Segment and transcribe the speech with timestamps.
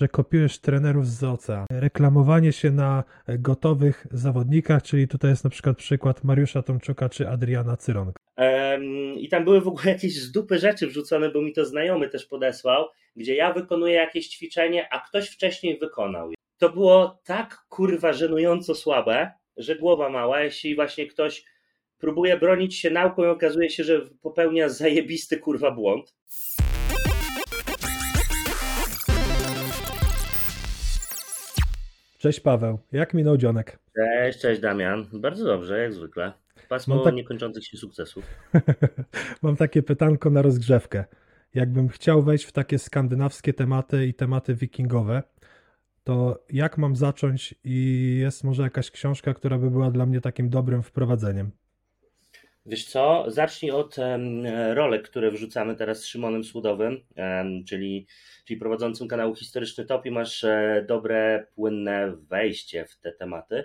[0.00, 1.66] że kopiujesz trenerów z oceanu.
[1.70, 7.76] Reklamowanie się na gotowych zawodnikach, czyli tutaj jest na przykład przykład Mariusza Tomczuka czy Adriana
[7.76, 8.18] Cyronka.
[9.16, 12.26] I tam były w ogóle jakieś z dupy rzeczy wrzucone, bo mi to znajomy też
[12.26, 16.30] podesłał, gdzie ja wykonuję jakieś ćwiczenie, a ktoś wcześniej wykonał.
[16.58, 21.44] To było tak kurwa żenująco słabe, że głowa mała, jeśli właśnie ktoś
[21.98, 26.14] próbuje bronić się nauką i okazuje się, że popełnia zajebisty kurwa błąd.
[32.18, 33.78] Cześć Paweł, jak minął dzionek?
[33.96, 35.06] Cześć, cześć Damian.
[35.12, 36.32] Bardzo dobrze, jak zwykle.
[36.68, 37.14] Pasmo tak...
[37.14, 38.24] niekończących się sukcesów.
[39.42, 41.04] Mam takie pytanko na rozgrzewkę.
[41.54, 45.22] Jakbym chciał wejść w takie skandynawskie tematy i tematy wikingowe,
[46.04, 50.50] to jak mam zacząć i jest może jakaś książka, która by była dla mnie takim
[50.50, 51.50] dobrym wprowadzeniem?
[52.68, 53.96] Wiesz co, zacznij od
[54.74, 57.04] rolek, które wrzucamy teraz z Szymonem Słudowym,
[57.66, 58.06] czyli,
[58.44, 63.64] czyli prowadzącym kanału Historyczny Top i masz e, dobre, płynne wejście w te tematy.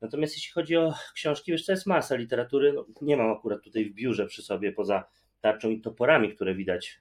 [0.00, 2.72] Natomiast jeśli chodzi o książki, wiesz, to jest masa literatury.
[2.72, 5.04] No, nie mam akurat tutaj w biurze przy sobie poza
[5.40, 7.00] tarczą i toporami, które widać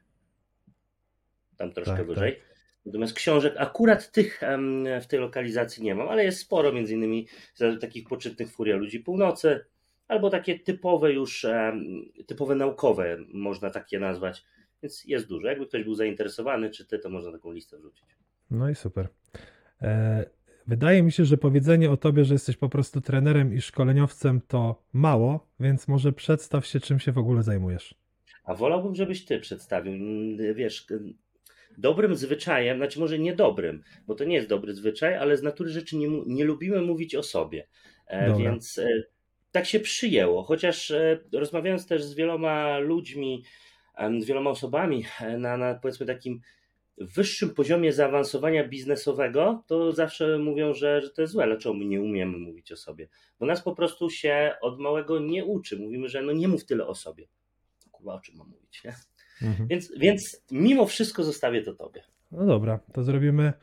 [1.57, 2.35] tam troszkę tak, wyżej.
[2.35, 2.43] Tak.
[2.85, 4.41] Natomiast książek akurat tych
[5.01, 7.27] w tej lokalizacji nie mam, ale jest sporo, między innymi
[7.81, 9.65] takich poczytnych Furia Ludzi Północy,
[10.07, 11.45] albo takie typowe już,
[12.27, 14.45] typowe naukowe, można takie nazwać.
[14.83, 15.47] Więc jest dużo.
[15.47, 18.05] Jakby ktoś był zainteresowany, czy ty, to można taką listę wrzucić.
[18.51, 19.07] No i super.
[19.81, 20.25] E,
[20.67, 24.83] wydaje mi się, że powiedzenie o tobie, że jesteś po prostu trenerem i szkoleniowcem, to
[24.93, 27.95] mało, więc może przedstaw się, czym się w ogóle zajmujesz.
[28.43, 29.93] A wolałbym, żebyś ty przedstawił.
[30.55, 30.87] Wiesz,
[31.77, 35.69] dobrym zwyczajem, znaczy może nie dobrym, bo to nie jest dobry zwyczaj, ale z natury
[35.69, 37.67] rzeczy nie, nie lubimy mówić o sobie.
[38.07, 38.51] E, Dobra.
[38.51, 39.03] Więc e,
[39.57, 43.43] tak się przyjęło, chociaż e, rozmawiając też z wieloma ludźmi,
[44.19, 45.05] z wieloma osobami
[45.37, 46.41] na, na powiedzmy takim
[46.97, 51.45] wyższym poziomie zaawansowania biznesowego, to zawsze mówią, że, że to jest złe.
[51.45, 53.07] Dlaczego my nie umiemy mówić o sobie?
[53.39, 55.79] Bo nas po prostu się od małego nie uczy.
[55.79, 57.27] Mówimy, że no nie mów tyle o sobie.
[57.91, 58.95] Kurwa, o czym mam mówić, nie?
[59.41, 59.67] Mhm.
[59.67, 62.03] Więc, więc mimo wszystko zostawię to tobie.
[62.31, 63.53] No dobra, to zrobimy.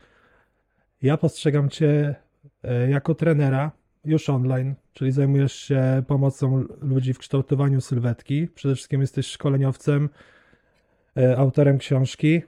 [1.03, 2.15] Ja postrzegam cię
[2.63, 8.49] e, jako trenera już online, czyli zajmujesz się pomocą ludzi w kształtowaniu sylwetki.
[8.55, 10.09] Przede wszystkim jesteś szkoleniowcem,
[11.17, 12.43] e, autorem książki,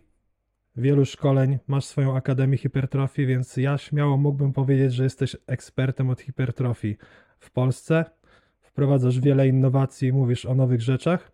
[0.77, 6.21] wielu szkoleń, masz swoją Akademię Hipertrofii, więc ja śmiało mógłbym powiedzieć, że jesteś ekspertem od
[6.21, 6.97] hipertrofii
[7.39, 8.05] w Polsce.
[8.61, 11.33] Wprowadzasz wiele innowacji, mówisz o nowych rzeczach.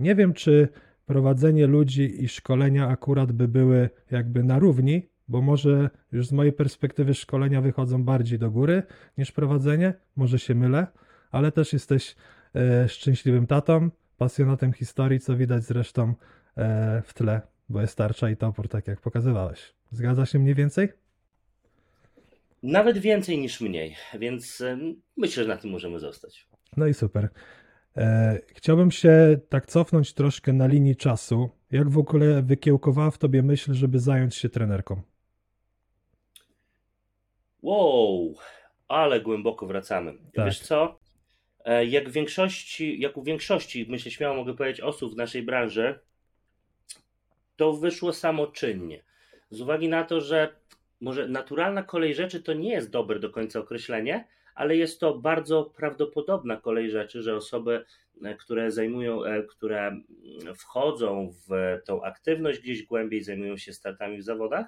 [0.00, 0.68] Nie wiem, czy
[1.06, 6.52] prowadzenie ludzi i szkolenia akurat by były jakby na równi, bo może już z mojej
[6.52, 8.82] perspektywy szkolenia wychodzą bardziej do góry
[9.18, 10.86] niż prowadzenie, może się mylę,
[11.30, 12.16] ale też jesteś
[12.54, 16.14] e, szczęśliwym tatą, pasjonatem historii, co widać zresztą
[16.56, 19.74] e, w tle, bo jest tarcza i topór, tak jak pokazywałeś.
[19.90, 20.88] Zgadza się mniej więcej?
[22.62, 24.78] Nawet więcej niż mniej, więc e,
[25.16, 26.48] myślę, że na tym możemy zostać.
[26.76, 27.28] No i super.
[27.96, 31.50] E, chciałbym się tak cofnąć troszkę na linii czasu.
[31.70, 35.02] Jak w ogóle wykiełkowała w tobie myśl, żeby zająć się trenerką?
[37.66, 38.34] Wow,
[38.88, 40.14] ale głęboko wracamy.
[40.34, 40.44] Tak.
[40.44, 40.98] Wiesz co?
[41.64, 45.98] E, jak, w większości, jak u większości, myślę, śmiało mogę powiedzieć, osób w naszej branży,
[47.56, 49.04] to wyszło samoczynnie.
[49.50, 50.56] Z uwagi na to, że
[51.00, 55.64] może naturalna kolej rzeczy to nie jest dobre do końca określenie, ale jest to bardzo
[55.64, 57.84] prawdopodobna kolej rzeczy, że osoby,
[58.24, 60.00] e, które zajmują, e, które
[60.56, 64.66] wchodzą w tą aktywność gdzieś głębiej, zajmują się startami w zawodach,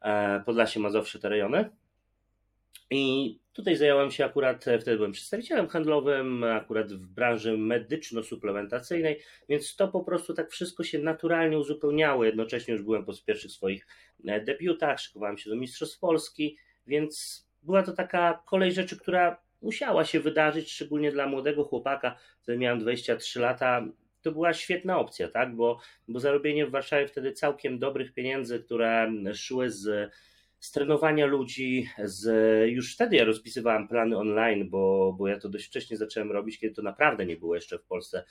[0.00, 1.70] e, Podlasie, Mazowsze, te rejony.
[2.90, 9.16] I tutaj zająłem się akurat, e, wtedy byłem przedstawicielem handlowym, akurat w branży medyczno-suplementacyjnej,
[9.48, 12.24] więc to po prostu tak wszystko się naturalnie uzupełniało.
[12.24, 13.86] Jednocześnie już byłem po pierwszych swoich
[14.26, 20.04] e, debiutach, szykowałem się do Mistrzostw Polski, więc była to taka kolej rzeczy, która musiała
[20.04, 23.86] się wydarzyć, szczególnie dla młodego chłopaka, wtedy miałem 23 lata.
[24.22, 25.56] To była świetna opcja, tak?
[25.56, 30.10] Bo, bo zarobienie w Warszawie wtedy całkiem dobrych pieniędzy, które szły z
[30.60, 32.26] z trenowania ludzi, z,
[32.70, 36.74] już wtedy ja rozpisywałem plany online, bo, bo ja to dość wcześnie zacząłem robić, kiedy
[36.74, 38.24] to naprawdę nie było jeszcze w Polsce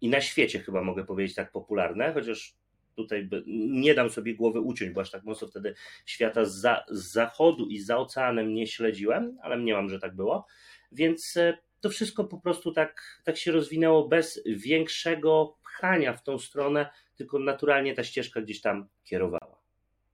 [0.00, 2.54] i na świecie chyba mogę powiedzieć tak popularne, chociaż
[2.96, 5.74] tutaj nie dam sobie głowy uciąć, bo aż tak mocno wtedy
[6.06, 10.46] świata z, za, z zachodu i za oceanem nie śledziłem, ale mniemam, że tak było.
[10.92, 16.38] Więc e, to wszystko po prostu tak, tak się rozwinęło bez większego pchania w tą
[16.38, 19.60] stronę, tylko naturalnie ta ścieżka gdzieś tam kierowała.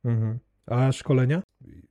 [0.04, 0.38] Mhm.
[0.66, 1.42] A szkolenia?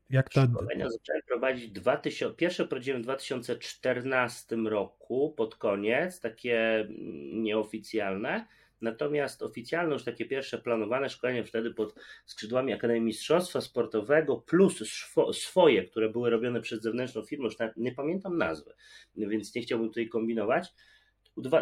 [0.09, 0.47] Jak ta...
[0.47, 8.47] Szkolenia zacząłem prowadzić 2000, pierwsze prowadziłem w 2014 roku pod koniec, takie mm, nieoficjalne.
[8.81, 14.83] Natomiast oficjalne, już takie pierwsze planowane szkolenie wtedy pod skrzydłami Akademii Mistrzostwa Sportowego, plus
[15.33, 18.73] swoje, które były robione przez zewnętrzną firmę, już nie pamiętam nazwy,
[19.15, 20.73] więc nie chciałbym tutaj kombinować.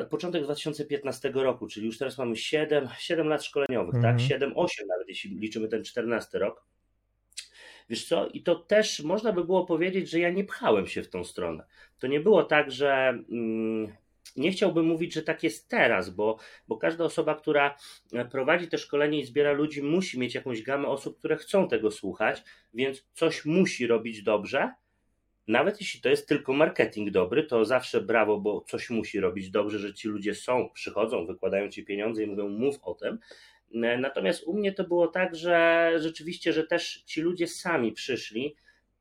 [0.10, 4.04] Początek 2015 roku, czyli już teraz mamy 7, 7 lat szkoleniowych, tak?
[4.04, 4.18] mhm.
[4.18, 4.28] tak?
[4.28, 6.71] 7, 8 nawet, jeśli liczymy ten 14 rok.
[7.92, 11.10] Wiesz co, i to też można by było powiedzieć, że ja nie pchałem się w
[11.10, 11.66] tą stronę.
[12.00, 13.96] To nie było tak, że mm,
[14.36, 17.76] nie chciałbym mówić, że tak jest teraz, bo, bo każda osoba, która
[18.32, 22.44] prowadzi te szkolenie i zbiera ludzi, musi mieć jakąś gamę osób, które chcą tego słuchać,
[22.74, 24.74] więc coś musi robić dobrze.
[25.48, 29.80] Nawet jeśli to jest tylko marketing dobry, to zawsze brawo, bo coś musi robić dobrze,
[29.80, 33.20] że ci ludzie są, przychodzą, wykładają ci pieniądze i mówią, mów o tym.
[33.74, 38.56] Natomiast u mnie to było tak, że rzeczywiście, że też ci ludzie sami przyszli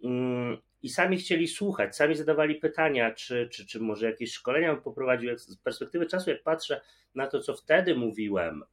[0.04, 5.38] mm, i sami chcieli słuchać, sami zadawali pytania, czy, czy, czy może jakieś szkolenia poprowadził.
[5.38, 6.80] Z perspektywy czasu, jak patrzę
[7.14, 8.64] na to, co wtedy mówiłem,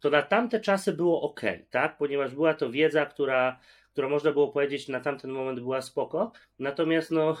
[0.00, 1.40] to na tamte czasy było ok,
[1.70, 1.96] tak?
[1.96, 3.60] Ponieważ była to wiedza, która,
[3.96, 6.32] która można było powiedzieć na tamten moment była spoko.
[6.58, 7.36] Natomiast no,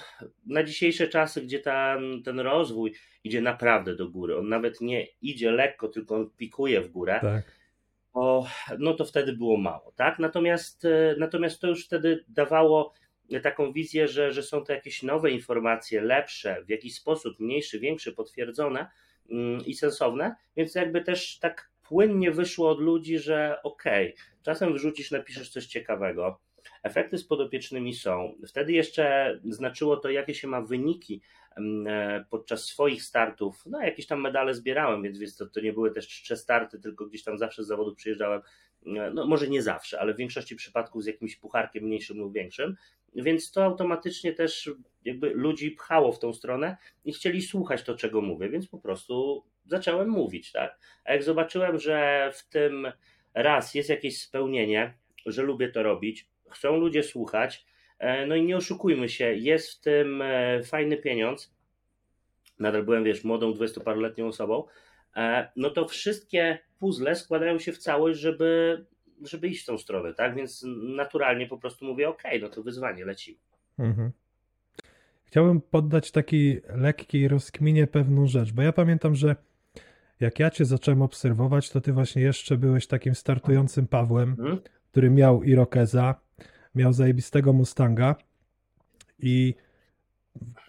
[0.46, 2.94] na dzisiejsze czasy, gdzie ta, ten rozwój
[3.24, 7.18] idzie naprawdę do góry, on nawet nie idzie lekko, tylko on pikuje w górę.
[7.22, 7.42] Tak
[8.16, 8.46] o,
[8.78, 10.18] no to wtedy było mało, tak?
[10.18, 12.92] Natomiast, e, natomiast to już wtedy dawało
[13.42, 18.12] taką wizję, że, że są to jakieś nowe informacje, lepsze, w jakiś sposób mniejszy, większy,
[18.12, 18.86] potwierdzone
[19.30, 24.74] mm, i sensowne, więc jakby też tak płynnie wyszło od ludzi, że okej, okay, czasem
[24.74, 26.38] wrzucisz, napiszesz coś ciekawego,
[26.86, 28.34] efekty z podopiecznymi są.
[28.46, 31.20] Wtedy jeszcze znaczyło to, jakie się ma wyniki
[31.86, 36.08] E, podczas swoich startów, no jakieś tam medale zbierałem, więc, to, to nie były też
[36.08, 38.40] czcze starty, tylko gdzieś tam zawsze z zawodu przyjeżdżałem,
[38.86, 42.76] e, no może nie zawsze, ale w większości przypadków z jakimś pucharkiem mniejszym lub większym,
[43.14, 44.70] więc to automatycznie też
[45.04, 49.44] jakby ludzi pchało w tą stronę i chcieli słuchać to, czego mówię, więc po prostu
[49.66, 50.78] zacząłem mówić, tak?
[51.04, 52.92] A jak zobaczyłem, że w tym
[53.34, 54.94] raz jest jakieś spełnienie,
[55.26, 57.66] że lubię to robić, chcą ludzie słuchać,
[57.98, 61.56] E, no i nie oszukujmy się, jest w tym e, fajny pieniądz.
[62.58, 64.64] Nadal byłem, wiesz, młodą, dwudziestoparoletnią osobą.
[65.16, 68.84] E, no to wszystkie puzzle składają się w całość, żeby,
[69.22, 70.34] żeby iść w tą stronę, tak?
[70.34, 70.64] Więc
[70.96, 73.38] naturalnie po prostu mówię, ok, no to wyzwanie, lecimy.
[73.78, 74.12] Mhm.
[75.24, 79.36] Chciałbym poddać takiej lekkiej rozkminie pewną rzecz, bo ja pamiętam, że
[80.20, 84.60] jak ja cię zacząłem obserwować, to ty właśnie jeszcze byłeś takim startującym Pawłem, mhm.
[84.90, 86.25] który miał Irokeza,
[86.76, 88.16] miał zajebistego Mustanga
[89.18, 89.54] i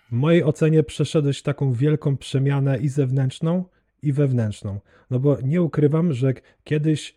[0.09, 3.65] w mojej ocenie przeszedłeś taką wielką przemianę i zewnętrzną,
[4.01, 4.79] i wewnętrzną.
[5.09, 6.33] No bo nie ukrywam, że
[6.63, 7.15] kiedyś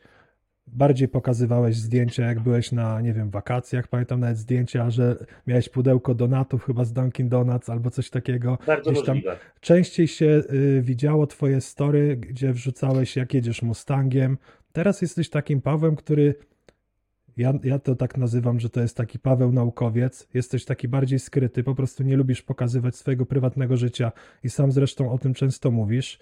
[0.66, 3.88] bardziej pokazywałeś zdjęcia, jak byłeś na, nie wiem, wakacjach.
[3.88, 8.58] Pamiętam nawet zdjęcia, że miałeś pudełko donatów chyba z Dunkin Donuts albo coś takiego.
[8.66, 9.36] Bardzo Gdzieś tam możliwe.
[9.60, 14.38] Częściej się y, widziało twoje story, gdzie wrzucałeś, jak jedziesz Mustangiem.
[14.72, 16.34] Teraz jesteś takim Pawłem, który
[17.40, 20.28] ja, ja to tak nazywam, że to jest taki Paweł naukowiec.
[20.34, 24.12] Jesteś taki bardziej skryty, po prostu nie lubisz pokazywać swojego prywatnego życia
[24.44, 26.18] i sam zresztą o tym często mówisz.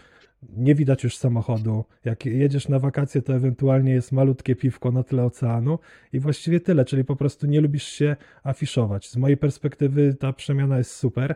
[0.57, 1.85] Nie widać już samochodu.
[2.05, 5.79] Jak jedziesz na wakacje, to ewentualnie jest malutkie piwko na tle oceanu
[6.13, 9.09] i właściwie tyle, czyli po prostu nie lubisz się afiszować.
[9.09, 11.35] Z mojej perspektywy ta przemiana jest super,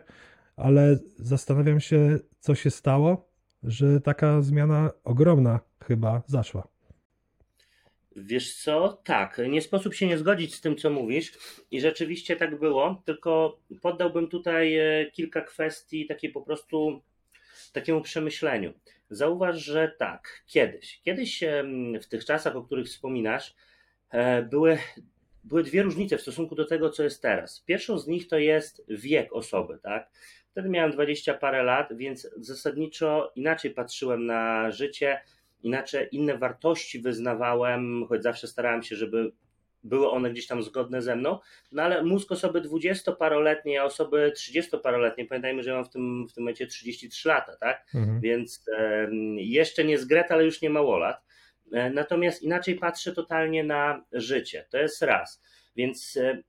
[0.55, 3.29] ale zastanawiam się, co się stało,
[3.63, 6.72] że taka zmiana ogromna chyba zaszła.
[8.15, 9.01] Wiesz co?
[9.03, 11.31] Tak, nie sposób się nie zgodzić z tym, co mówisz,
[11.71, 17.01] i rzeczywiście tak było, tylko poddałbym tutaj e, kilka kwestii takiej po prostu
[17.73, 18.73] takiemu przemyśleniu.
[19.09, 21.43] Zauważ, że tak, kiedyś, kiedyś
[22.01, 23.55] w tych czasach, o których wspominasz,
[24.09, 24.77] e, były,
[25.43, 27.59] były dwie różnice w stosunku do tego, co jest teraz.
[27.59, 30.09] Pierwszą z nich to jest wiek osoby, tak?
[30.51, 35.21] Wtedy miałem 20 parę lat, więc zasadniczo inaczej patrzyłem na życie
[35.63, 39.31] inaczej inne wartości wyznawałem, choć zawsze starałem się, żeby
[39.83, 41.39] były one gdzieś tam zgodne ze mną,
[41.71, 46.33] no ale mózg osoby dwudziestoparoletniej, a osoby trzydziestoparoletniej, pamiętajmy, że ja mam w tym, w
[46.33, 47.85] tym momencie 33 lata, tak?
[47.95, 48.21] Mhm.
[48.21, 51.21] Więc e, jeszcze nie zgret, ale już nie mało lat.
[51.71, 54.65] E, natomiast inaczej patrzę totalnie na życie.
[54.69, 55.41] To jest raz.
[55.75, 56.43] Więc e,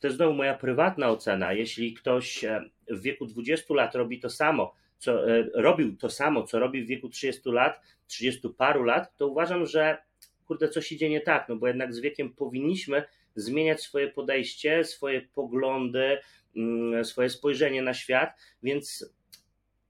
[0.00, 1.52] to jest znowu moja prywatna ocena.
[1.52, 5.22] Jeśli ktoś e, w wieku 20 lat robi to samo, co
[5.54, 7.80] robił to samo, co robi w wieku 30 lat,
[8.10, 9.98] 30 paru lat, to uważam, że
[10.46, 15.20] kurde, coś idzie nie tak, no bo jednak z wiekiem powinniśmy zmieniać swoje podejście, swoje
[15.20, 16.18] poglądy,
[16.56, 18.30] mm, swoje spojrzenie na świat,
[18.62, 19.14] więc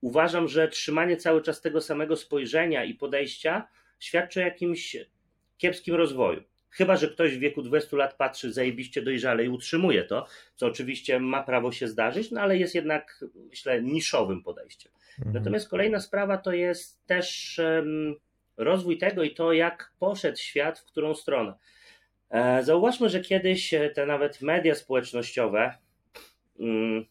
[0.01, 4.97] uważam, że trzymanie cały czas tego samego spojrzenia i podejścia świadczy o jakimś
[5.59, 6.43] kiepskim rozwoju.
[6.71, 11.21] Chyba, że ktoś w wieku 20 lat patrzy zajebiście dojrzale i utrzymuje to, co oczywiście
[11.21, 14.93] ma prawo się zdarzyć, no ale jest jednak, myślę, niszowym podejściem.
[15.19, 15.35] Mhm.
[15.35, 18.15] Natomiast kolejna sprawa to jest też um,
[18.57, 21.55] rozwój tego i to, jak poszedł świat, w którą stronę.
[22.31, 25.75] E, zauważmy, że kiedyś te nawet media społecznościowe
[26.59, 27.07] um,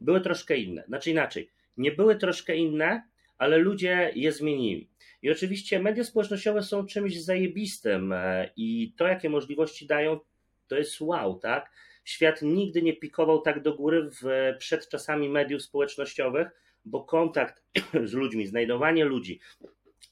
[0.00, 0.84] były troszkę inne.
[0.88, 3.02] Znaczy inaczej, nie były troszkę inne,
[3.38, 4.88] ale ludzie je zmienili.
[5.22, 10.20] I oczywiście media społecznościowe są czymś zajebistym e, i to, jakie możliwości dają,
[10.68, 11.70] to jest wow, tak?
[12.04, 16.48] Świat nigdy nie pikował tak do góry w, przed czasami mediów społecznościowych,
[16.84, 17.62] bo kontakt
[18.04, 19.40] z ludźmi, znajdowanie ludzi,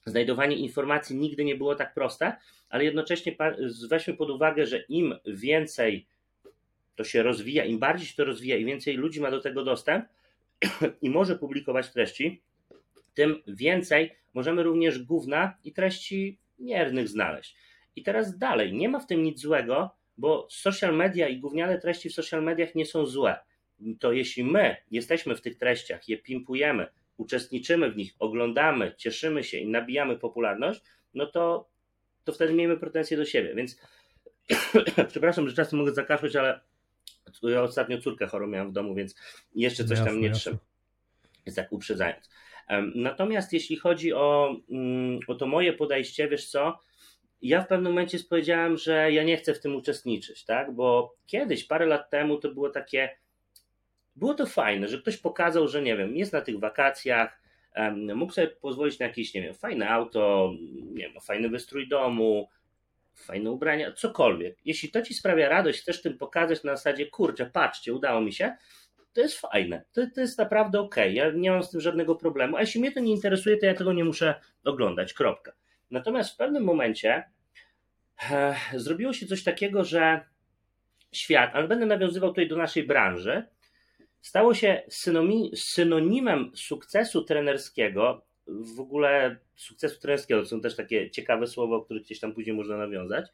[0.06, 2.36] znajdowanie informacji nigdy nie było tak proste,
[2.68, 3.36] ale jednocześnie
[3.88, 6.06] weźmy pod uwagę, że im więcej
[6.96, 10.04] to się rozwija, im bardziej się to rozwija i więcej ludzi ma do tego dostęp
[11.02, 12.40] i może publikować treści,
[13.14, 17.56] tym więcej możemy również gówna i treści miernych znaleźć.
[17.96, 22.10] I teraz dalej, nie ma w tym nic złego, bo social media i gówniane treści
[22.10, 23.38] w social mediach nie są złe.
[24.00, 29.58] To jeśli my jesteśmy w tych treściach, je pimpujemy, uczestniczymy w nich, oglądamy, cieszymy się
[29.58, 30.80] i nabijamy popularność,
[31.14, 31.68] no to,
[32.24, 33.54] to wtedy miejmy pretensje do siebie.
[33.54, 33.80] Więc
[35.12, 36.60] przepraszam, że czasem mogę zakaszleć, ale
[37.42, 39.14] ja ostatnio córkę chorą miałem w domu, więc
[39.54, 40.58] jeszcze coś tam nie trzeba.
[41.46, 42.30] Jest tak uprzedzając.
[42.94, 46.78] Natomiast jeśli chodzi o, mm, o to moje podejście, wiesz co,
[47.42, 50.74] ja w pewnym momencie powiedziałem, że ja nie chcę w tym uczestniczyć, tak?
[50.74, 53.16] Bo kiedyś, parę lat temu, to było takie.
[54.16, 57.40] Było to fajne, że ktoś pokazał, że nie wiem, jest na tych wakacjach,
[58.14, 60.52] mógł sobie pozwolić na jakieś, nie wiem, fajne auto,
[60.92, 62.48] nie wiem, fajny wystrój domu,
[63.14, 64.58] fajne ubrania, cokolwiek.
[64.64, 68.56] Jeśli to ci sprawia radość, chcesz tym pokazać na zasadzie, kurczę, patrzcie, udało mi się,
[69.16, 69.84] to jest fajne.
[69.92, 70.96] To, to jest naprawdę ok.
[71.10, 72.56] Ja nie mam z tym żadnego problemu.
[72.56, 75.12] A jeśli mnie to nie interesuje, to ja tego nie muszę oglądać.
[75.14, 75.52] Kropka.
[75.90, 77.24] Natomiast w pewnym momencie
[78.30, 80.20] e, zrobiło się coś takiego, że
[81.12, 83.44] świat, ale będę nawiązywał tutaj do naszej branży,
[84.20, 84.82] stało się
[85.54, 88.22] synonimem sukcesu trenerskiego.
[88.46, 92.56] W ogóle sukcesu trenerskiego to są też takie ciekawe słowa, o których gdzieś tam później
[92.56, 93.26] można nawiązać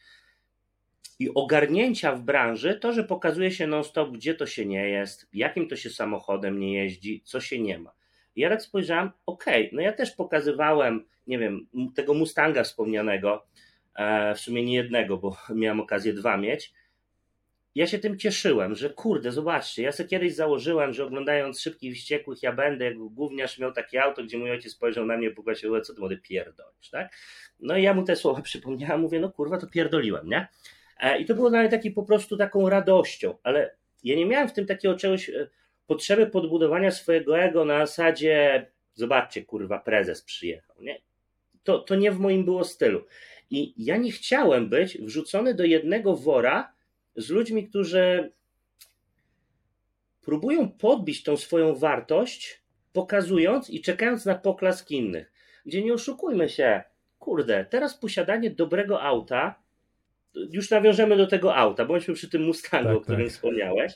[1.18, 5.68] i ogarnięcia w branży, to, że pokazuje się non-stop, gdzie to się nie jest, jakim
[5.68, 7.92] to się samochodem nie jeździ, co się nie ma.
[8.36, 13.46] I ja tak spojrzałem, okej, okay, no ja też pokazywałem, nie wiem, tego Mustanga wspomnianego,
[13.94, 16.72] e, w sumie nie jednego, bo miałem okazję dwa mieć.
[17.74, 22.42] Ja się tym cieszyłem, że kurde, zobaczcie, ja sobie kiedyś założyłem, że oglądając Szybkich Wściekłych,
[22.42, 25.80] ja będę, jak gówniarz miał takie auto, gdzie mój ojciec spojrzał na mnie i powiedział,
[25.80, 27.12] co ty młody pierdolisz, tak?
[27.60, 30.48] No i ja mu te słowa przypomniałem, mówię, no kurwa, to pierdoliłem, nie?
[31.02, 34.52] E, I to było nawet taki po prostu taką radością, ale ja nie miałem w
[34.52, 35.48] tym takiego czegoś, e,
[35.86, 41.00] potrzeby podbudowania swojego ego na zasadzie, zobaczcie, kurwa, prezes przyjechał, nie?
[41.64, 43.04] To, to nie w moim było stylu.
[43.50, 46.72] I ja nie chciałem być wrzucony do jednego wora
[47.16, 48.32] z ludźmi, którzy
[50.20, 55.32] próbują podbić tą swoją wartość, pokazując i czekając na poklask innych.
[55.66, 56.82] Gdzie nie oszukujmy się,
[57.18, 59.61] kurde, teraz posiadanie dobrego auta
[60.34, 63.32] już nawiążemy do tego auta, bądźmy przy tym Mustangu, tak, o którym tak.
[63.32, 63.92] wspomniałeś.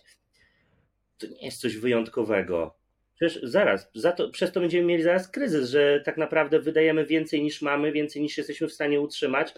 [1.18, 2.74] To nie jest coś wyjątkowego.
[3.14, 7.42] Przecież zaraz, za to, przez to będziemy mieli zaraz kryzys, że tak naprawdę wydajemy więcej
[7.42, 9.54] niż mamy, więcej niż jesteśmy w stanie utrzymać.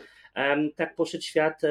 [0.76, 1.62] Tak poszedł świat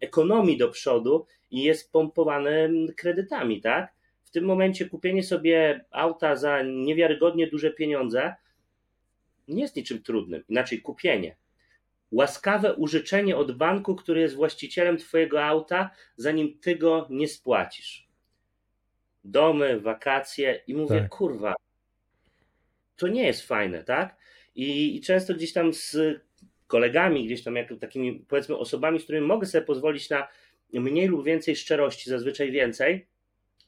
[0.00, 3.92] ekonomii do przodu i jest pompowany kredytami, tak?
[4.24, 8.34] W tym momencie kupienie sobie auta za niewiarygodnie duże pieniądze
[9.48, 10.44] nie jest niczym trudnym.
[10.48, 11.36] Inaczej kupienie
[12.12, 18.08] łaskawe użyczenie od banku, który jest właścicielem Twojego auta, zanim Ty go nie spłacisz.
[19.24, 21.08] Domy, wakacje i mówię, tak.
[21.08, 21.54] kurwa,
[22.96, 24.16] to nie jest fajne, tak?
[24.54, 25.96] I, I, często gdzieś tam z
[26.66, 30.28] kolegami, gdzieś tam jak takimi powiedzmy osobami, z którymi mogę sobie pozwolić na
[30.72, 33.06] mniej lub więcej szczerości, zazwyczaj więcej.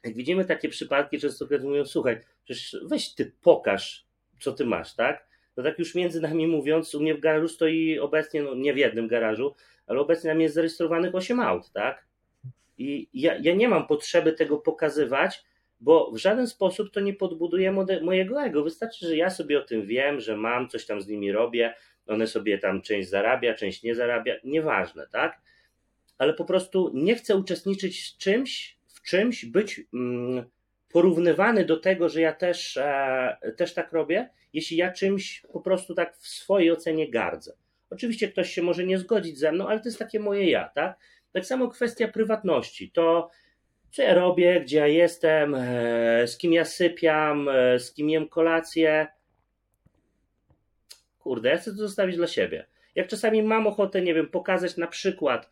[0.05, 4.07] Jak widzimy takie przypadki, często mówią, słuchaj, przecież weź ty pokaż,
[4.41, 5.27] co ty masz, tak?
[5.57, 8.77] To tak już między nami mówiąc, u mnie w garażu stoi obecnie, no nie w
[8.77, 9.55] jednym garażu,
[9.87, 12.07] ale obecnie nam jest zarejestrowanych 8 aut, tak?
[12.79, 15.45] I ja, ja nie mam potrzeby tego pokazywać,
[15.81, 17.73] bo w żaden sposób to nie podbuduje
[18.03, 18.65] mojego ego.
[18.65, 21.75] Wystarczy, że ja sobie o tym wiem, że mam, coś tam z nimi robię
[22.07, 25.41] one sobie tam część zarabia, część nie zarabia, nieważne, tak?
[26.19, 30.45] Ale po prostu nie chcę uczestniczyć w czymś, w czymś, być mm,
[30.97, 35.95] porównywany do tego, że ja też, e, też tak robię, jeśli ja czymś po prostu
[35.95, 37.53] tak w swojej ocenie gardzę.
[37.91, 40.99] Oczywiście ktoś się może nie zgodzić ze mną, ale to jest takie moje ja, tak?
[41.33, 42.91] Tak samo kwestia prywatności.
[42.91, 43.31] To,
[43.91, 48.29] co ja robię, gdzie ja jestem, e, z kim ja sypiam, e, z kim jem
[48.29, 49.07] kolację.
[51.19, 52.67] Kurde, ja chcę to zostawić dla siebie.
[52.95, 55.51] Jak czasami mam ochotę, nie wiem, pokazać na przykład,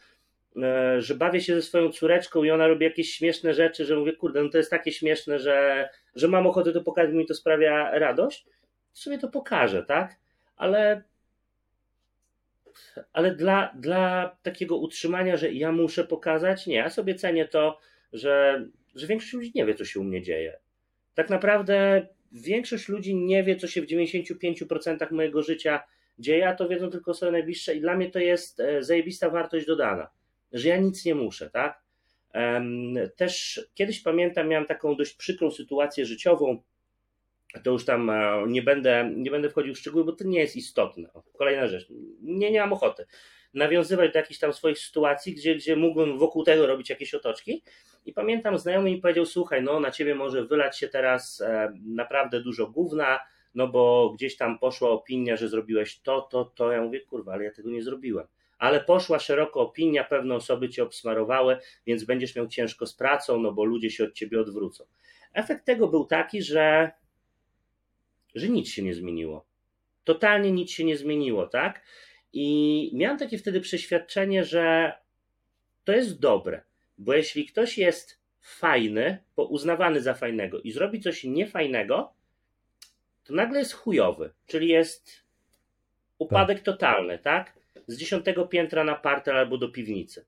[0.99, 4.43] że bawię się ze swoją córeczką i ona robi jakieś śmieszne rzeczy, że mówię, kurde,
[4.43, 8.45] no to jest takie śmieszne, że, że mam ochotę to pokazać, mi to sprawia radość,
[8.93, 10.17] to sobie to pokażę, tak?
[10.57, 11.03] Ale
[13.13, 17.79] ale dla, dla takiego utrzymania, że ja muszę pokazać, nie, ja sobie cenię to,
[18.13, 20.59] że, że większość ludzi nie wie, co się u mnie dzieje.
[21.15, 25.83] Tak naprawdę większość ludzi nie wie, co się w 95% mojego życia
[26.19, 29.67] dzieje, a to wiedzą tylko osoby najbliższe i dla mnie to jest e, zajebista wartość
[29.67, 30.11] dodana,
[30.55, 31.85] że ja nic nie muszę, tak?
[33.17, 36.63] Też kiedyś pamiętam, miałem taką dość przykrą sytuację życiową,
[37.65, 40.57] to już tam e, nie będę, nie będę wchodził w szczegóły, bo to nie jest
[40.57, 41.09] istotne.
[41.39, 41.87] Kolejna rzecz,
[42.23, 43.07] nie, nie mam ochoty
[43.55, 47.63] nawiązywać do jakichś tam swoich sytuacji, gdzie, gdzie mógłbym wokół tego robić jakieś otoczki.
[48.07, 52.41] I pamiętam, znajomy mi powiedział: Słuchaj, no na ciebie może wylać się teraz e, naprawdę
[52.41, 53.21] dużo gówna,
[53.55, 56.73] no bo gdzieś tam poszła opinia, że zrobiłeś to, to, to.
[56.73, 58.27] Ja mówię: Kurwa, ale ja tego nie zrobiłem.
[58.65, 63.53] Ale poszła szeroko opinia, pewne osoby cię obsmarowały, więc będziesz miał ciężko z pracą, no
[63.53, 64.85] bo ludzie się od ciebie odwrócą.
[65.33, 66.91] Efekt tego był taki, że
[68.35, 69.45] że nic się nie zmieniło.
[70.05, 71.83] Totalnie nic się nie zmieniło, tak?
[72.33, 74.93] I miałem takie wtedy przeświadczenie, że
[75.85, 76.63] to jest dobre,
[76.99, 82.13] bo jeśli ktoś jest fajny, bo uznawany za fajnego i zrobi coś niefajnego,
[83.25, 85.25] to nagle jest chujowy, czyli jest
[86.19, 86.65] upadek tak.
[86.65, 87.64] totalny, tak?
[87.87, 90.27] Z dziesiątego piętra na parter albo do piwnicy.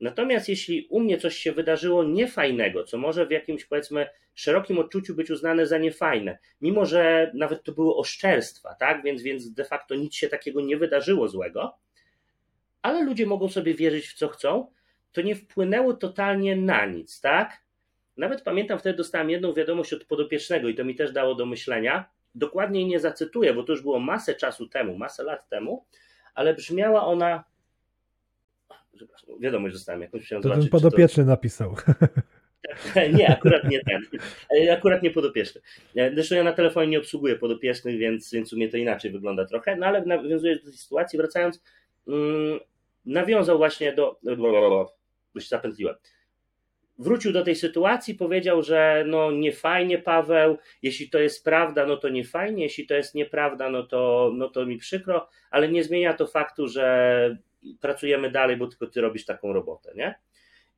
[0.00, 5.14] Natomiast jeśli u mnie coś się wydarzyło niefajnego, co może w jakimś powiedzmy szerokim odczuciu
[5.14, 9.02] być uznane za niefajne, mimo że nawet to były oszczerstwa, tak?
[9.02, 11.78] Więc, więc de facto nic się takiego nie wydarzyło złego,
[12.82, 14.72] ale ludzie mogą sobie wierzyć w co chcą,
[15.12, 17.62] to nie wpłynęło totalnie na nic, tak?
[18.16, 22.10] Nawet pamiętam, wtedy dostałem jedną wiadomość od podopiecznego i to mi też dało do myślenia.
[22.34, 25.86] Dokładnie nie zacytuję, bo to już było masę czasu temu, masę lat temu,
[26.38, 27.44] ale brzmiała ona
[29.40, 30.24] wiadomość dostałem jakąś.
[30.24, 31.30] Chciałem to ten podopieczny to...
[31.30, 31.76] napisał.
[33.18, 34.02] nie, akurat nie ten.
[34.72, 35.60] Akurat nie podopieczny.
[36.14, 39.76] Zresztą ja na telefonie nie obsługuję podopiecznych, więc, więc u mnie to inaczej wygląda trochę.
[39.76, 41.62] No ale nawiązując do tej sytuacji, wracając,
[42.08, 42.60] mm,
[43.06, 44.20] nawiązał właśnie do.
[45.34, 45.94] Bo się zapętliłem.
[46.98, 51.96] Wrócił do tej sytuacji, powiedział, że no nie fajnie, Paweł, jeśli to jest prawda, no
[51.96, 55.84] to nie fajnie, jeśli to jest nieprawda, no to, no to mi przykro, ale nie
[55.84, 57.38] zmienia to faktu, że
[57.80, 60.14] pracujemy dalej, bo tylko ty robisz taką robotę, nie?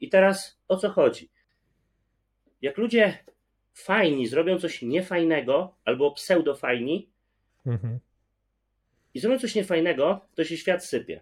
[0.00, 1.30] I teraz o co chodzi?
[2.62, 3.18] Jak ludzie
[3.74, 7.08] fajni zrobią coś niefajnego albo pseudofajni
[7.66, 7.98] mhm.
[9.14, 11.20] i zrobią coś niefajnego, to się świat sypie.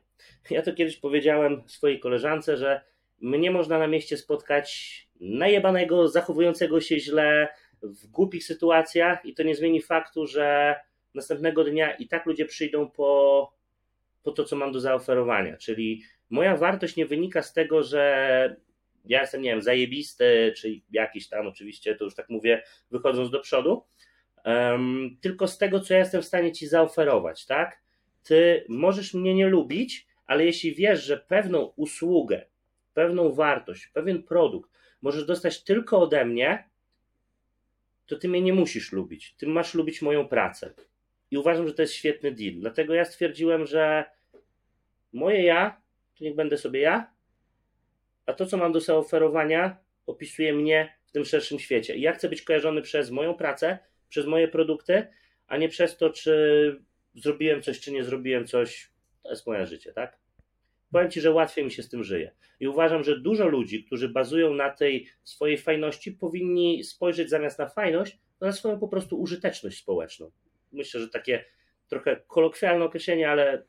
[0.51, 2.81] Ja to kiedyś powiedziałem swojej koleżance, że
[3.21, 7.49] mnie można na mieście spotkać najebanego, zachowującego się źle,
[7.83, 10.77] w głupich sytuacjach i to nie zmieni faktu, że
[11.15, 13.53] następnego dnia i tak ludzie przyjdą po
[14.23, 15.57] po to, co mam do zaoferowania.
[15.57, 18.57] Czyli moja wartość nie wynika z tego, że
[19.05, 23.41] ja jestem, nie wiem, zajebisty, czy jakiś tam, oczywiście, to już tak mówię, wychodząc do
[23.41, 23.85] przodu,
[24.45, 27.83] um, tylko z tego, co ja jestem w stanie ci zaoferować, tak?
[28.25, 32.47] Ty możesz mnie nie lubić, ale jeśli wiesz, że pewną usługę,
[32.99, 34.71] pewną wartość, pewien produkt
[35.03, 36.69] możesz dostać tylko ode mnie,
[38.07, 39.35] to ty mnie nie musisz lubić.
[39.35, 40.75] Ty masz lubić moją pracę.
[41.31, 42.55] I uważam, że to jest świetny deal.
[42.61, 44.05] Dlatego ja stwierdziłem, że
[45.13, 45.81] moje ja,
[46.19, 47.11] to niech będę sobie ja,
[48.27, 51.97] a to, co mam do zaoferowania, opisuje mnie w tym szerszym świecie.
[51.97, 55.07] I ja chcę być kojarzony przez moją pracę, przez moje produkty,
[55.47, 56.83] a nie przez to, czy
[57.15, 58.91] zrobiłem coś, czy nie zrobiłem coś.
[59.23, 60.28] To jest moje życie, tak?
[60.93, 62.33] Powiem Ci, że łatwiej mi się z tym żyje.
[62.61, 67.69] I uważam, że dużo ludzi, którzy bazują na tej swojej fajności, powinni spojrzeć zamiast na
[67.69, 70.31] fajność, na swoją po prostu użyteczność społeczną
[70.73, 71.45] myślę, że takie
[71.89, 73.63] trochę kolokwialne określenie, ale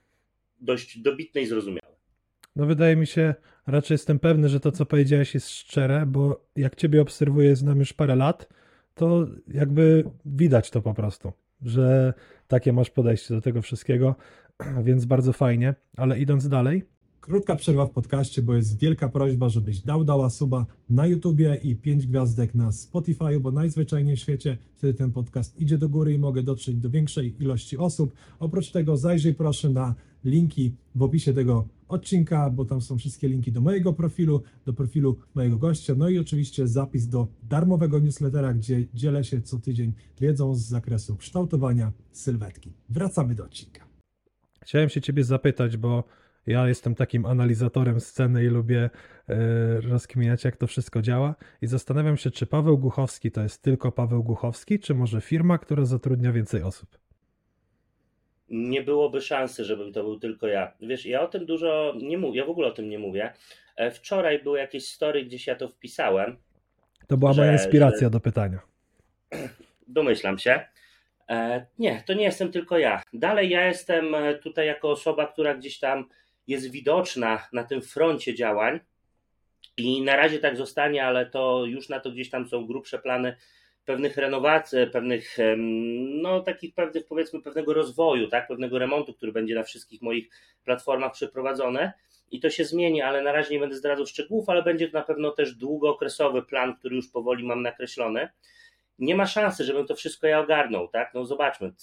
[0.62, 1.96] dość dobitne i zrozumiałe.
[2.56, 3.36] No wydaje mi się,
[3.68, 7.94] raczej jestem pewny, że to, co powiedziałeś jest szczere, bo jak ciebie obserwuję, znam już
[7.94, 8.50] parę lat,
[8.96, 12.14] to jakby widać to po prostu, że
[12.48, 14.16] takie masz podejście do tego wszystkiego,
[14.88, 16.84] więc bardzo fajnie, ale idąc dalej,
[17.30, 21.76] Krótka przerwa w podcaście, bo jest wielka prośba, żebyś dał dała suba na YouTubie i
[21.76, 26.20] 5 gwiazdek na Spotify, bo najzwyczajniej w świecie wtedy ten podcast idzie do góry i
[26.20, 28.14] mogę dotrzeć do większej ilości osób.
[28.40, 33.52] Oprócz tego zajrzyj proszę na linki w opisie tego odcinka, bo tam są wszystkie linki
[33.52, 38.86] do mojego profilu, do profilu mojego gościa, no i oczywiście zapis do darmowego newslettera, gdzie
[38.94, 42.74] dzielę się co tydzień wiedzą z zakresu kształtowania sylwetki.
[42.90, 43.86] Wracamy do odcinka.
[44.62, 46.04] Chciałem się ciebie zapytać, bo
[46.48, 48.90] ja jestem takim analizatorem sceny i lubię
[49.30, 51.36] e, rozkminiać, jak to wszystko działa.
[51.62, 55.86] I zastanawiam się, czy Paweł Głuchowski to jest tylko Paweł Głuchowski, czy może firma, która
[55.86, 56.98] zatrudnia więcej osób?
[58.50, 60.74] Nie byłoby szansy, żebym to był tylko ja.
[60.82, 63.34] Wiesz, ja o tym dużo nie mówię, ja w ogóle o tym nie mówię.
[63.76, 66.38] E, wczoraj były jakieś story, gdzieś ja to wpisałem.
[67.08, 68.10] To była że, moja inspiracja że...
[68.10, 68.60] do pytania.
[69.88, 70.60] Domyślam się.
[71.30, 73.02] E, nie, to nie jestem tylko ja.
[73.14, 74.06] Dalej ja jestem
[74.44, 76.06] tutaj jako osoba, która gdzieś tam
[76.50, 78.80] jest widoczna na tym froncie działań
[79.78, 83.36] i na razie tak zostanie, ale to już na to gdzieś tam są grubsze plany
[83.86, 85.38] pewnych renowacji, pewnych,
[86.22, 90.30] no takich pewnych powiedzmy pewnego rozwoju, tak, pewnego remontu, który będzie na wszystkich moich
[90.66, 91.92] platformach przeprowadzony
[92.32, 95.04] i to się zmieni, ale na razie nie będę zdradzał szczegółów, ale będzie to na
[95.04, 98.30] pewno też długookresowy plan, który już powoli mam nakreślony
[99.00, 101.14] nie ma szansy, żebym to wszystko ja ogarnął, tak?
[101.14, 101.74] No zobaczmy,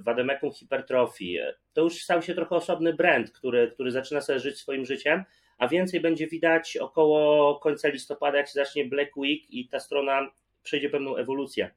[0.00, 1.38] wademekum hipertrofii,
[1.72, 5.24] to już stał się trochę osobny brand, który, który zaczyna sobie żyć swoim życiem,
[5.58, 10.30] a więcej będzie widać około końca listopada, jak się zacznie Black Week i ta strona
[10.62, 11.70] przejdzie pewną ewolucję.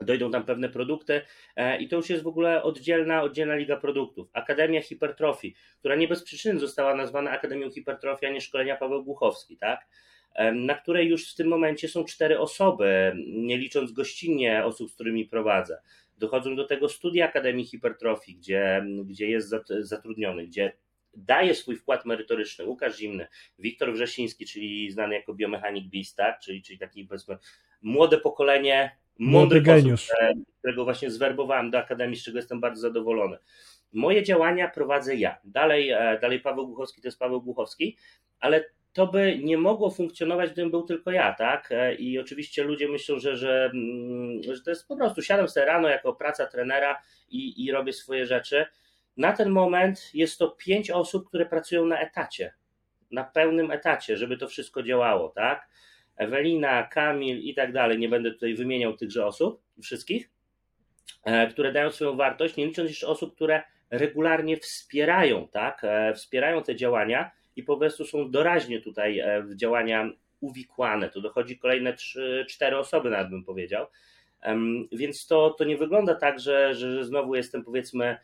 [0.00, 1.22] Dojdą tam pewne produkty
[1.56, 4.28] e, i to już jest w ogóle oddzielna, oddzielna liga produktów.
[4.32, 9.56] Akademia Hipertrofii, która nie bez przyczyny została nazwana Akademią Hipertrofii, a nie szkolenia Paweł Głuchowski,
[9.56, 9.86] tak?
[10.54, 15.24] Na której już w tym momencie są cztery osoby, nie licząc gościnnie osób, z którymi
[15.24, 15.78] prowadzę.
[16.18, 20.72] Dochodzą do tego studia Akademii Hipertrofii, gdzie, gdzie jest zatrudniony, gdzie
[21.16, 23.26] daje swój wkład merytoryczny Łukasz Zimny,
[23.58, 26.40] Wiktor Wrzesiński, czyli znany jako biomechanik BIS, tak?
[26.40, 27.38] czyli, czyli taki powiedzmy
[27.82, 30.08] młode pokolenie, młody geniusz,
[30.58, 33.38] którego właśnie zwerbowałem do Akademii, z czego jestem bardzo zadowolony.
[33.92, 35.38] Moje działania prowadzę ja.
[35.44, 37.96] Dalej, e, dalej Paweł Głuchowski to jest Paweł Głuchowski,
[38.40, 41.72] ale to by nie mogło funkcjonować, gdybym był tylko ja, tak?
[41.72, 45.66] E, I oczywiście ludzie myślą, że, że, mm, że to jest po prostu siadam sobie
[45.66, 48.66] rano jako praca trenera i, i robię swoje rzeczy.
[49.16, 52.54] Na ten moment jest to pięć osób, które pracują na etacie,
[53.10, 55.68] na pełnym etacie, żeby to wszystko działało, tak?
[56.16, 60.30] Ewelina, Kamil i tak dalej, nie będę tutaj wymieniał tychże osób, wszystkich,
[61.24, 65.84] e, które dają swoją wartość, nie licząc jeszcze osób, które regularnie wspierają, tak?
[65.84, 71.10] E, wspierają te działania i po prostu są doraźnie tutaj e, w działania uwikłane.
[71.10, 73.86] To dochodzi kolejne trzy, cztery osoby, nawet bym powiedział.
[74.92, 78.16] Więc to, to nie wygląda tak, że, że znowu jestem powiedzmy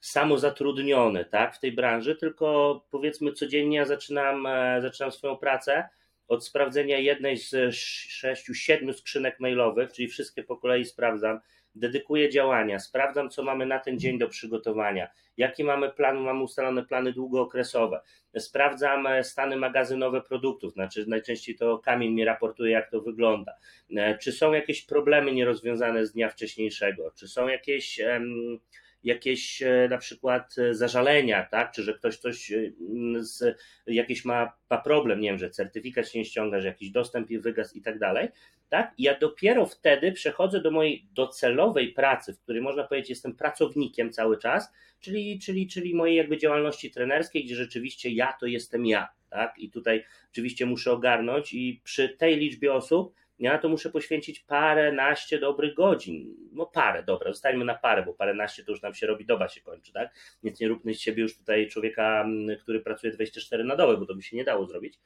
[0.00, 5.88] samozatrudniony tak, w tej branży, tylko powiedzmy codziennie zaczynam, e, zaczynam swoją pracę
[6.28, 11.40] od sprawdzenia jednej z sześciu, siedmiu skrzynek mailowych, czyli wszystkie po kolei sprawdzam,
[11.74, 16.84] dedykuję działania, sprawdzam, co mamy na ten dzień do przygotowania, jaki mamy plan, mamy ustalone
[16.84, 18.00] plany długookresowe,
[18.38, 23.52] sprawdzam e, stany magazynowe produktów, znaczy najczęściej to kamień mi raportuje, jak to wygląda,
[23.96, 28.00] e, czy są jakieś problemy nierozwiązane z dnia wcześniejszego, czy są jakieś.
[28.00, 28.58] Um,
[29.04, 31.72] jakieś e, na przykład e, zażalenia, tak?
[31.72, 32.72] czy że ktoś coś e,
[33.18, 37.30] z, jakiś ma, ma problem, nie wiem, że certyfikat się nie ściąga, że jakiś dostęp
[37.30, 38.28] i wygas i tak dalej,
[38.68, 38.94] tak?
[38.98, 44.38] Ja dopiero wtedy przechodzę do mojej docelowej pracy, w której można powiedzieć jestem pracownikiem cały
[44.38, 49.58] czas, czyli, czyli, czyli mojej jakby działalności trenerskiej, gdzie rzeczywiście ja to jestem ja, tak?
[49.58, 54.40] I tutaj oczywiście muszę ogarnąć i przy tej liczbie osób ja na to muszę poświęcić
[54.40, 56.36] parę naście dobrych godzin.
[56.52, 59.48] No parę, dobra, zostańmy na parę, bo parę naście to już nam się robi, doba
[59.48, 60.14] się kończy, tak?
[60.42, 62.26] Więc nie róbmy z siebie już tutaj człowieka,
[62.60, 64.98] który pracuje 24 na dobę, bo to by się nie dało zrobić.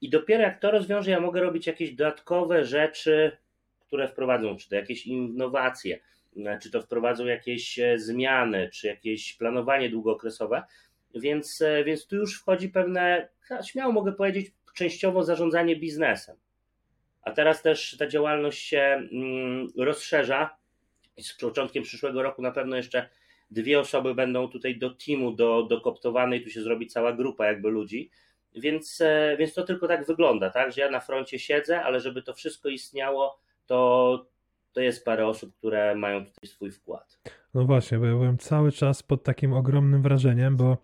[0.00, 3.36] I dopiero jak to rozwiążę, ja mogę robić jakieś dodatkowe rzeczy,
[3.80, 6.00] które wprowadzą, czy to jakieś innowacje,
[6.62, 10.62] czy to wprowadzą jakieś e, zmiany, czy jakieś planowanie długookresowe.
[11.14, 13.28] Więc, e, więc tu już wchodzi pewne,
[13.64, 16.36] śmiało mogę powiedzieć, częściowo zarządzanie biznesem
[17.26, 18.78] a teraz też ta działalność się
[19.12, 20.56] mm, rozszerza.
[21.20, 23.08] Z początkiem przyszłego roku na pewno jeszcze
[23.50, 27.68] dwie osoby będą tutaj do teamu do, dokoptowane i tu się zrobi cała grupa jakby
[27.70, 28.10] ludzi.
[28.54, 30.72] Więc, e, więc to tylko tak wygląda, tak?
[30.72, 34.26] Że ja na froncie siedzę, ale żeby to wszystko istniało, to,
[34.72, 37.18] to jest parę osób, które mają tutaj swój wkład.
[37.54, 40.76] No właśnie, bo ja byłem cały czas pod takim ogromnym wrażeniem, bo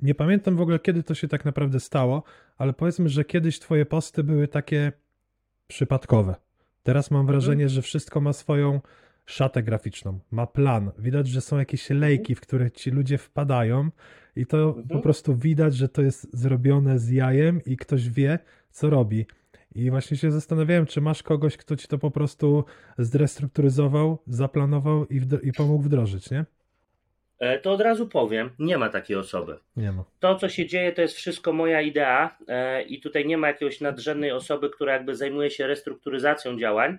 [0.00, 2.22] nie pamiętam w ogóle, kiedy to się tak naprawdę stało,
[2.58, 4.92] ale powiedzmy, że kiedyś twoje posty były takie
[5.68, 6.34] przypadkowe.
[6.82, 8.80] Teraz mam wrażenie, że wszystko ma swoją,
[9.26, 10.90] szatę graficzną, ma plan.
[10.98, 13.90] Widać, że są jakieś lejki, w które ci ludzie wpadają
[14.36, 14.88] i to Mhm.
[14.88, 18.38] po prostu widać, że to jest zrobione z jajem i ktoś wie,
[18.70, 19.26] co robi.
[19.74, 22.64] I właśnie się zastanawiałem, czy masz kogoś, kto ci to po prostu
[22.98, 26.44] zrestrukturyzował, zaplanował i, i pomógł wdrożyć, nie?
[27.38, 29.58] E, To od razu powiem, nie ma takiej osoby.
[29.76, 30.04] Nie ma.
[30.20, 33.80] To, co się dzieje, to jest wszystko moja idea e, i tutaj nie ma jakiegoś
[33.80, 36.98] nadrzędnej osoby, która jakby zajmuje się restrukturyzacją działań.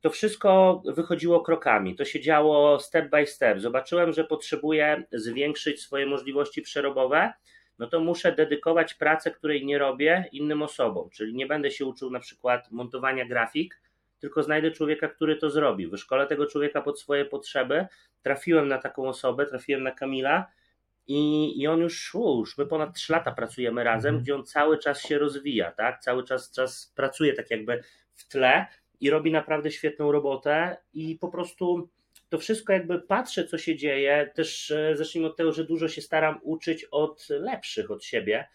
[0.00, 3.60] To wszystko wychodziło krokami, to się działo step by step.
[3.60, 7.32] Zobaczyłem, że potrzebuję zwiększyć swoje możliwości przerobowe,
[7.78, 12.10] no to muszę dedykować pracę, której nie robię innym osobom, czyli nie będę się uczył
[12.10, 13.80] na przykład montowania grafik,
[14.22, 15.86] tylko znajdę człowieka, który to zrobi.
[15.86, 17.86] Wyszkolę tego człowieka pod swoje potrzeby.
[18.22, 20.46] Trafiłem na taką osobę, trafiłem na Kamila,
[21.06, 24.22] i, I on już, u, już my ponad 3 lata pracujemy razem, Mhm.
[24.22, 26.00] gdzie on cały czas się rozwija, tak?
[26.00, 27.82] Cały czas, czas pracuje tak jakby
[28.14, 28.66] w tle
[29.00, 31.88] i robi naprawdę świetną robotę i po prostu
[32.28, 34.30] to wszystko jakby patrzę, co się dzieje.
[34.34, 38.48] Też e, zacznijmy od tego, że dużo się staram uczyć od lepszych od siebie,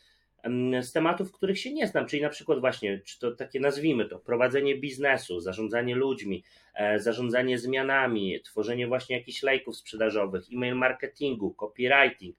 [0.81, 4.19] z tematów, których się nie znam, czyli na przykład właśnie, czy to takie nazwijmy to,
[4.19, 6.43] prowadzenie biznesu, zarządzanie ludźmi,
[6.75, 12.37] e, zarządzanie zmianami, tworzenie właśnie jakichś lejków sprzedażowych, e-mail marketingu, copywriting,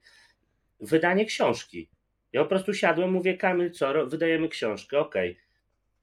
[0.80, 1.88] wydanie książki.
[2.32, 5.38] Ja po prostu siadłem, mówię, Kamil, co, wydajemy książkę, okej.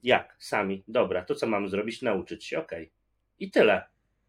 [0.04, 0.36] Jak?
[0.40, 0.84] Sami.
[0.88, 2.02] Dobra, to co mamy zrobić?
[2.02, 2.92] Nauczyć się, okej.
[3.40, 3.84] I tyle.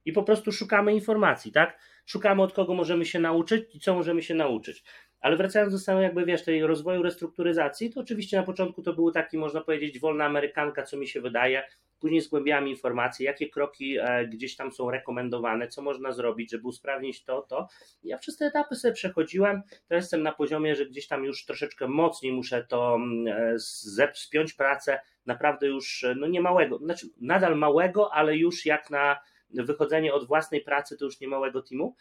[0.05, 1.79] I po prostu szukamy informacji, tak?
[2.07, 4.85] Szukamy od kogo możemy się nauczyć i co możemy się nauczyć.
[5.20, 9.11] Ale wracając do samej jakby, wiesz, tej rozwoju restrukturyzacji, to oczywiście na początku to był
[9.11, 11.64] taki, można powiedzieć, wolna amerykanka, co mi się wydaje.
[12.00, 17.24] Później zgłębiałem informacje, jakie kroki e, gdzieś tam są rekomendowane, co można zrobić, żeby usprawnić
[17.24, 17.68] to, to.
[18.02, 21.88] Ja przez te etapy sobie przechodziłem, to jestem na poziomie, że gdzieś tam już troszeczkę
[21.88, 23.26] mocniej muszę to mm,
[23.98, 28.90] e, spiąć pracę, naprawdę już, e, no nie małego, znaczy nadal małego, ale już jak
[28.90, 29.16] na
[29.50, 31.96] wychodzenie od własnej pracy, to już nie małego teamu.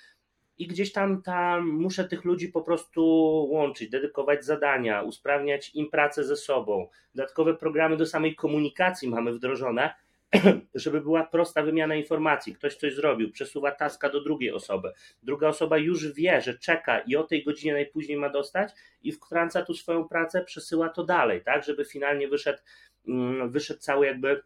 [0.58, 3.04] I gdzieś tam, tam muszę tych ludzi po prostu
[3.52, 6.89] łączyć, dedykować zadania, usprawniać im pracę ze sobą.
[7.15, 9.94] Dodatkowe programy do samej komunikacji mamy wdrożone,
[10.76, 12.56] żeby była prosta wymiana informacji.
[12.56, 14.91] Ktoś coś zrobił, przesuwa taska do drugiej osoby.
[15.24, 18.72] Druga osoba już wie, że czeka i o tej godzinie najpóźniej ma dostać
[19.04, 22.60] i wkręca tu swoją pracę, przesyła to dalej, tak, żeby finalnie wyszedł,
[23.08, 24.41] mm, wyszedł cały jakby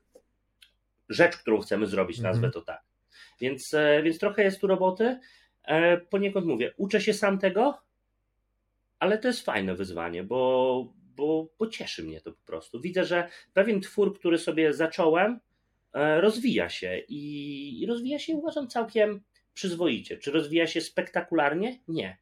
[1.09, 2.33] rzecz, którą chcemy zrobić, Mhm.
[2.33, 2.81] nazwę to tak.
[3.41, 5.19] Więc, e, więc trochę jest tu roboty.
[5.63, 7.81] E, Poniekąd mówię, uczę się sam tego,
[8.99, 12.81] ale to jest fajne wyzwanie, bo, bo, bo cieszy mnie to po prostu.
[12.81, 15.39] Widzę, że pewien twór, który sobie zacząłem,
[15.93, 19.21] e, rozwija się i, rozwija się uważam całkiem
[19.53, 20.17] przyzwoicie.
[20.17, 21.79] Czy rozwija się spektakularnie?
[21.87, 22.17] Nie.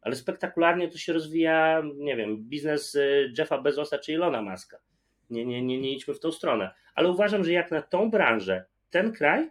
[0.00, 4.78] Ale spektakularnie to się rozwija, nie wiem, biznes e, Jeffa Bezosa czy Ilona Maska.
[5.30, 6.74] Nie, nie, nie, nie idźmy w tą stronę.
[6.94, 9.50] Ale uważam, że jak na tą branżę, ten kraj,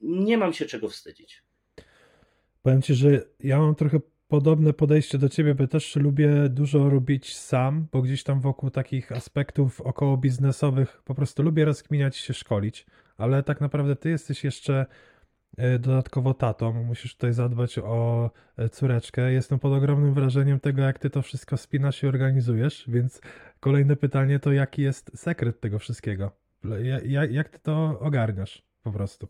[0.00, 1.42] nie mam się czego wstydzić.
[2.62, 7.36] Powiem ci, że ja mam trochę podobne podejście do ciebie, bo też lubię dużo robić
[7.36, 12.86] sam, bo gdzieś tam wokół takich aspektów około biznesowych po prostu lubię rozkminiać się, szkolić,
[13.16, 14.86] ale tak naprawdę ty jesteś jeszcze
[15.56, 19.32] e, dodatkowo tatą, musisz tutaj zadbać o e, córeczkę.
[19.32, 23.20] Jestem pod ogromnym wrażeniem tego, jak ty to wszystko spinasz i organizujesz, więc
[23.60, 26.30] kolejne pytanie to jaki jest sekret tego wszystkiego?
[26.82, 29.28] Ja- ja- Jak ty to ogarniasz po prostu?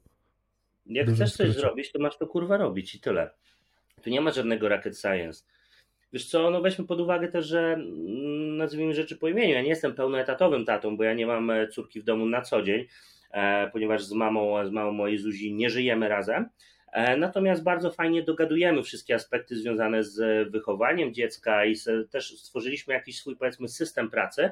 [0.90, 3.30] Jak Dużym chcesz coś zrobić, to masz to kurwa robić i tyle.
[4.02, 5.44] Tu nie ma żadnego rocket science.
[6.12, 9.54] Wiesz co, no weźmy pod uwagę też, że mm, nazwijmy rzeczy po imieniu.
[9.54, 12.62] Ja nie jestem pełnoetatowym tatą, bo ja nie mam e, córki w domu na co
[12.62, 12.86] dzień,
[13.30, 16.48] e, ponieważ z mamą, z mamą mojej Zuzi nie żyjemy razem.
[16.92, 21.74] E, Natomiast bardzo fajnie dogadujemy wszystkie aspekty związane z wychowaniem dziecka i
[22.10, 24.50] też stworzyliśmy jakiś swój, powiedzmy, system pracy,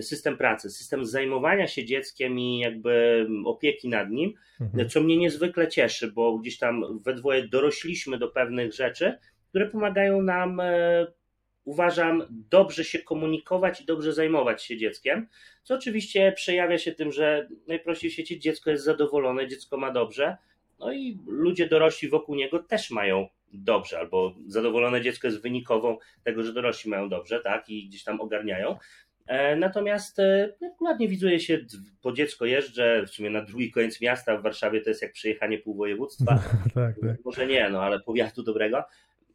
[0.00, 4.88] system pracy, system zajmowania się dzieckiem i jakby opieki nad nim, Mhm.
[4.88, 10.22] co mnie niezwykle cieszy, bo gdzieś tam we dwoje dorośliśmy do pewnych rzeczy, które pomagają
[10.22, 11.06] nam, e,
[11.64, 15.26] uważam, dobrze się komunikować i dobrze zajmować się dzieckiem,
[15.62, 20.36] co oczywiście przejawia się tym, że najprościej w świecie dziecko jest zadowolone, dziecko ma dobrze,
[20.78, 26.42] no i ludzie dorośli wokół niego też mają dobrze, albo zadowolone dziecko jest wynikową tego,
[26.42, 28.76] że dorośli mają dobrze, tak, i gdzieś tam ogarniają.
[29.26, 31.58] E, Natomiast e, regularnie widzuje się,
[32.02, 35.58] po dziecko jeżdżę, w sumie na drugi koniec miasta, w Warszawie to jest jak przejechanie
[35.58, 36.38] pół województwa,
[36.74, 37.24] tak, tak.
[37.24, 38.84] może nie, no ale powiatu dobrego.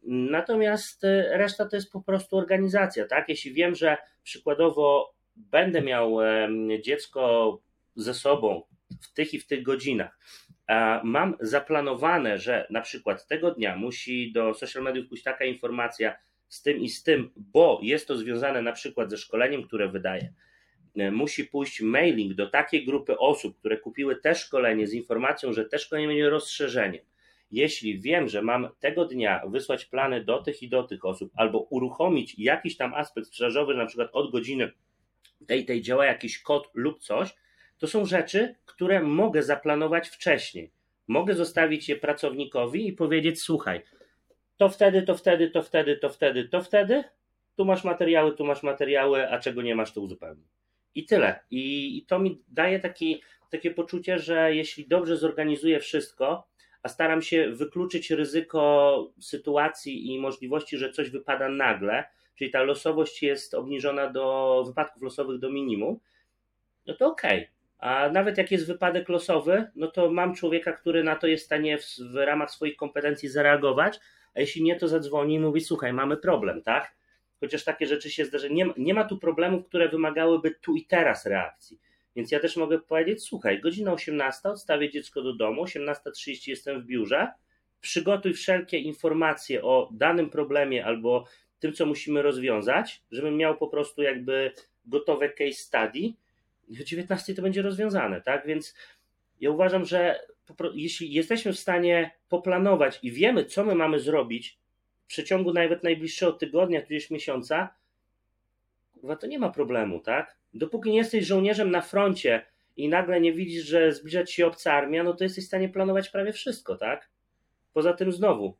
[0.02, 3.28] Natomiast e, reszta to jest po prostu organizacja, tak?
[3.28, 6.16] Jeśli wiem, że przykładowo będę miał
[6.82, 7.58] dziecko
[7.96, 8.62] ze sobą
[9.00, 10.18] w tych i w tych godzinach,
[11.04, 16.16] mam zaplanowane, że na przykład tego dnia musi do social mediów pójść taka informacja
[16.50, 20.32] z tym i z tym, bo jest to związane na przykład ze szkoleniem, które wydaję,
[20.96, 25.64] e, musi pójść mailing do takiej grupy osób, które kupiły te szkolenie z informacją, że
[25.64, 27.04] te szkolenie będzie rozszerzeniem.
[27.50, 31.58] Jeśli wiem, że mam tego dnia wysłać plany do tych i do tych osób, albo
[31.58, 34.72] uruchomić jakiś tam aspekt sprzedażowy, na przykład od godziny
[35.46, 37.34] tej, tej działa jakiś kod lub coś,
[37.78, 40.70] to są rzeczy, które mogę zaplanować wcześniej.
[41.08, 43.82] Mogę zostawić je pracownikowi i powiedzieć: Słuchaj,
[44.60, 47.04] to wtedy, to wtedy, to wtedy, to wtedy, to wtedy.
[47.56, 50.46] Tu masz materiały, tu masz materiały, a czego nie masz, to uzupełnij.
[50.94, 51.40] I tyle.
[51.50, 56.48] I, i to mi daje taki, takie poczucie, że jeśli dobrze zorganizuję wszystko,
[56.82, 63.22] a staram się wykluczyć ryzyko sytuacji i możliwości, że coś wypada nagle, czyli ta losowość
[63.22, 66.00] jest obniżona do wypadków losowych do minimum,
[66.86, 67.38] no to okej.
[67.38, 67.50] Okay.
[67.78, 71.46] A nawet jak jest wypadek losowy, no to mam człowieka, który na to jest w
[71.46, 74.00] stanie w, w ramach swoich kompetencji zareagować,
[74.34, 76.94] a jeśli nie, to zadzwoni i mówi: Słuchaj, mamy problem, tak?
[77.40, 78.52] Chociaż takie rzeczy się zdarzają.
[78.52, 81.80] Nie, nie ma tu problemów, które wymagałyby tu i teraz reakcji.
[82.16, 86.86] Więc ja też mogę powiedzieć: Słuchaj, godzina 18, odstawię dziecko do domu, 18.30 jestem w
[86.86, 87.28] biurze,
[87.80, 91.24] przygotuj wszelkie informacje o danym problemie albo
[91.58, 94.52] tym, co musimy rozwiązać, żebym miał po prostu jakby
[94.86, 96.12] gotowe case study
[96.68, 98.46] i o 19 to będzie rozwiązane, tak?
[98.46, 98.74] Więc
[99.40, 100.20] ja uważam, że
[100.74, 104.58] jeśli jesteśmy w stanie poplanować i wiemy, co my mamy zrobić
[105.04, 107.74] w przeciągu nawet najbliższego tygodnia, tudzież miesiąca,
[109.20, 110.36] to nie ma problemu, tak?
[110.54, 114.72] Dopóki nie jesteś żołnierzem na froncie i nagle nie widzisz, że zbliża ci się obca
[114.72, 117.10] armia, no to jesteś w stanie planować prawie wszystko, tak?
[117.72, 118.56] Poza tym znowu,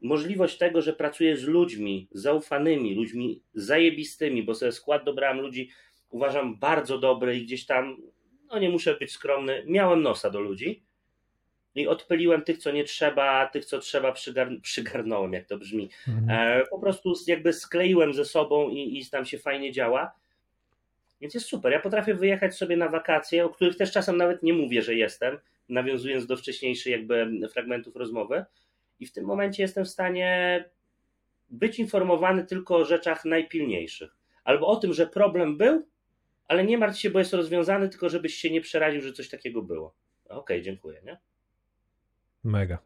[0.00, 5.70] możliwość tego, że pracuję z ludźmi zaufanymi, ludźmi zajebistymi, bo sobie skład dobrałem ludzi
[6.10, 7.96] uważam bardzo dobry i gdzieś tam,
[8.50, 10.85] no nie muszę być skromny, miałem nosa do ludzi
[11.80, 15.90] i odpyliłem tych, co nie trzeba, tych, co trzeba, przygar przygarnąłem, jak to brzmi.
[16.08, 16.60] Mhm.
[16.60, 20.12] E, po prostu jakby skleiłem ze sobą i, i tam się fajnie działa.
[21.20, 21.72] Więc jest super.
[21.72, 25.38] Ja potrafię wyjechać sobie na wakacje, o których też czasem nawet nie mówię, że jestem,
[25.68, 28.44] nawiązując do wcześniejszych jakby fragmentów rozmowy.
[29.00, 30.64] I w tym momencie jestem w stanie
[31.50, 34.16] być informowany tylko o rzeczach najpilniejszych.
[34.44, 35.86] Albo o tym, że problem był,
[36.48, 39.62] ale nie martw się, bo jest rozwiązany, tylko żebyś się nie przeraził, że coś takiego
[39.62, 39.94] było.
[40.24, 41.18] Okej, okay, dziękuję, nie?
[42.46, 42.78] Mega.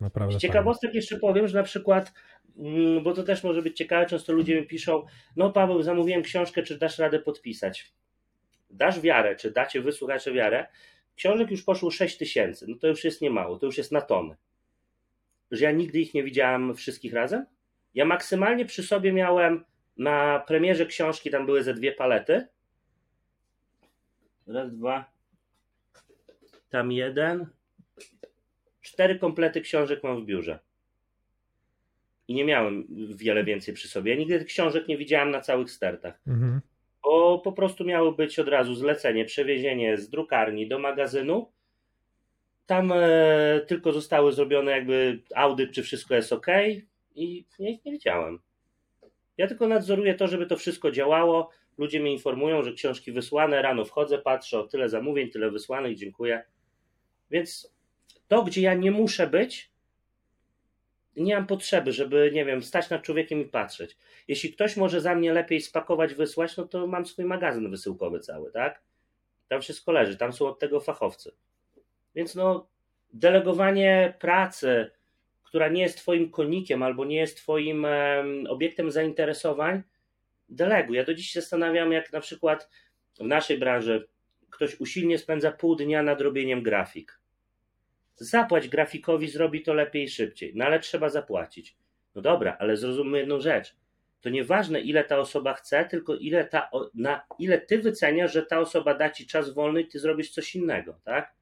[0.00, 0.38] Naprawdę.
[0.38, 2.12] Z ciekawostek jeszcze powiem, że na przykład,
[2.58, 6.62] mm, bo to też może być ciekawe, często ludzie mi piszą, no Paweł, zamówiłem książkę,
[6.62, 7.92] czy dasz radę podpisać?
[8.70, 10.66] Dasz wiarę, czy dacie wysłuchacze wiarę?
[11.16, 14.36] Książek już poszło 6 tysięcy, no to już jest niemało, to już jest na tony.
[15.50, 17.46] Że ja nigdy ich nie widziałem wszystkich razem?
[17.94, 19.64] Ja maksymalnie przy sobie miałem
[19.96, 22.46] na premierze książki, tam były ze dwie palety,
[24.46, 25.12] Raz, dwa.
[26.70, 27.46] Tam jeden.
[28.92, 30.58] Cztery komplety książek mam w biurze.
[32.28, 34.12] I nie miałem wiele więcej przy sobie.
[34.12, 36.20] Ja nigdy książek nie widziałem na całych stertach.
[36.26, 36.60] Mhm.
[37.02, 41.52] Bo po prostu miało być od razu zlecenie, przewiezienie z drukarni do magazynu.
[42.66, 46.46] Tam e, tylko zostały zrobione jakby audyt, czy wszystko jest ok,
[47.14, 48.38] i ich nie widziałem.
[49.38, 51.50] Ja tylko nadzoruję to, żeby to wszystko działało,
[51.80, 56.44] Ludzie mnie informują, że książki wysłane, rano wchodzę, patrzę, o tyle zamówień, tyle wysłanych, dziękuję.
[57.30, 57.74] Więc
[58.30, 59.70] to, gdzie ja nie muszę być,
[61.16, 63.96] nie mam potrzeby, żeby, nie wiem, stać nad człowiekiem i patrzeć.
[64.28, 68.52] Jeśli ktoś może za mnie lepiej spakować, wysłać, no to mam swój magazyn wysyłkowy cały,
[68.52, 68.82] tak?
[69.48, 71.32] Tam wszystko leży, tam są od tego fachowcy.
[72.14, 72.68] Więc no,
[73.12, 74.90] delegowanie pracy,
[75.42, 77.86] która nie jest Twoim konikiem albo nie jest Twoim
[78.48, 79.82] obiektem zainteresowań,
[80.48, 80.96] deleguj.
[80.96, 82.70] Ja do dziś się zastanawiam, jak na przykład
[83.18, 84.08] w naszej branży
[84.50, 87.19] ktoś usilnie spędza pół dnia nad robieniem grafik.
[88.20, 91.76] Zapłać grafikowi, zrobi to lepiej i szybciej, no ale trzeba zapłacić.
[92.14, 93.76] No dobra, ale zrozummy jedną rzecz.
[94.20, 98.58] To nieważne, ile ta osoba chce, tylko ile, ta, na ile ty wyceniasz, że ta
[98.58, 101.34] osoba da ci czas wolny i ty zrobisz coś innego, tak?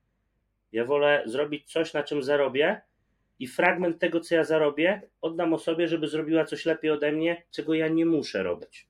[0.72, 2.80] Ja wolę zrobić coś, na czym zarobię,
[3.38, 7.74] i fragment tego, co ja zarobię, oddam osobie, żeby zrobiła coś lepiej ode mnie, czego
[7.74, 8.88] ja nie muszę robić.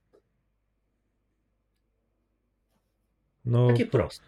[3.45, 4.27] No, Takie proste.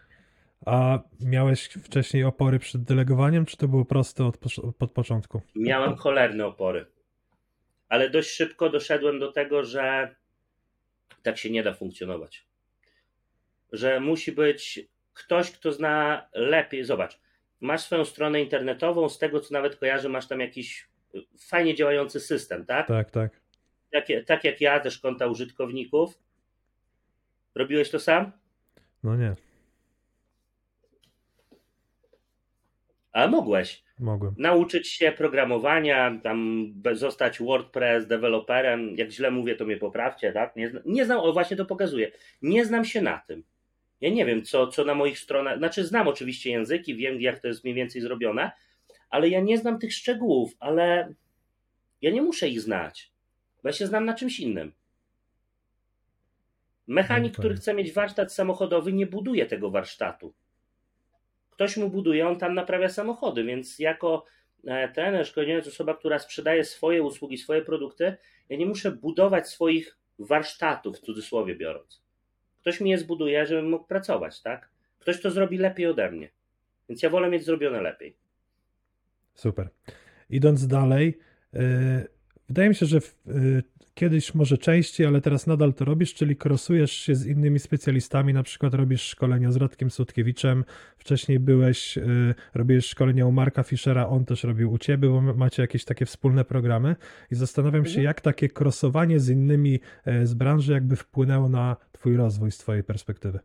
[0.67, 4.39] A miałeś wcześniej opory przed delegowaniem, czy to było proste od,
[4.81, 5.43] od początku?
[5.57, 6.87] Miałem cholerne opory.
[7.89, 10.15] Ale dość szybko doszedłem do tego, że
[11.23, 12.47] tak się nie da funkcjonować.
[13.73, 14.81] Że musi być
[15.13, 16.85] ktoś, kto zna lepiej.
[16.85, 17.21] Zobacz,
[17.61, 20.89] masz swoją stronę internetową, z tego co nawet kojarzę, masz tam jakiś
[21.39, 22.87] fajnie działający system, tak?
[22.87, 23.41] Tak, tak.
[23.93, 26.19] Tak, tak jak ja, też konta użytkowników.
[27.55, 28.33] Robiłeś to sam?
[29.03, 29.35] No nie.
[33.13, 33.85] A mogłeś.
[33.99, 34.35] Mogłem.
[34.39, 38.97] Nauczyć się programowania, tam zostać WordPress deweloperem.
[38.97, 40.57] Jak źle mówię, to mnie poprawcie, tak?
[40.57, 42.13] Nie, zna, nie znam, o właśnie to pokazuje.
[42.43, 43.45] Nie znam się na tym.
[44.01, 45.59] Ja nie wiem, co, co na moich stronach.
[45.59, 48.51] Znaczy, znam oczywiście języki, wiem, jak to jest mniej więcej zrobione,
[49.11, 51.15] ale ja nie znam tych szczegółów, ale
[52.03, 53.13] ja nie muszę ich znać,
[53.63, 54.73] bo ja się znam na czymś innym.
[56.87, 60.35] Mechanik, No który chce mieć warsztat samochodowy, nie buduje tego warsztatu.
[61.61, 64.25] Ktoś mu buduje, on tam naprawia samochody, więc jako
[64.67, 68.17] e, trener, szkoleniowiec, osoba, która sprzedaje swoje usługi, swoje produkty,
[68.49, 72.03] ja nie muszę budować swoich warsztatów, w cudzysłowie biorąc.
[72.61, 74.69] Ktoś mi je zbuduje, żebym mógł pracować, tak?
[74.99, 76.31] Ktoś to zrobi lepiej ode mnie.
[76.89, 78.17] Więc ja wolę mieć zrobione lepiej.
[79.35, 79.69] Super.
[80.31, 81.19] Idąc dalej,
[81.55, 82.09] y,
[82.51, 83.63] wydaje mi się, że w, y,
[83.95, 88.43] kiedyś może częściej, ale teraz nadal to robisz, czyli krosujesz się z innymi specjalistami, na
[88.43, 90.65] przykład robisz szkolenia z Radkiem Sutkiewiczem,
[90.99, 95.63] wcześniej byłeś, y, robiłeś szkolenia u Marka Fischera, on też robił u ciebie, bo macie
[95.63, 96.97] jakieś takie wspólne programy
[97.31, 98.05] i zastanawiam się, Mhm.
[98.05, 102.85] jak takie krosowanie z innymi e, z branży jakby wpłynęło na twój rozwój z twojej
[102.85, 103.39] perspektywy.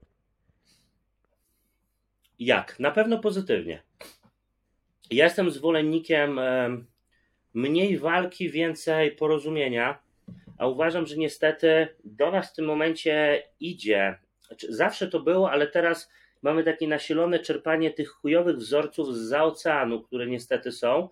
[2.39, 2.79] Jak?
[2.79, 3.83] Na pewno pozytywnie.
[5.11, 6.85] Ja jestem zwolennikiem em,
[7.55, 9.99] mniej walki, więcej porozumienia,
[10.57, 14.19] a uważam, że niestety do nas w tym momencie idzie.
[14.47, 20.01] Znaczy, zawsze to było, ale teraz mamy takie nasilone czerpanie tych chujowych wzorców z oceanu,
[20.01, 21.09] które niestety są.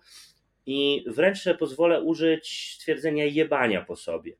[0.66, 4.36] I wręcz pozwolę użyć stwierdzenia jebania po sobie.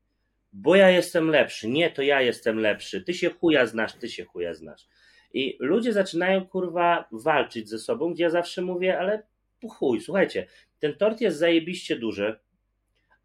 [0.52, 1.68] Bo ja jestem lepszy.
[1.68, 3.02] Nie, to ja jestem lepszy.
[3.02, 4.86] Ty się chuja znasz, ty się chuja znasz.
[5.32, 9.22] I ludzie zaczynają kurwa walczyć ze sobą, gdzie ja zawsze mówię, ale
[9.69, 10.47] chuj, słuchajcie,
[10.79, 12.39] ten tort jest zajebiście duży,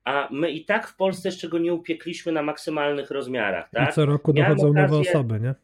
[0.03, 3.89] a my i tak w Polsce jeszcze go nie upiekliśmy na maksymalnych rozmiarach, tak?
[3.89, 5.55] I co roku dochodzą nowe okazję- osoby, nie?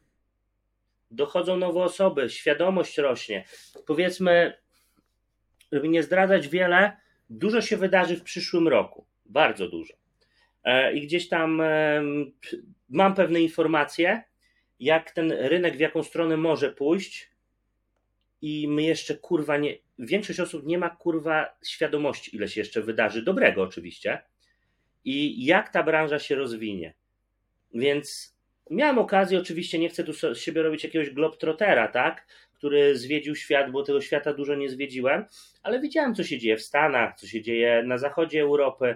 [1.12, 3.46] dochodzą nowe osoby, świadomość rośnie.
[3.88, 4.54] Powiedzmy,
[5.72, 6.98] żeby nie zdradzać wiele,
[7.30, 9.06] dużo się wydarzy w przyszłym roku.
[9.26, 9.94] Bardzo dużo.
[10.64, 11.58] E, I gdzieś tam
[12.42, 12.58] p-
[12.90, 14.24] mam pewne informacje,
[14.80, 17.32] jak ten rynek, w jaką stronę może pójść.
[18.46, 19.78] I my jeszcze kurwa nie.
[20.00, 23.22] Większość osób nie ma kurwa świadomości, ile się jeszcze wydarzy.
[23.22, 24.22] Dobrego oczywiście.
[25.06, 26.94] I jak ta branża się rozwinie.
[27.74, 28.36] Więc
[28.70, 32.28] miałem okazję, oczywiście nie chcę tu z siebie robić jakiegoś globtrotera, tak?
[32.54, 35.26] Który zwiedził świat, bo tego świata dużo nie zwiedziłem,
[35.64, 38.96] ale widziałem, co się dzieje w Stanach, co się dzieje na zachodzie Europy.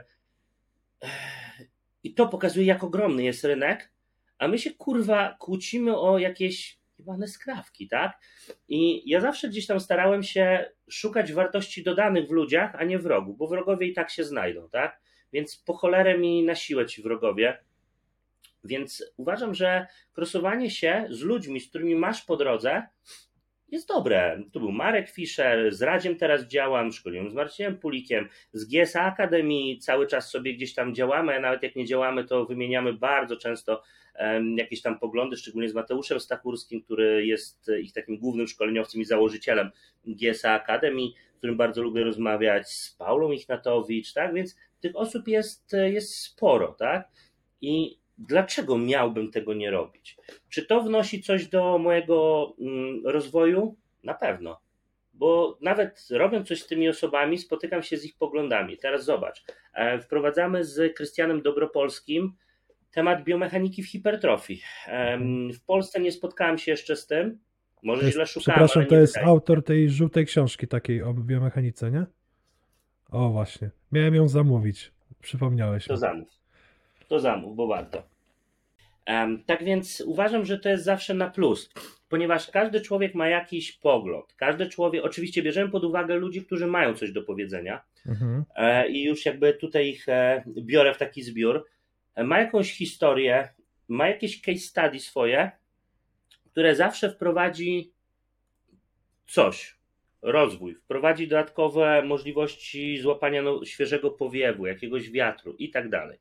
[2.03, 3.91] I to pokazuje, jak ogromny jest rynek,
[4.37, 8.19] a my się kurwa kłócimy o jakieś jebane skrawki, tak?
[8.67, 13.33] I ja zawsze gdzieś tam starałem się szukać wartości dodanych w ludziach, a nie wrogu,
[13.33, 15.01] bo wrogowie i tak się znajdą, tak?
[15.33, 17.57] Więc po cholerę mi na siłę ci wrogowie.
[18.63, 22.87] Więc uważam, że krosowanie się z ludźmi, z którymi masz po drodze,
[23.71, 24.43] jest dobre.
[24.53, 29.79] Tu był Marek Fischer, z Radziem teraz działam, szkoliłem z Marcinem Pulikiem, z GSA Akademii
[29.79, 33.83] cały czas sobie gdzieś tam działamy, a nawet jak nie działamy, to wymieniamy bardzo często
[34.55, 39.69] jakieś tam poglądy, szczególnie z Mateuszem Stachurskim, który jest ich takim głównym szkoleniowcem i założycielem
[40.05, 44.33] GSA Akademii, z którym bardzo lubię rozmawiać, z Paulą Ichnatowicz, tak?
[44.33, 47.09] Więc tych osób jest, jest sporo, tak?
[47.61, 50.17] I dlaczego miałbym tego nie robić?
[50.49, 53.75] Czy to wnosi coś do mojego mm, rozwoju?
[54.03, 54.59] Na pewno.
[55.13, 58.77] Bo nawet robiąc coś z tymi osobami, spotykam się z ich poglądami.
[58.77, 59.43] Teraz zobacz.
[59.73, 62.33] e, Wprowadzamy z Krystianem Dobropolskim
[62.91, 64.61] temat biomechaniki w hipertrofii.
[64.87, 67.39] Em, W Polsce nie spotkałem się jeszcze z tym.
[67.83, 68.43] Może jest, źle szukałem.
[68.67, 69.21] przepraszam, to jest się.
[69.21, 72.05] autor tej żółtej książki takiej o biomechanice, nie?
[73.11, 73.69] O, właśnie.
[73.91, 74.91] Miałem ją zamówić.
[75.21, 75.99] Przypomniałeś To mi.
[75.99, 76.29] zamów.
[77.07, 78.03] To zamów, bo warto.
[79.45, 81.69] Tak więc uważam, że to jest zawsze na plus,
[82.09, 84.33] ponieważ każdy człowiek ma jakiś pogląd.
[84.37, 88.43] Każdy człowiek, oczywiście bierzemy pod uwagę ludzi, którzy mają coś do powiedzenia Mhm.
[88.55, 91.65] e, i już jakby tutaj ich e, biorę w taki zbiór.
[92.17, 93.53] Ma jakąś historię,
[93.87, 95.51] ma jakieś case study swoje,
[96.45, 97.93] które zawsze wprowadzi
[99.27, 99.79] coś,
[100.21, 106.19] rozwój, wprowadzi dodatkowe możliwości złapania no, świeżego powiewu, jakiegoś wiatru i tak dalej.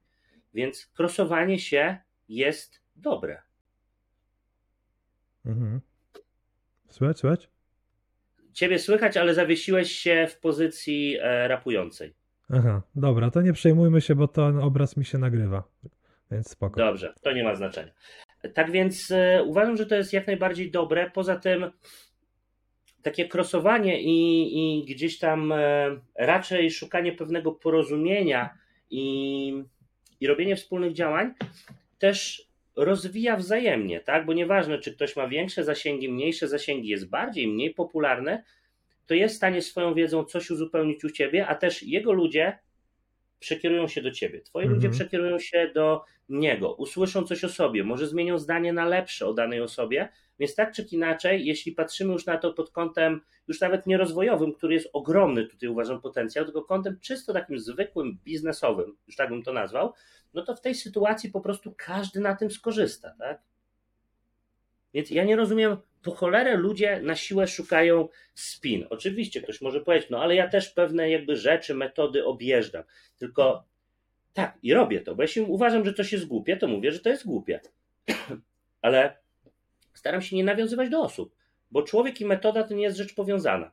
[0.54, 3.42] Więc krosowanie się jest dobre.
[5.46, 5.80] Mhm.
[6.88, 7.48] Słychać, słychać?
[8.52, 12.14] Ciebie słychać, ale zawiesiłeś się w pozycji e, rapującej.
[12.50, 15.62] Aha, dobra, to nie przejmujmy się, bo ten obraz mi się nagrywa.
[16.30, 16.80] Więc spoko.
[16.80, 17.92] Dobrze, to nie ma znaczenia.
[18.54, 21.10] Tak więc e, uważam, że to jest jak najbardziej dobre.
[21.10, 21.70] Poza tym
[23.02, 25.56] takie krosowanie i, i gdzieś tam e,
[26.14, 28.58] raczej szukanie pewnego porozumienia
[28.90, 29.64] i,
[30.20, 31.34] i robienie wspólnych działań
[31.98, 34.26] też rozwija wzajemnie, tak?
[34.26, 38.42] Bo nieważne, czy ktoś ma większe zasięgi, mniejsze zasięgi, jest bardziej, mniej popularny,
[39.08, 42.58] to jest w stanie swoją wiedzą coś uzupełnić u ciebie, a też jego ludzie
[43.38, 44.74] przekierują się do ciebie, twoi Mhm.
[44.74, 49.34] ludzie przekierują się do niego, usłyszą coś o sobie, może zmienią zdanie na lepsze o
[49.34, 53.86] danej osobie, więc tak czy inaczej, jeśli patrzymy już na to pod kątem już nawet
[53.86, 59.16] nie rozwojowym, który jest ogromny, tutaj uważam potencjał, tylko kątem czysto takim zwykłym, biznesowym, już
[59.16, 59.92] tak bym to nazwał,
[60.34, 63.42] no to w tej sytuacji po prostu każdy na tym skorzysta, tak?
[64.98, 68.86] Więc ja nie rozumiem, po cholerę ludzie na siłę szukają spin.
[68.90, 72.82] Oczywiście ktoś może powiedzieć, no ale ja też pewne jakby rzeczy, metody objeżdżam.
[73.18, 73.64] Tylko
[74.32, 77.08] tak, i robię to, bo jeśli uważam, że coś jest głupie, to mówię, że to
[77.08, 77.60] jest głupie.
[78.82, 79.16] ale
[79.94, 81.34] staram się nie nawiązywać do osób,
[81.70, 83.70] bo człowiek i metoda to nie jest rzecz powiązana.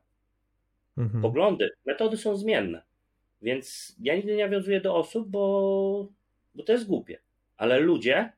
[0.97, 1.21] Mhm.
[1.21, 2.81] Poglądy, metody są zmienne.
[3.41, 6.07] Więc ja nigdy nie nawiązuję do osób, bo,
[6.55, 7.19] bo to jest głupie.
[7.57, 8.31] Ale ludzie,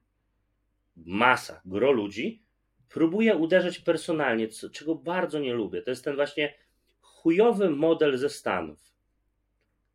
[0.97, 2.47] masa, gro ludzi,
[2.89, 5.81] próbuje uderzać personalnie, co, czego bardzo nie lubię.
[5.81, 6.53] To jest ten właśnie
[7.01, 8.93] chujowy model ze Stanów.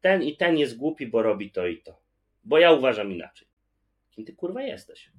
[0.01, 2.03] Ten i ten jest głupi, bo robi to i to.
[2.45, 3.49] Bo ja uważam inaczej.
[4.11, 5.13] Kim ty kurwa jesteś?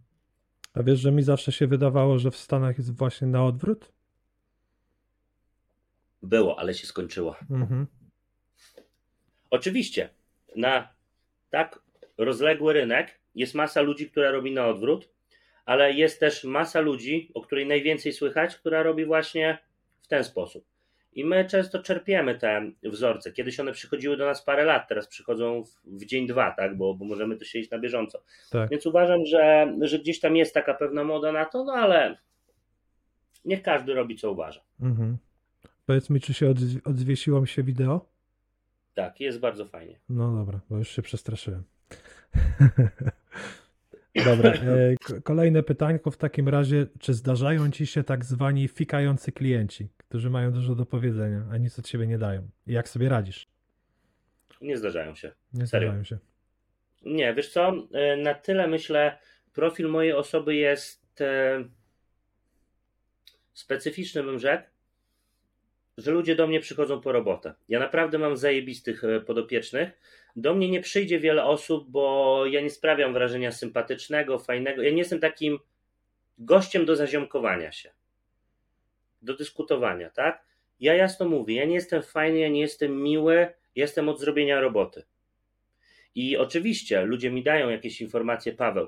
[0.74, 3.91] A wiesz, że mi zawsze się wydawało, że w Stanach jest właśnie na odwrót?
[6.21, 7.36] Było, ale się skończyło.
[7.51, 7.88] Mhm.
[9.49, 10.09] Oczywiście,
[10.55, 10.93] na
[11.49, 11.84] tak
[12.17, 15.09] rozległy rynek jest masa ludzi, która robi na odwrót,
[15.66, 19.57] ale jest też masa ludzi, o której najwięcej słychać, która robi właśnie
[20.01, 20.66] w ten sposób.
[21.14, 23.32] I my często czerpiemy te wzorce.
[23.32, 26.78] Kiedyś one przychodziły do nas parę lat, teraz przychodzą w, w dzień, dwa, tak?
[26.78, 28.24] bo, bo możemy to siedzieć na bieżąco.
[28.51, 28.70] Tak.
[28.70, 32.18] Więc uważam, że, że gdzieś tam jest taka pewna moda na to, no ale
[33.45, 34.61] niech każdy robi, co uważa.
[34.82, 35.18] Mhm.
[35.86, 38.05] Powiedz mi, czy się odz- odzwiesiło mi się wideo?
[38.93, 39.99] Tak, jest bardzo fajnie.
[40.09, 41.64] No dobra, bo już się przestraszyłem.
[44.16, 49.89] Dobra, e, kolejne pytanko w takim razie, czy zdarzają ci się tak zwani fikający klienci,
[49.97, 52.49] którzy mają dużo do powiedzenia, a nic od siebie nie dają?
[52.68, 53.47] I jak sobie radzisz?
[54.61, 55.32] Nie zdarzają się.
[55.53, 55.88] Nie Serio?
[55.88, 56.18] zdarzają się.
[57.05, 59.18] Nie, wiesz co, e, na tyle myślę,
[59.53, 61.64] profil mojej osoby jest e,
[63.53, 64.70] specyficzny, bym rzekł,
[65.98, 67.54] że ludzie do mnie przychodzą po robotę.
[67.70, 69.89] Ja naprawdę mam zajebistych e, podopiecznych.
[70.36, 74.82] Do mnie nie przyjdzie wiele osób, bo ja nie sprawiam wrażenia sympatycznego, fajnego.
[74.82, 75.60] Ja nie jestem takim
[76.38, 77.91] gościem do zaziomkowania się,
[79.22, 80.44] do dyskutowania, tak?
[80.80, 85.04] Ja jasno mówię, ja nie jestem fajny, ja nie jestem miły, jestem od zrobienia roboty.
[86.16, 88.88] I oczywiście ludzie mi dają jakieś informacje, Paweł,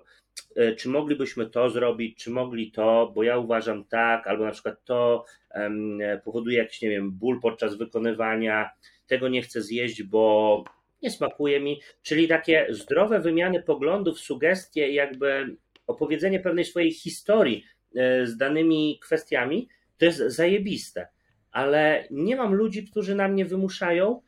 [0.55, 4.83] e, czy moglibyśmy to zrobić, czy mogli to, bo ja uważam tak, albo na przykład
[4.85, 8.69] to em, powoduje jakiś, nie wiem, ból podczas wykonywania,
[9.07, 10.63] tego nie chcę zjeść, bo
[11.03, 11.81] nie smakuje mi.
[12.01, 15.55] Czyli takie zdrowe wymiany poglądów, sugestie, jakby
[15.87, 17.65] opowiedzenie pewnej swojej historii
[17.95, 21.07] e, z danymi kwestiami, to jest zajebiste.
[21.51, 24.21] Ale nie mam ludzi, którzy na mnie wymuszają,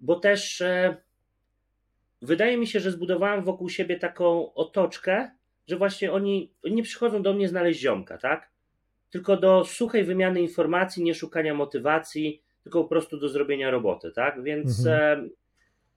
[0.00, 0.62] bo też.
[2.22, 5.30] Wydaje mi się, że zbudowałem wokół siebie taką otoczkę,
[5.66, 8.50] że właśnie oni, oni nie przychodzą do mnie znaleźć ziomka, tak?
[9.10, 14.42] Tylko do suchej wymiany informacji, nie szukania motywacji, tylko po prostu do zrobienia roboty, tak?
[14.42, 15.30] Więc Mhm.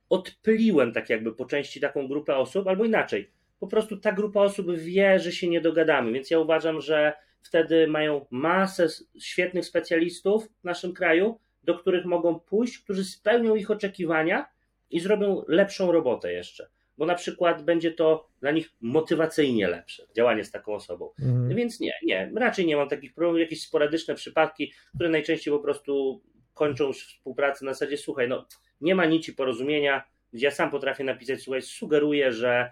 [0.09, 4.71] odpyliłem tak jakby po części taką grupę osób, albo inaczej, po prostu ta grupa osób
[4.71, 8.87] wie, że się nie dogadamy, więc ja uważam, że wtedy mają masę
[9.19, 14.45] świetnych specjalistów w naszym kraju, do których mogą pójść, którzy spełnią ich oczekiwania
[14.91, 16.69] i zrobią lepszą robotę jeszcze.
[16.97, 21.09] Bo na przykład będzie to dla nich motywacyjnie lepsze działanie z taką osobą.
[21.19, 21.55] Mhm.
[21.55, 26.21] Więc nie, nie, raczej nie mam takich problemów, jakieś sporadyczne przypadki, które najczęściej po prostu
[26.53, 28.45] kończą współpracę na zasadzie, słuchaj, no
[28.81, 32.71] nie ma nici porozumienia, gdzie ja sam potrafię napisać, słuchaj, sugeruję, że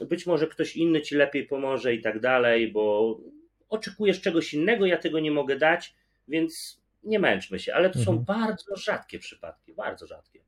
[0.00, 3.16] być może ktoś inny ci lepiej pomoże i tak dalej, bo
[3.68, 5.94] oczekujesz czegoś innego, ja tego nie mogę dać,
[6.28, 8.24] więc nie męczmy się, ale to są Mhm.
[8.40, 10.40] bardzo rzadkie przypadki, bardzo rzadkie.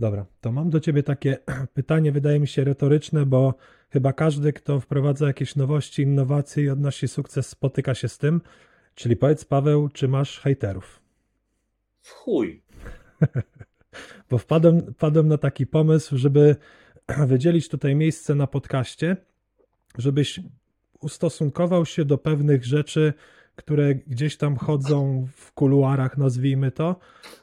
[0.00, 1.38] Dobra, to mam do ciebie takie
[1.74, 3.54] pytanie, wydaje mi się retoryczne, bo
[3.90, 8.40] chyba każdy, kto wprowadza jakieś nowości, innowacje i odnosi sukces, spotyka się z tym.
[8.94, 11.00] Czyli powiedz, Paweł, czy masz hejterów?
[12.00, 12.62] W chuj.
[14.30, 16.56] Bo wpadłem, wpadłem na taki pomysł, żeby
[17.26, 19.16] wydzielić tutaj miejsce na podcaście,
[19.98, 20.40] żebyś
[21.00, 23.12] ustosunkował się do pewnych rzeczy,
[23.56, 26.96] które gdzieś tam chodzą w kuluarach, nazwijmy to,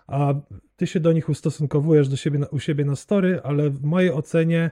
[0.07, 0.33] a
[0.77, 4.71] ty się do nich ustosunkowujesz do siebie, u siebie na story, ale w mojej ocenie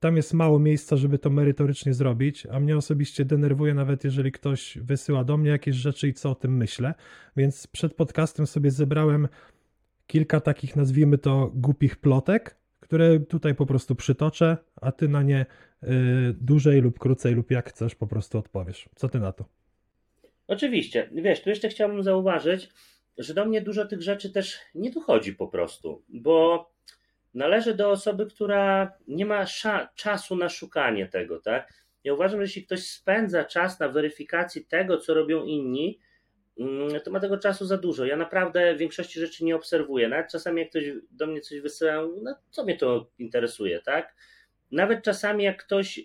[0.00, 4.78] tam jest mało miejsca, żeby to merytorycznie zrobić, a mnie osobiście denerwuje nawet, jeżeli ktoś
[4.78, 6.94] wysyła do mnie jakieś rzeczy i co o tym myślę.
[7.36, 9.28] Więc przed podcastem sobie zebrałem
[10.06, 15.46] kilka takich, nazwijmy to, głupich plotek, które tutaj po prostu przytoczę, a ty na nie
[15.82, 15.86] y,
[16.40, 18.88] dłużej lub krócej lub jak chcesz po prostu odpowiesz.
[18.94, 19.44] Co ty na to?
[20.46, 22.68] Oczywiście, wiesz, tu jeszcze chciałbym zauważyć,
[23.18, 26.70] że do mnie dużo tych rzeczy też nie dochodzi po prostu, bo
[27.34, 29.44] należy do osoby, która nie ma
[29.94, 31.72] czasu na szukanie tego, tak?
[32.04, 35.98] Ja uważam, że jeśli ktoś spędza czas na weryfikacji tego, co robią inni,
[36.58, 38.04] mm, to ma tego czasu za dużo.
[38.04, 40.08] Ja naprawdę większości rzeczy nie obserwuję.
[40.08, 41.92] Nawet czasami, jak ktoś do mnie coś wysyła,
[42.22, 44.14] no co mnie to interesuje, tak?
[44.70, 46.00] Nawet czasami, jak ktoś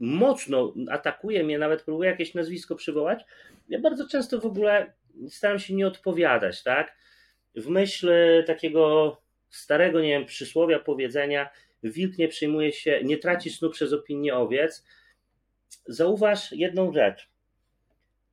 [0.00, 3.24] mocno atakuje mnie, nawet próbuje jakieś nazwisko przywołać,
[3.68, 4.92] ja bardzo często w ogóle
[5.28, 6.96] staram się nie odpowiadać, tak?
[7.56, 8.10] W myśl
[8.46, 9.16] takiego
[9.50, 11.50] starego, nie wiem, przysłowia, powiedzenia,
[11.82, 14.84] wilk nie przyjmuje się, nie traci snu przez opinię owiec.
[15.86, 17.28] Zauważ jedną rzecz.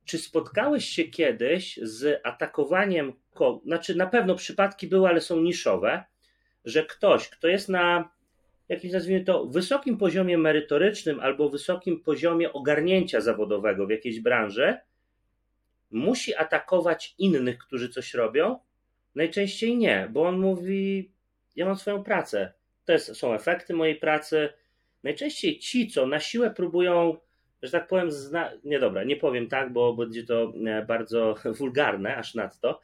[0.04, 3.12] Czy spotkałeś się kiedyś z atakowaniem,
[3.64, 6.04] znaczy na pewno przypadki były, ale są niszowe,
[6.64, 8.10] że ktoś, kto jest na
[8.68, 14.78] jakimś nazwijmy to wysokim poziomie merytorycznym albo wysokim poziomie ogarnięcia zawodowego w jakiejś branży,
[15.92, 18.58] musi atakować innych, którzy coś robią?
[19.14, 21.12] Najczęściej nie, bo on mówi:
[21.56, 22.52] Ja mam swoją pracę.
[22.84, 24.48] To jest, są efekty mojej pracy.
[25.02, 27.16] Najczęściej ci, co na siłę próbują,
[27.62, 28.50] że tak powiem, zna...
[28.64, 32.80] nie dobra, nie powiem tak, bo będzie to e, bardzo wulgarne, aż nadto.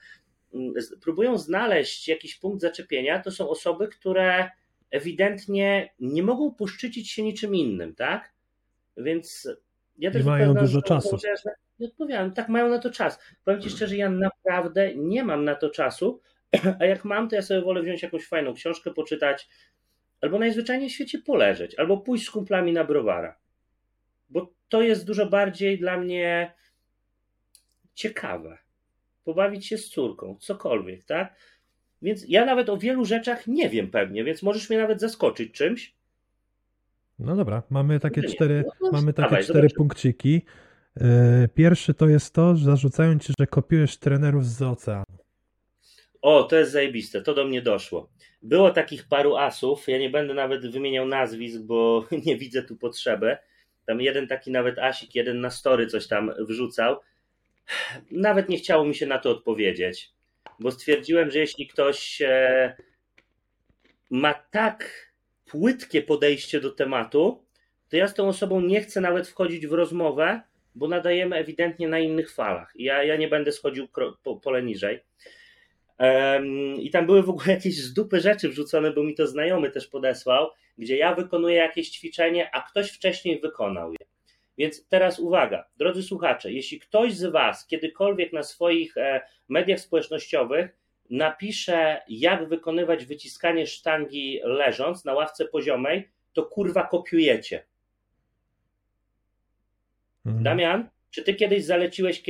[0.55, 4.51] Mm, próbują znaleźć jakiś punkt zaczepienia, to są osoby, które
[4.91, 8.33] ewidentnie nie mogą poszczycić się niczym innym, tak?
[8.97, 9.49] Więc
[9.99, 11.17] ja też nie mają dużo czasu.
[11.79, 13.18] Nie odpowiadam, tak mają na to czas.
[13.45, 16.20] Powiem Ci szczerze, ja naprawdę nie mam na to czasu,
[16.81, 19.49] a jak mam, to ja sobie wolę wziąć jakąś fajną książkę, poczytać,
[20.20, 23.37] albo najzwyczajniej w świecie poleżeć, albo pójść z kumplami na browara.
[24.29, 26.53] Bo to jest dużo bardziej dla mnie
[27.95, 28.59] ciekawe.
[29.24, 31.35] Pobawić się z córką, cokolwiek, tak?
[32.03, 35.95] Więc ja nawet o wielu rzeczach nie wiem pewnie, więc możesz mnie nawet zaskoczyć czymś.
[37.18, 40.43] No dobra, mamy takie cztery, no, no, mamy takie dawaj, cztery punkciki.
[41.01, 45.05] E, pierwszy to jest to, że zarzucają ci, że kopiujesz trenerów z oceanu.
[46.23, 48.09] O, to jest zajebiste, to do mnie doszło.
[48.43, 53.37] Było takich paru asów, ja nie będę nawet wymieniał nazwisk, bo nie widzę tu potrzeby.
[53.87, 56.97] Tam jeden taki nawet asik, jeden na story coś tam wrzucał.
[58.11, 60.19] Nawet nie chciało mi się na to odpowiedzieć
[60.59, 62.77] bo stwierdziłem, że jeśli ktoś e,
[64.11, 65.11] ma tak
[65.45, 67.45] płytkie podejście do tematu,
[67.89, 70.41] to ja z tą osobą nie chcę nawet wchodzić w rozmowę,
[70.79, 72.72] bo nadajemy ewidentnie na innych falach.
[72.74, 73.89] Ja, ja nie będę schodził
[74.22, 75.01] po, pole niżej.
[76.79, 80.51] I tam były w ogóle jakieś zdupy rzeczy wrzucone, bo mi to znajomy też podesłał,
[80.79, 83.99] gdzie ja wykonuję jakieś ćwiczenie, a ktoś wcześniej wykonał je.
[84.59, 90.79] Więc teraz uwaga, drodzy słuchacze, jeśli ktoś z Was kiedykolwiek na swoich e, mediach społecznościowych
[91.11, 97.64] napisze, jak wykonywać wyciskanie sztangi leżąc na ławce poziomej, to kurwa kopiujecie.
[100.29, 100.45] Mhm.
[100.45, 102.22] Damian, czy ty kiedyś zaleciłeś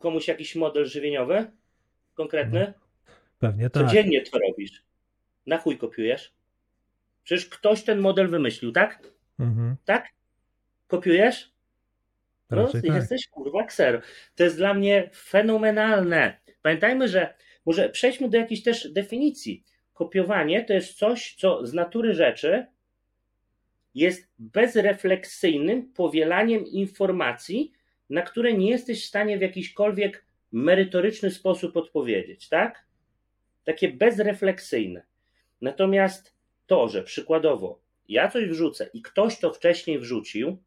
[0.00, 1.50] komuś jakiś model żywieniowy
[2.14, 2.60] konkretny?
[2.60, 2.74] Mhm.
[3.38, 3.86] Pewnie tak.
[3.86, 4.82] Codziennie to robisz.
[5.46, 6.32] Na chuj kopiujesz?
[7.24, 9.02] Przecież ktoś ten model wymyślił, tak?
[9.38, 9.76] Mhm.
[9.84, 10.08] Tak?
[10.86, 11.52] Kopiujesz?
[12.50, 12.84] No, tak.
[12.84, 14.00] jesteś kurwa ksero.
[14.34, 16.40] To jest dla mnie fenomenalne.
[16.62, 17.34] Pamiętajmy, że
[17.66, 19.64] może przejdźmy do jakiejś też definicji.
[19.94, 22.66] Kopiowanie to jest coś, co z natury rzeczy
[23.94, 27.72] jest bezrefleksyjnym powielaniem informacji,
[28.10, 32.86] na które nie jesteś w stanie w jakiśkolwiek merytoryczny sposób odpowiedzieć, tak?
[33.64, 35.02] Takie bezrefleksyjne.
[35.60, 36.34] Natomiast
[36.66, 40.62] to, że przykładowo ja coś wrzucę i ktoś to wcześniej wrzucił,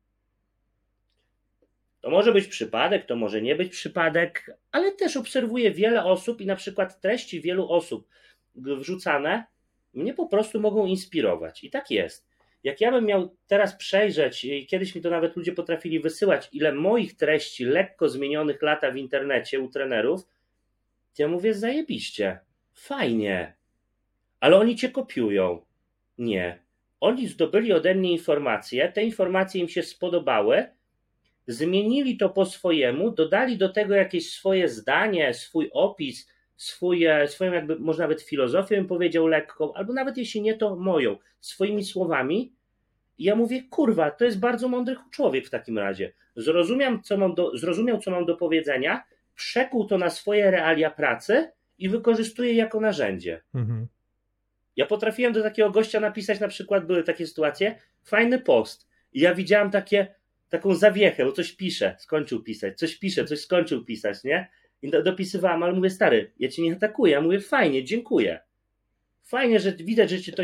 [2.01, 6.45] to może być przypadek, to może nie być przypadek, ale też obserwuję wiele osób i
[6.45, 8.07] na przykład treści wielu osób
[8.55, 9.45] wrzucane
[9.93, 11.63] mnie po prostu mogą inspirować.
[11.63, 12.32] I tak jest.
[12.63, 16.73] Jak ja bym miał teraz przejrzeć, i kiedyś mi to nawet ludzie potrafili wysyłać, ile
[16.73, 20.21] moich treści lekko zmienionych lata w internecie u trenerów,
[21.15, 22.39] to ja mówię, zajebiście,
[22.73, 23.53] fajnie,
[24.39, 25.65] ale oni cię kopiują.
[26.17, 26.63] Nie.
[26.99, 30.65] Oni zdobyli ode mnie informacje, te informacje im się spodobały,
[31.47, 37.79] zmienili to po swojemu, dodali do tego jakieś swoje zdanie, swój opis, swoje, swoją jakby,
[37.79, 42.53] może nawet filozofię bym powiedział lekką, albo nawet jeśli nie, to moją, swoimi słowami.
[43.17, 46.13] I ja mówię, kurwa, to jest bardzo mądry człowiek w takim razie.
[46.35, 49.03] Zrozumiał, co mam do, zrozumiał, co mam do powiedzenia,
[49.35, 53.41] przekuł to na swoje realia pracy i wykorzystuje jako narzędzie.
[53.55, 53.87] Mhm.
[54.75, 58.87] Ja potrafiłem do takiego gościa napisać, na przykład były takie sytuacje, fajny post.
[59.13, 60.15] I ja widziałem takie,
[60.49, 64.49] taką zawiechę, bo coś pisze, skończył pisać, coś pisze, coś skończył pisać, nie?
[64.83, 67.13] I do, dopisywałem, ale mówię, stary, ja cię nie atakuję.
[67.13, 68.39] Ja mówię, fajnie, dziękuję.
[69.23, 70.43] Fajnie, że widać, że cię to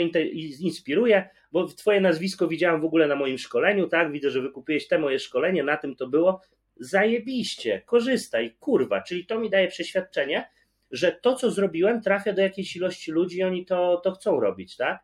[0.59, 4.11] inspiruje, bo twoje nazwisko widziałem w ogóle na moim szkoleniu, tak?
[4.11, 6.41] Widzę, że wykupiłeś te moje szkolenie, na tym to było.
[6.75, 9.01] Zajebiście, korzystaj, kurwa.
[9.01, 10.49] Czyli to mi daje przeświadczenie,
[10.91, 14.77] że to, co zrobiłem, trafia do jakiejś ilości ludzi i oni to, to chcą robić,
[14.77, 15.03] tak?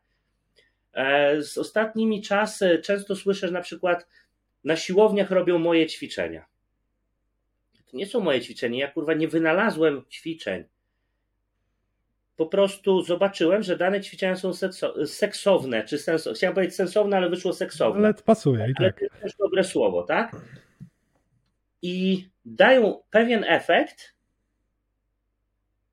[0.94, 4.08] E, z ostatnimi czasy często słyszę, że na przykład
[4.64, 6.46] na siłowniach robią moje ćwiczenia.
[7.96, 8.80] Nie są moje ćwiczenia.
[8.80, 10.64] Ja kurwa nie wynalazłem ćwiczeń.
[12.36, 17.30] Po prostu zobaczyłem, że dane ćwiczenia są sekso- seksowne, czy sens- chciałem powiedzieć sensowne, ale
[17.30, 18.06] wyszło seksowne.
[18.06, 19.00] Ale pasuje i Ale tak.
[19.00, 20.36] to jest też dobre słowo, tak?
[21.82, 24.16] I dają pewien efekt,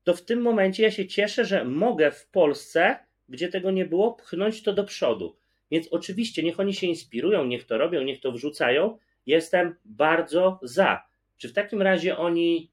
[0.03, 2.99] to w tym momencie ja się cieszę, że mogę w Polsce,
[3.29, 5.35] gdzie tego nie było, pchnąć to do przodu.
[5.71, 8.97] Więc oczywiście niech oni się inspirują, niech to robią, niech to wrzucają.
[9.25, 11.03] Jestem bardzo za.
[11.37, 12.71] Czy w takim razie oni,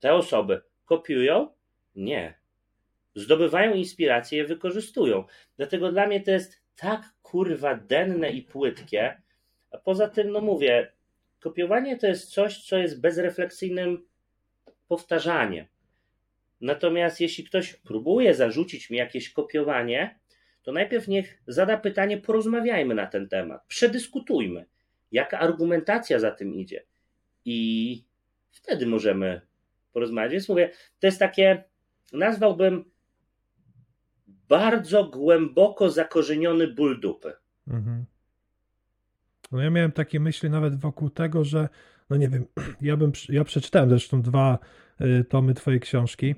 [0.00, 1.48] te osoby, kopiują?
[1.94, 2.34] Nie.
[3.14, 5.24] Zdobywają inspiracje, je wykorzystują.
[5.56, 9.22] Dlatego dla mnie to jest tak kurwa denne i płytkie.
[9.70, 10.92] A poza tym, no mówię,
[11.40, 14.06] kopiowanie to jest coś, co jest bezrefleksyjnym
[14.88, 15.66] powtarzaniem.
[16.60, 20.18] Natomiast jeśli ktoś próbuje zarzucić mi jakieś kopiowanie,
[20.62, 24.66] to najpierw niech zada pytanie, porozmawiajmy na ten temat, przedyskutujmy,
[25.12, 26.82] jaka argumentacja za tym idzie.
[27.50, 28.04] I
[28.50, 29.40] wtedy możemy
[29.92, 30.32] porozmawiać.
[30.32, 30.70] Więc mówię,
[31.00, 31.64] to jest takie,
[32.12, 32.84] nazwałbym
[34.48, 37.32] bardzo głęboko zakorzeniony ból dupy.
[37.68, 38.04] Mhm.
[39.52, 41.68] No ja miałem takie myśli nawet wokół tego, że
[42.10, 42.46] no nie wiem,
[42.80, 44.58] ja bym, ja przeczytałem zresztą dwa
[45.00, 46.34] y, tomy twojej książki.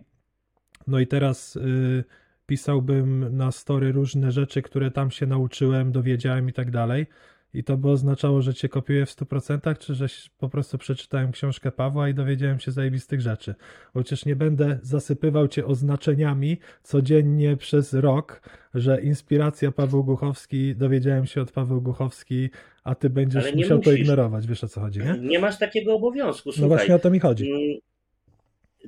[0.87, 2.05] No i teraz y,
[2.47, 7.07] pisałbym na story różne rzeczy, które tam się nauczyłem, dowiedziałem i tak dalej.
[7.55, 10.07] I to by oznaczało, że cię kopiuję w 100%, czy że
[10.39, 13.55] po prostu przeczytałem książkę Pawła i dowiedziałem się zajebistych rzeczy.
[13.93, 18.43] Chociaż nie będę zasypywał cię oznaczeniami codziennie przez rok,
[18.75, 22.51] że inspiracja Paweł Głuchowski, dowiedziałem się od Paweł Głuchowski,
[22.85, 24.01] a ty będziesz musiał to musisz.
[24.01, 24.47] ignorować.
[24.47, 25.19] Wiesz o co chodzi, nie?
[25.21, 26.49] Nie masz takiego obowiązku.
[26.49, 27.51] No Słuchaj, właśnie o to mi chodzi.
[27.51, 27.81] Mm,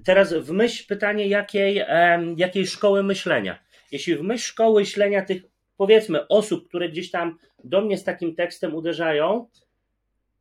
[0.05, 1.83] Teraz w myśl pytanie, jakiej,
[2.37, 3.59] jakiej szkoły myślenia.
[3.93, 5.43] Jeśli w myśl szkoły myślenia tych,
[5.83, 9.49] powiedzmy, osób, które gdzieś tam do mnie z takim tekstem uderzają,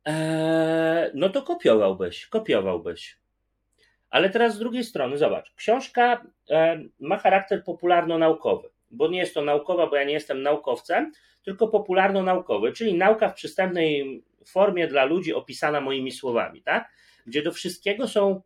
[0.06, 3.16] e, no to kopiowałbyś, kopiowałbyś.
[4.10, 9.42] Ale teraz z drugiej strony, zobacz, książka e, ma charakter popularno-naukowy, bo nie jest to
[9.42, 11.12] naukowa, bo ja nie jestem naukowcem,
[11.44, 16.90] tylko popularno-naukowy, czyli nauka w przystępnej formie dla ludzi opisana moimi słowami, tak?
[17.26, 18.42] Gdzie do wszystkiego są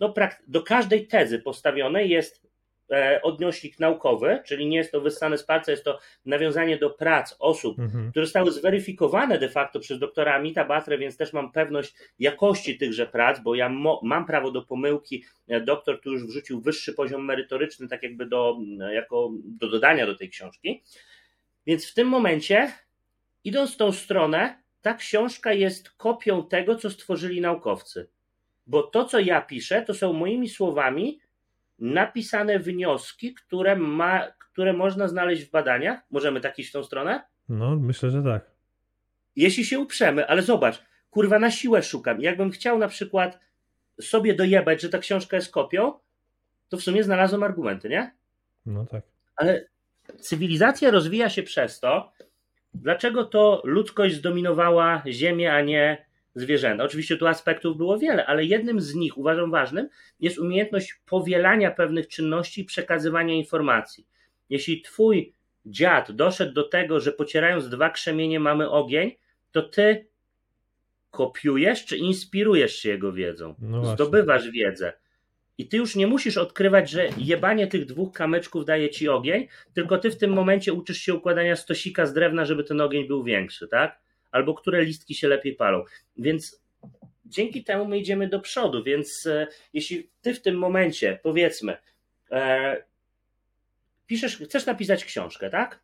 [0.00, 2.49] prak- do każdej tezy postawionej jest
[3.22, 7.78] odnośnik naukowy, czyli nie jest to wyssane z palca, jest to nawiązanie do prac osób,
[7.78, 8.10] Mhm.
[8.10, 13.06] które zostały zweryfikowane de facto przez doktora Amita Batre, więc też mam pewność jakości tychże
[13.06, 15.24] prac, bo ja mo- mam prawo do pomyłki.
[15.48, 20.06] E, Doktor tu już wrzucił wyższy poziom merytoryczny, tak jakby do, e, jako do dodania
[20.06, 20.82] do tej książki.
[21.66, 22.72] Więc w tym momencie,
[23.44, 28.08] idąc w tą stronę, ta książka jest kopią tego, co stworzyli naukowcy.
[28.66, 31.20] Bo to, co ja piszę, to są moimi słowami
[31.80, 36.00] napisane wnioski, które, ma, które można znaleźć w badaniach.
[36.10, 37.22] Możemy tak iść w tą stronę?
[37.48, 38.50] No, myślę, że tak.
[39.36, 42.20] Jeśli się uprzemy, ale zobacz, kurwa, na siłę szukam.
[42.20, 43.40] Jakbym chciał na przykład
[44.00, 45.92] sobie dojebać, że ta książka jest kopią,
[46.68, 48.14] to w sumie znalazłem argumenty, nie?
[48.66, 49.02] No tak.
[49.36, 49.64] Ale
[50.20, 52.12] cywilizacja rozwija się przez to,
[52.74, 56.84] dlaczego to ludzkość zdominowała Ziemię, a nie zwierzęta.
[56.84, 59.88] Oczywiście tu aspektów było wiele, ale jednym z nich, uważam ważnym,
[60.20, 64.06] jest umiejętność powielania pewnych czynności i przekazywania informacji.
[64.48, 65.34] Jeśli twój
[65.66, 69.12] dziad doszedł do tego, że pocierając dwa krzemienie mamy ogień,
[69.52, 70.06] to ty
[71.10, 73.54] kopiujesz czy inspirujesz się jego wiedzą.
[73.58, 73.84] No.
[73.84, 74.92] Zdobywasz wiedzę.
[75.58, 79.98] I ty już nie musisz odkrywać, że jebanie tych dwóch kamyczków daje ci ogień, tylko
[79.98, 83.68] ty w tym momencie uczysz się układania stosika z drewna, żeby ten ogień był większy,
[83.68, 84.00] tak?
[84.30, 85.84] Albo które listki się lepiej palą.
[86.16, 86.62] Więc
[87.26, 88.84] dzięki temu my idziemy do przodu.
[88.84, 91.76] Więc e, jeśli ty w tym momencie, powiedzmy,
[92.30, 92.82] e,
[94.06, 95.80] piszesz, chcesz napisać książkę, tak?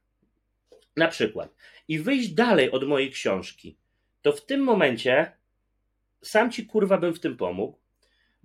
[0.96, 1.54] Na przykład.
[1.88, 3.76] I wyjść dalej od mojej książki,
[4.22, 5.32] to w tym momencie
[6.22, 7.78] sam ci kurwa bym w tym pomógł.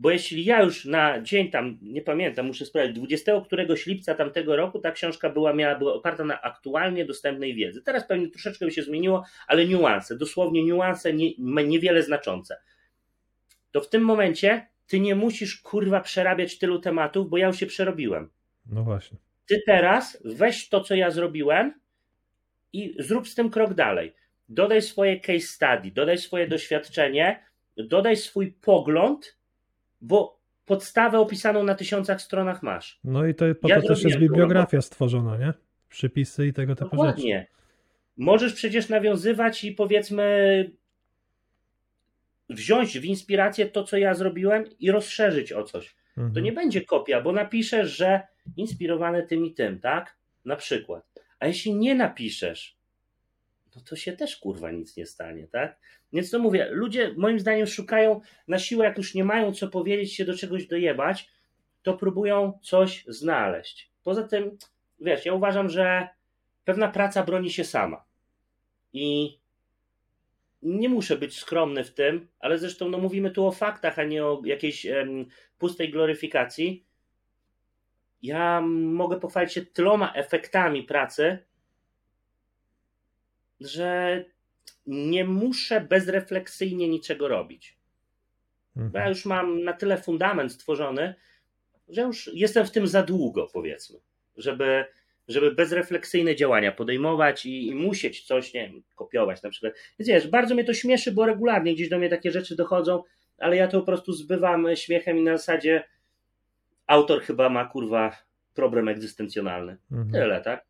[0.02, 4.56] Bo jeśli ja już na dzień tam, nie pamiętam, muszę sprawdzić, 20 któregoś lipca tamtego
[4.56, 7.82] roku ta książka była, miała, była oparta na aktualnie dostępnej wiedzy.
[7.82, 11.30] Teraz pewnie troszeczkę by się zmieniło, ale niuanse, dosłownie niuanse nie,
[11.68, 12.58] niewiele znaczące.
[13.72, 17.66] To w tym momencie ty nie musisz kurwa przerabiać tylu tematów, bo ja już się
[17.66, 18.30] przerobiłem.
[18.66, 19.18] No właśnie.
[19.45, 21.74] Ty teraz weź to, co ja zrobiłem
[22.74, 24.14] i zrób z tym krok dalej.
[24.49, 27.43] Dodaj swoje case study, dodaj swoje doświadczenie,
[27.78, 29.41] dodaj swój pogląd,
[30.02, 32.99] bo podstawę opisaną na tysiącach stronach masz.
[33.04, 35.54] No i to po Ja to też jest tą bibliografia stworzona, nie?
[35.89, 36.97] Przypisy i tego typu rzeczy.
[36.97, 37.47] Dokładnie.
[38.18, 40.72] Możesz przecież nawiązywać i powiedzmy
[42.49, 45.95] wziąć w inspirację to, co ja zrobiłem i rozszerzyć o coś.
[46.18, 46.34] Mhm.
[46.34, 48.22] To nie będzie kopia, bo napiszesz, że
[48.58, 50.18] inspirowany tym i tym, tak?
[50.45, 51.06] Na przykład.
[51.39, 52.78] A jeśli nie napiszesz,
[53.76, 55.80] no to się też kurwa nic nie stanie, tak?
[56.14, 60.16] Więc to mówię, ludzie moim zdaniem szukają na siłę, jak już nie mają co powiedzieć,
[60.16, 61.30] się do czegoś dojebać,
[61.84, 63.92] to próbują coś znaleźć.
[64.04, 64.58] Poza tym,
[65.00, 66.08] wiesz, ja uważam, że
[66.66, 68.04] pewna praca broni się sama.
[68.94, 69.38] I
[70.62, 74.26] nie muszę być skromny w tym, ale zresztą no, mówimy tu o faktach, a nie
[74.26, 75.26] o jakiejś em,
[75.58, 76.86] pustej gloryfikacji.
[78.22, 81.40] Ja mogę pochwalić się tyloma efektami pracy,
[83.62, 84.24] że
[84.88, 87.78] nie muszę bezrefleksyjnie niczego robić.
[88.76, 89.09] Bo ja Mhm.
[89.09, 91.16] już mam na tyle fundament stworzony,
[91.89, 93.99] że już jestem w tym za długo, powiedzmy,
[94.38, 94.86] żeby,
[95.28, 99.74] żeby bezrefleksyjne działania podejmować i, i musieć coś, nie wiem, kopiować na przykład.
[99.99, 103.03] Więc wiesz, bardzo mnie to śmieszy, bo regularnie gdzieś do mnie takie rzeczy dochodzą,
[103.38, 105.84] ale ja to po prostu zbywam śmiechem i na zasadzie
[106.88, 108.18] autor chyba ma, kurwa,
[108.53, 109.78] problem egzystencjonalny.
[109.91, 110.12] Mhm.
[110.12, 110.66] Tyle, tak?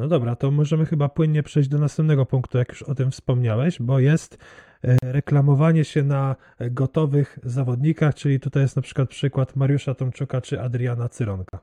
[0.00, 3.82] No dobra, to możemy chyba płynnie przejść do następnego punktu, jak już o tym wspomniałeś,
[3.82, 4.38] bo jest
[4.84, 10.60] e, reklamowanie się na gotowych zawodnikach, czyli tutaj jest na przykład przykład Mariusza Tomczuka czy
[10.60, 11.58] Adriana Cyronka.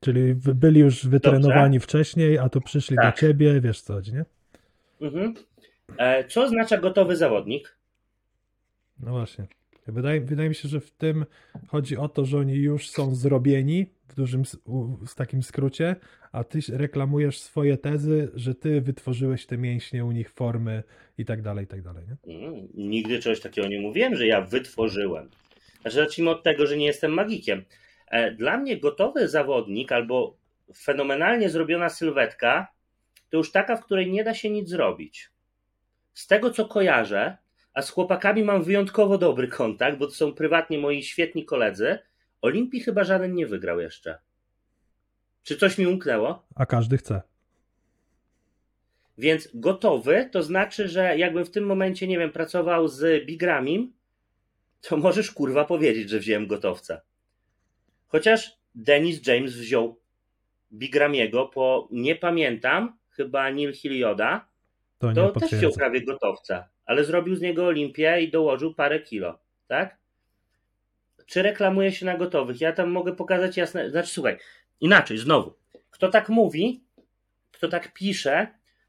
[0.00, 3.14] Czyli byli już wytrenowani wcześniej, a tu przyszli Tak.
[3.14, 4.24] do ciebie, wiesz co chodzi, nie?
[5.00, 5.34] Mhm.
[5.98, 7.76] E, Co oznacza gotowy zawodnik?
[9.00, 9.46] No właśnie.
[9.92, 11.26] Wydaje, wydaje mi się, że w tym
[11.68, 14.44] chodzi o to, że oni już są zrobieni w dużym,
[15.06, 15.96] z takim skrócie,
[16.32, 20.82] a ty reklamujesz swoje tezy, że ty wytworzyłeś te mięśnie u nich, formy
[21.18, 22.34] i tak dalej, i tak dalej, nie?
[22.34, 25.30] Mm, Nigdy czegoś takiego nie mówiłem, że ja wytworzyłem.
[25.80, 27.64] Znaczy, zacznijmy od tego, że nie jestem magikiem.
[28.08, 30.36] E, Dla mnie gotowy zawodnik albo
[30.76, 32.68] fenomenalnie zrobiona sylwetka
[33.30, 35.30] to już taka, w której nie da się nic zrobić.
[36.14, 37.36] Z tego, co kojarzę,
[37.78, 41.98] a z chłopakami mam wyjątkowo dobry kontakt, bo to są prywatnie moi świetni koledzy,
[42.42, 44.18] Olimpii chyba żaden nie wygrał jeszcze.
[45.42, 46.46] Czy coś mi umknęło?
[46.54, 47.22] A każdy chce.
[49.18, 53.92] Więc gotowy to znaczy, że jakbym w tym momencie, nie wiem, pracował z Bigramim,
[54.80, 57.00] to możesz kurwa powiedzieć, że wziąłem gotowca.
[58.06, 60.00] Chociaż Dennis James wziął
[60.72, 64.48] Bigramiego po, nie pamiętam, chyba Neil Hilioda,
[64.98, 69.38] To to też wziął prawie gotowca, ale zrobił z niego Olimpię i dołożył parę kilo,
[69.66, 69.96] tak?
[71.26, 72.60] Czy reklamuje się na gotowych?
[72.60, 74.38] Ja tam mogę pokazać jasne, znaczy słuchaj,
[74.80, 75.54] inaczej, znowu,
[75.90, 76.84] kto tak mówi,
[77.52, 78.46] kto tak pisze,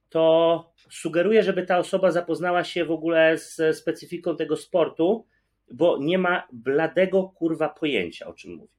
[0.09, 5.25] to sugeruje, żeby ta osoba zapoznała się w ogóle z specyfiką tego sportu,
[5.71, 8.73] bo nie ma bladego kurwa pojęcia, o czym mówi.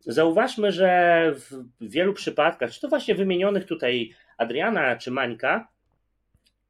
[0.00, 5.68] Zauważmy, że w wielu przypadkach, czy to właśnie wymienionych tutaj Adriana czy Mańka,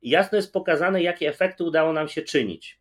[0.02, 2.78] jasno jest pokazane, jakie efekty udało nam się czynić.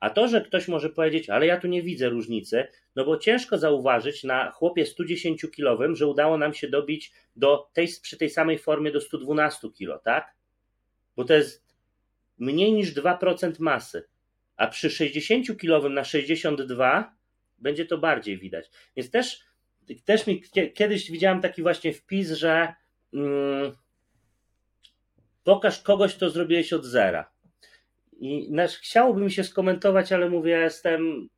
[0.00, 2.66] A to, że ktoś może powiedzieć, ale ja tu nie widzę różnicy,
[2.96, 8.16] no bo ciężko zauważyć na chłopie 110-kilowym, że udało nam się dobić do tej, przy
[8.16, 10.34] tej samej formie do 112 kg, tak?
[11.16, 11.64] Bo to jest
[12.38, 14.08] mniej niż 2% masy.
[14.56, 17.14] A przy 60-kilowym na 62
[17.58, 18.70] będzie to bardziej widać.
[18.96, 19.40] Więc też,
[20.04, 20.42] też mi
[20.74, 22.74] kiedyś widziałem taki właśnie wpis, że
[23.14, 23.72] mm,
[25.44, 27.30] pokaż kogoś, kto zrobiłeś od zera.
[28.12, 31.28] I nasz, chciałoby mi się skomentować, ale mówię, jestem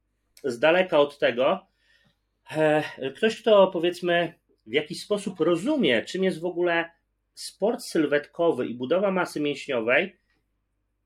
[0.44, 1.66] z daleka od tego.
[3.16, 4.34] Ktoś, kto powiedzmy
[4.66, 6.90] w jakiś sposób rozumie, czym jest w ogóle
[7.34, 10.16] sport sylwetkowy i budowa masy mięśniowej,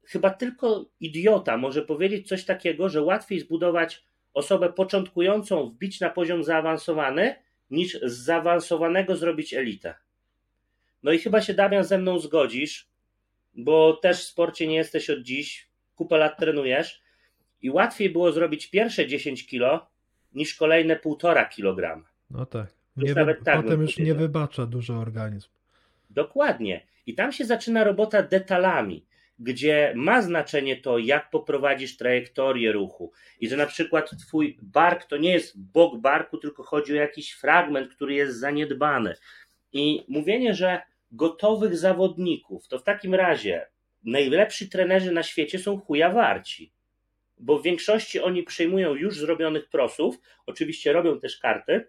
[0.05, 6.45] chyba tylko idiota może powiedzieć coś takiego, że łatwiej zbudować osobę początkującą, wbić na poziom
[6.45, 7.35] zaawansowany,
[7.71, 9.95] niż z zaawansowanego zrobić elitę.
[11.03, 12.89] No i chyba się Damian ze mną zgodzisz,
[13.55, 17.03] bo też w sporcie nie jesteś od dziś, kupę lat trenujesz
[17.63, 19.87] i łatwiej było zrobić pierwsze 10 kilo
[20.35, 22.05] niż kolejne 1,5 kg.
[22.31, 22.67] No tak.
[22.97, 23.37] Nie wy...
[23.45, 25.49] tak Potem już nie wybacza dużo organizm.
[26.11, 26.87] Dokładnie.
[27.07, 29.05] I tam się zaczyna robota detalami,
[29.39, 33.13] gdzie ma znaczenie to, jak poprowadzisz trajektorię ruchu.
[33.41, 37.33] I że na przykład twój bark to nie jest bok barku, tylko chodzi o jakiś
[37.33, 39.15] fragment, który jest zaniedbany.
[39.73, 43.67] I mówienie, że gotowych zawodników, to w takim razie
[44.05, 46.73] najlepsi trenerzy na świecie są chuja warci.
[47.39, 51.87] Bo w większości oni przejmują już zrobionych prosów, oczywiście robią też karty,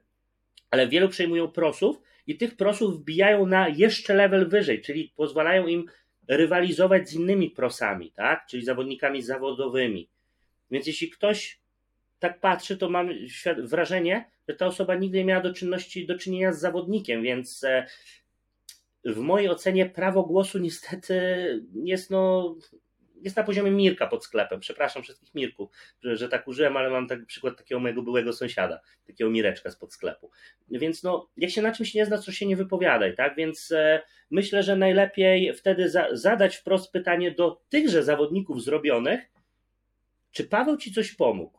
[0.71, 5.85] ale wielu przejmują prosów i tych prosów wbijają na jeszcze level wyżej, czyli pozwalają im
[6.27, 8.45] rywalizować z innymi prosami, tak?
[8.49, 10.09] czyli zawodnikami zawodowymi.
[10.71, 11.59] Więc jeśli ktoś
[12.19, 13.09] tak patrzy, to mam
[13.57, 17.85] wrażenie, że ta osoba nigdy nie miała do, czynności, do czynienia z zawodnikiem, więc e,
[19.05, 21.21] w mojej ocenie prawo głosu niestety
[21.83, 22.55] jest no
[23.21, 24.59] jest na poziomie Mirka pod sklepem.
[24.59, 25.69] Przepraszam wszystkich Mirków,
[26.01, 29.93] że, że tak użyłem, ale mam tak, przykład takiego mojego byłego sąsiada, takiego Mireczka spod
[29.93, 30.31] sklepu.
[30.69, 33.35] Więc no, jak się na czymś nie zna, to się nie wypowiadaj, tak?
[33.35, 34.01] Więc e,
[34.31, 39.21] myślę, że najlepiej wtedy za, zadać wprost pytanie do tychże zawodników zrobionych,
[40.31, 41.58] czy Paweł ci coś pomógł?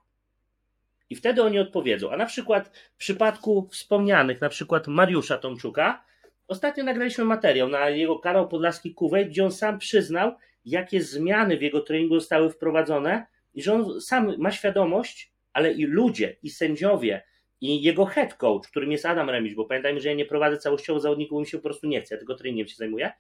[1.11, 2.11] I wtedy oni odpowiedzą.
[2.11, 6.05] A na przykład w przypadku wspomnianych, na przykład Mariusza Tomczuka,
[6.49, 10.33] ostatnio nagraliśmy materiał na jego kanał Podlaski Kuwait, gdzie on sam przyznał,
[10.65, 15.85] jakie zmiany w jego treningu zostały wprowadzone i że on sam ma świadomość, ale i
[15.85, 17.23] ludzie, i sędziowie,
[17.61, 21.01] i jego head coach, którym jest Adam Remisz, bo pamiętajmy, że ja nie prowadzę całościowo
[21.01, 23.13] zawodników, bo mi się po prostu nie chce, ja tylko treningiem się zajmuję.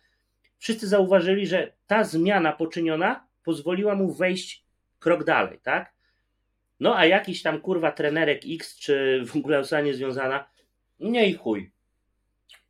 [0.58, 4.64] Wszyscy zauważyli, że ta zmiana poczyniona pozwoliła mu wejść
[4.98, 5.92] krok dalej, tak?
[6.80, 10.48] No a jakiś tam kurwa trenerek X, czy w ogóle osoba niezwiązana,
[11.00, 11.70] nie i chuj.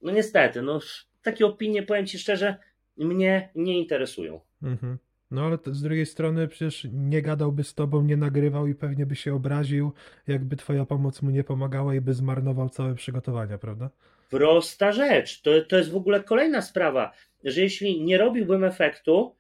[0.02, 0.80] No niestety, no
[1.22, 2.56] takie opinie, powiem Ci szczerze,
[2.96, 4.40] mnie nie interesują.
[4.62, 4.98] Mhm.
[5.30, 9.16] No ale z drugiej strony przecież nie gadałby z tobą, nie nagrywał i pewnie by
[9.16, 9.92] się obraził,
[10.26, 13.90] jakby twoja pomoc mu nie pomagała i by zmarnował całe przygotowania, prawda?
[14.30, 15.42] Prosta rzecz.
[15.42, 17.12] To, to jest w ogóle kolejna sprawa,
[17.44, 19.34] że jeśli nie robiłbym efektu,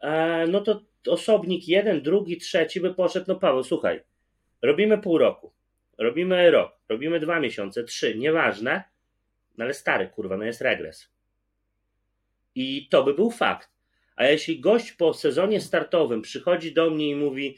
[0.00, 4.00] e, no to osobnik jeden, drugi, trzeci by poszedł, no Paweł, słuchaj,
[4.62, 5.52] robimy pół roku,
[5.98, 8.84] robimy rok, robimy dwa miesiące, trzy, nieważne,
[9.58, 11.10] no ale stary, kurwa, no jest regres.
[12.54, 13.70] I to by był fakt.
[14.16, 17.56] A jeśli gość po sezonie startowym przychodzi do mnie i mówi,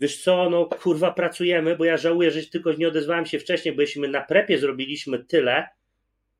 [0.00, 3.80] wiesz co, no kurwa pracujemy, bo ja żałuję, że tylko nie odezwałem się wcześniej, bo
[3.80, 5.68] jeśli my na prepie zrobiliśmy tyle,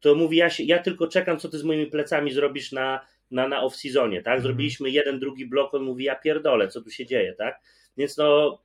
[0.00, 3.48] to mówi, ja, się, ja tylko czekam, co ty z moimi plecami zrobisz na, na,
[3.48, 4.40] na off-seasonie, tak?
[4.42, 7.61] Zrobiliśmy jeden, drugi blok, on mówi, ja pierdolę, co tu się dzieje, tak?
[7.96, 8.58] Więc no,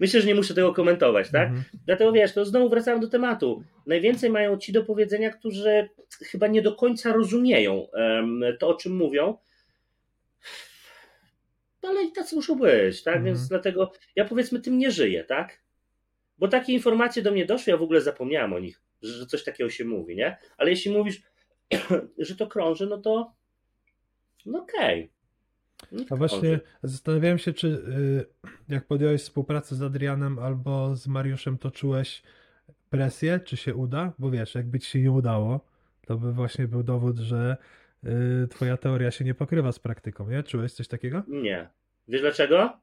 [0.00, 1.48] myślę, że nie muszę tego komentować, tak?
[1.48, 1.64] Mhm.
[1.86, 3.64] Dlatego wiesz, to znowu wracamy do tematu.
[3.86, 5.88] Najwięcej mają ci do powiedzenia, którzy
[6.22, 9.38] chyba nie do końca rozumieją em, to, o czym mówią.
[11.82, 13.16] No ale i tacy muszą być, tak?
[13.16, 13.24] Mhm.
[13.24, 15.62] Więc dlatego ja powiedzmy tym nie żyję, tak?
[16.38, 19.70] Bo takie informacje do mnie doszły, ja w ogóle zapomniałem o nich, że, coś takiego
[19.70, 20.36] się mówi, nie?
[20.56, 21.22] Ale jeśli mówisz,
[22.18, 23.32] że to krąży, no to
[24.46, 25.00] no okej.
[25.00, 25.10] Niech
[26.10, 31.70] A właśnie zastanawiałem się, czy y, jak podjąłeś współpracę z Adrianem albo z Mariuszem, to
[31.70, 32.22] czułeś
[32.90, 34.12] presję, czy się uda?
[34.18, 35.60] Bo wiesz, jakby ci się nie udało,
[36.06, 37.56] to by właśnie był dowód, że
[38.44, 40.42] y, twoja teoria się nie pokrywa z praktyką, nie?
[40.42, 41.22] Czułeś coś takiego?
[41.28, 41.68] Nie.
[42.08, 42.80] Wiesz dlaczego?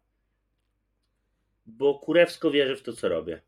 [1.65, 3.41] Bo kurewsko wierzę w to, co robię.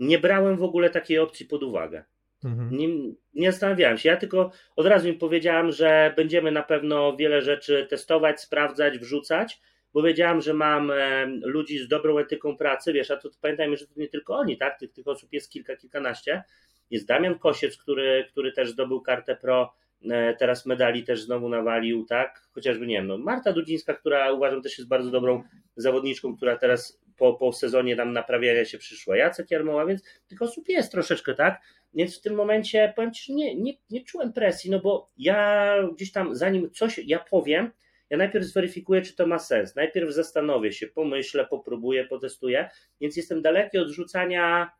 [0.00, 2.04] Nie brałem w ogóle takiej opcji pod uwagę.
[2.44, 2.76] Mhm.
[2.76, 2.88] Nie,
[3.34, 4.08] nie zastanawiałem się.
[4.08, 9.60] Ja tylko od razu im powiedziałem, że będziemy na pewno wiele rzeczy testować, sprawdzać, wrzucać,
[9.92, 13.86] bo wiedziałem, że mam e, ludzi z dobrą etyką pracy, wiesz, a to pamiętajmy, że
[13.86, 14.78] to nie tylko oni, tak?
[14.78, 16.42] Tych, tych osób jest kilka, kilkanaście.
[16.90, 19.74] Jest Damian Kosiec, który, który też zdobył kartę pro,
[20.10, 22.42] e, teraz medali też znowu nawalił, tak?
[22.52, 25.42] Chociażby, nie wiem, no, Marta Dudzińska, która uważam też jest bardzo dobrą
[25.76, 29.16] zawodniczką, która teraz po, po sezonie tam naprawiania się przyszła.
[29.16, 31.60] Jacek Jarmoła, więc tych osób jest troszeczkę, tak?
[31.94, 35.74] Więc w tym momencie powiem Ci, że nie, nie, nie czułem presji, no bo ja
[35.96, 37.70] gdzieś tam, zanim coś ja powiem,
[38.10, 39.76] ja najpierw zweryfikuję, czy to ma sens.
[39.76, 42.70] Najpierw zastanowię się, pomyślę, popróbuję, potestuję,
[43.00, 44.70] więc jestem daleki od rzucania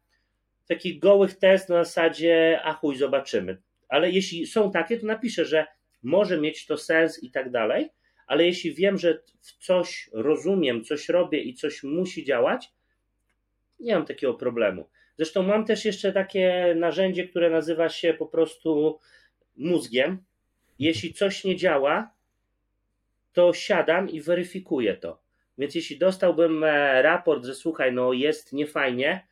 [0.68, 3.62] takich gołych test na zasadzie, a chuj, zobaczymy.
[3.88, 5.66] Ale jeśli są takie, to napiszę, że
[6.02, 7.88] może mieć to sens i tak dalej,
[8.26, 12.72] ale jeśli wiem, że w coś rozumiem, coś robię i coś musi działać,
[13.80, 14.88] nie mam takiego problemu.
[15.20, 18.98] Zresztą mam też jeszcze takie narzędzie, które nazywa się po prostu
[19.56, 20.24] mózgiem.
[20.78, 22.10] Jeśli coś nie działa,
[23.32, 25.22] to siadam i weryfikuję to.
[25.58, 29.26] Więc jeśli dostałbym e, raport, że słuchaj, no jest niefajnie,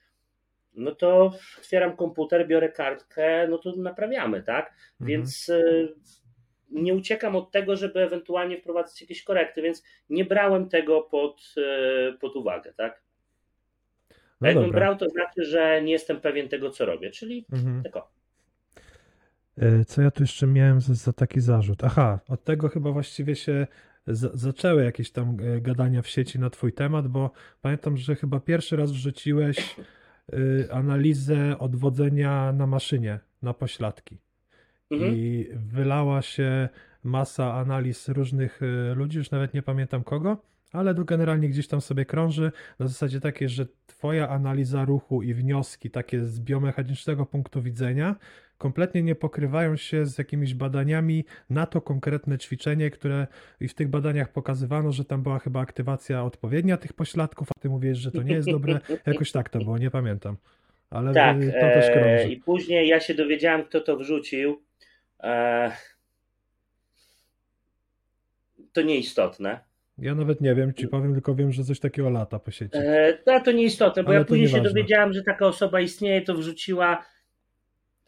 [0.74, 4.66] no to otwieram komputer, biorę kartkę, no to naprawiamy, tak?
[4.66, 5.09] Mhm.
[5.09, 5.62] Więc e,
[6.70, 12.12] nie uciekam od tego, żeby ewentualnie wprowadzać jakieś korekty, więc nie brałem tego pod, e,
[12.12, 13.08] pod uwagę, tak?
[14.41, 14.80] No jakbym dobra.
[14.80, 17.82] brał, to znaczy, że nie jestem pewien tego, co robię, czyli Mhm.
[17.82, 18.09] tak o.
[19.59, 21.84] E, Co ja tu jeszcze miałem za, za taki zarzut?
[21.84, 23.66] Aha, od tego chyba właściwie się
[24.07, 27.30] za, zaczęły jakieś tam e, gadania w sieci na twój temat, bo
[27.62, 29.76] pamiętam, że chyba pierwszy raz wrzuciłeś
[30.32, 34.18] y, analizę odwodzenia na maszynie, na pośladki.
[34.91, 35.14] Mhm.
[35.16, 36.68] I wylała się
[37.05, 40.36] masa analiz różnych y, ludzi, już nawet nie pamiętam kogo,
[40.73, 45.35] ale to generalnie gdzieś tam sobie krąży na zasadzie takiej, że twoja analiza ruchu i
[45.35, 48.16] wnioski takie z biomechanicznego punktu widzenia
[48.59, 53.27] kompletnie nie pokrywają się z jakimiś badaniami na to konkretne ćwiczenie, które
[53.61, 57.69] i w tych badaniach pokazywano, że tam była chyba aktywacja odpowiednia tych pośladków, a ty
[57.69, 58.81] mówisz, że to nie jest dobre.
[59.07, 60.37] Jakoś tak to było, nie pamiętam.
[60.91, 62.33] Ale Tak, y, to też e, krąży.
[62.33, 64.62] i później ja się dowiedziałem, kto to wrzucił.
[65.21, 65.73] E,
[68.73, 69.68] to nieistotne.
[69.99, 72.79] Ja nawet nie wiem, ci powiem, tylko wiem, że coś takiego lata po sieci.
[72.79, 74.75] E, no to nieistotne, bo Ale ja później się nieważne.
[74.75, 77.05] dowiedziałem, że taka osoba istnieje, to wrzuciła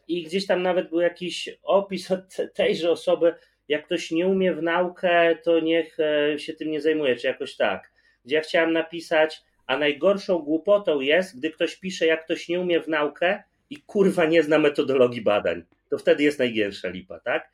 [0.07, 3.33] i gdzieś tam nawet był jakiś opis od te- tejże osoby,
[3.67, 7.55] jak ktoś nie umie w naukę, to niech e, się tym nie zajmuje, czy jakoś
[7.55, 7.91] tak.
[8.25, 12.81] Gdzie ja chciałem napisać, a najgorszą głupotą jest, gdy ktoś pisze, jak ktoś nie umie
[12.81, 15.63] w naukę i kurwa nie zna metodologii badań.
[15.89, 17.49] To wtedy jest najgiersza lipa, tak?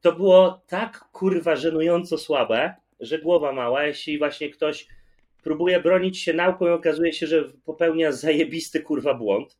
[0.00, 4.86] To było tak kurwa żenująco słabe, że głowa mała, jeśli właśnie ktoś
[5.42, 9.58] próbuje bronić się nauką i okazuje się, że popełnia zajebisty kurwa błąd.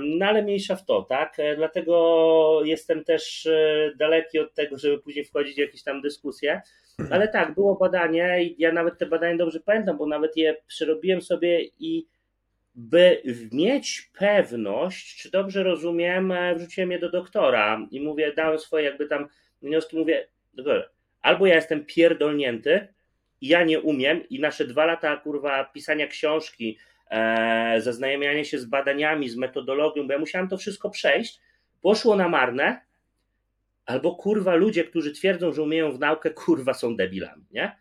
[0.00, 1.34] No ale mniejsza w to, tak?
[1.38, 6.62] E, Dlatego jestem też e, daleki od tego, żeby później wchodzić w jakieś tam dyskusje.
[7.10, 11.22] Ale tak, było badanie i ja nawet te badania dobrze pamiętam, bo nawet je przerobiłem
[11.22, 12.06] sobie i
[12.74, 13.22] by
[13.52, 19.06] mieć pewność, czy dobrze rozumiem, e, wrzuciłem je do doktora i mówię, dałem swoje jakby
[19.06, 19.28] tam
[19.62, 20.28] wnioski, mówię,
[21.22, 22.88] albo ja jestem pierdolnięty
[23.40, 26.78] i ja nie umiem i nasze dwa lata kurwa pisania książki,
[27.10, 31.40] e, zaznajamiania się z badaniami, z metodologią, bo ja musiałem to wszystko przejść,
[31.82, 32.80] poszło na marne,
[33.86, 37.76] albo kurwa ludzie, którzy twierdzą, że umieją w naukę, kurwa są debilami, nie?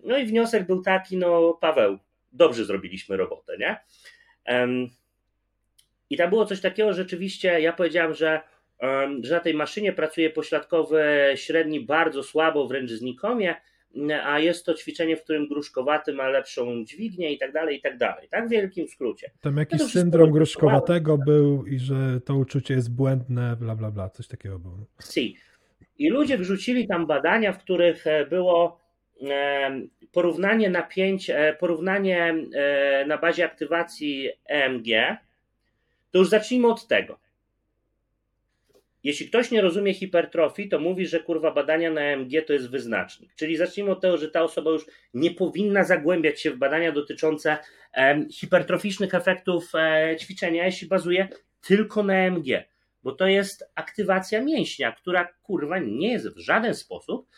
[0.00, 1.98] No i wniosek był taki, no Paweł,
[2.32, 3.80] dobrze zrobiliśmy robotę, nie?
[4.44, 4.90] Em,
[6.10, 8.40] I tam było coś takiego, rzeczywiście ja powiedziałem, że,
[9.22, 11.02] że na tej maszynie pracuje pośladkowy
[11.34, 13.54] średni bardzo słabo, wręcz znikomie,
[14.24, 17.98] a jest to ćwiczenie, w którym gruszkowaty ma lepszą dźwignię i tak dalej, i tak
[17.98, 18.28] dalej.
[18.30, 19.30] Tak w wielkim skrócie.
[19.40, 23.90] Tam No jakiś wszystko syndrom gruszkowatego był i że to uczucie jest błędne, bla, bla,
[23.90, 24.86] bla, coś takiego było.
[25.12, 25.36] Si.
[25.98, 28.80] I ludzie wrzucili tam badania, w których e, było
[30.12, 34.86] porównanie napięć, e, porównanie e, na bazie aktywacji EMG.
[36.10, 37.18] To już zacznijmy od tego.
[39.04, 43.34] Jeśli ktoś nie rozumie hipertrofii, to mówi, że kurwa badania na EMG to jest wyznacznik.
[43.34, 47.58] Czyli zacznijmy od tego, że ta osoba już nie powinna zagłębiać się w badania dotyczące
[47.92, 51.28] em, hipertroficznych efektów e, ćwiczenia, jeśli bazuje
[51.60, 52.46] tylko na EMG
[53.02, 57.28] bo to jest aktywacja mięśnia, która kurwa nie jest w żaden sposób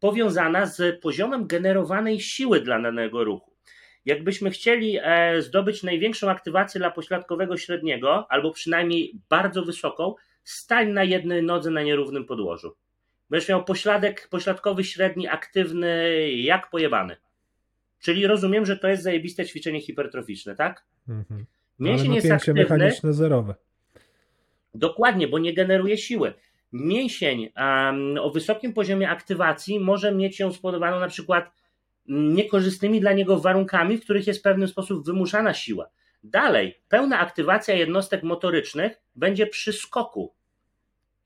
[0.00, 3.52] powiązana z poziomem generowanej siły dla danego ruchu.
[4.04, 10.14] Jakbyśmy chcieli e, zdobyć największą aktywację dla pośladkowego średniego, albo przynajmniej bardzo wysoką,
[10.44, 12.74] stań na jednej nodze na nierównym podłożu.
[13.30, 17.16] Będziesz miał pośladek, pośladkowy średni aktywny jak pojebany.
[18.00, 20.84] Czyli rozumiem, że to jest zajebiste ćwiczenie hipertroficzne, tak?
[21.08, 21.46] Mhm.
[21.80, 22.62] Ale Mięsień jest napięcie aktywny.
[22.62, 23.54] mechaniczne zerowe.
[24.74, 26.34] Dokładnie, bo nie generuje siły.
[26.72, 31.50] Mięsień em, o wysokim poziomie aktywacji może mieć ją spowodowaną na przykład
[32.08, 35.88] niekorzystnymi dla niego warunkami, w których jest w pewien sposób wymuszana siła.
[36.22, 40.34] Dalej, pełna aktywacja jednostek motorycznych będzie przy skoku.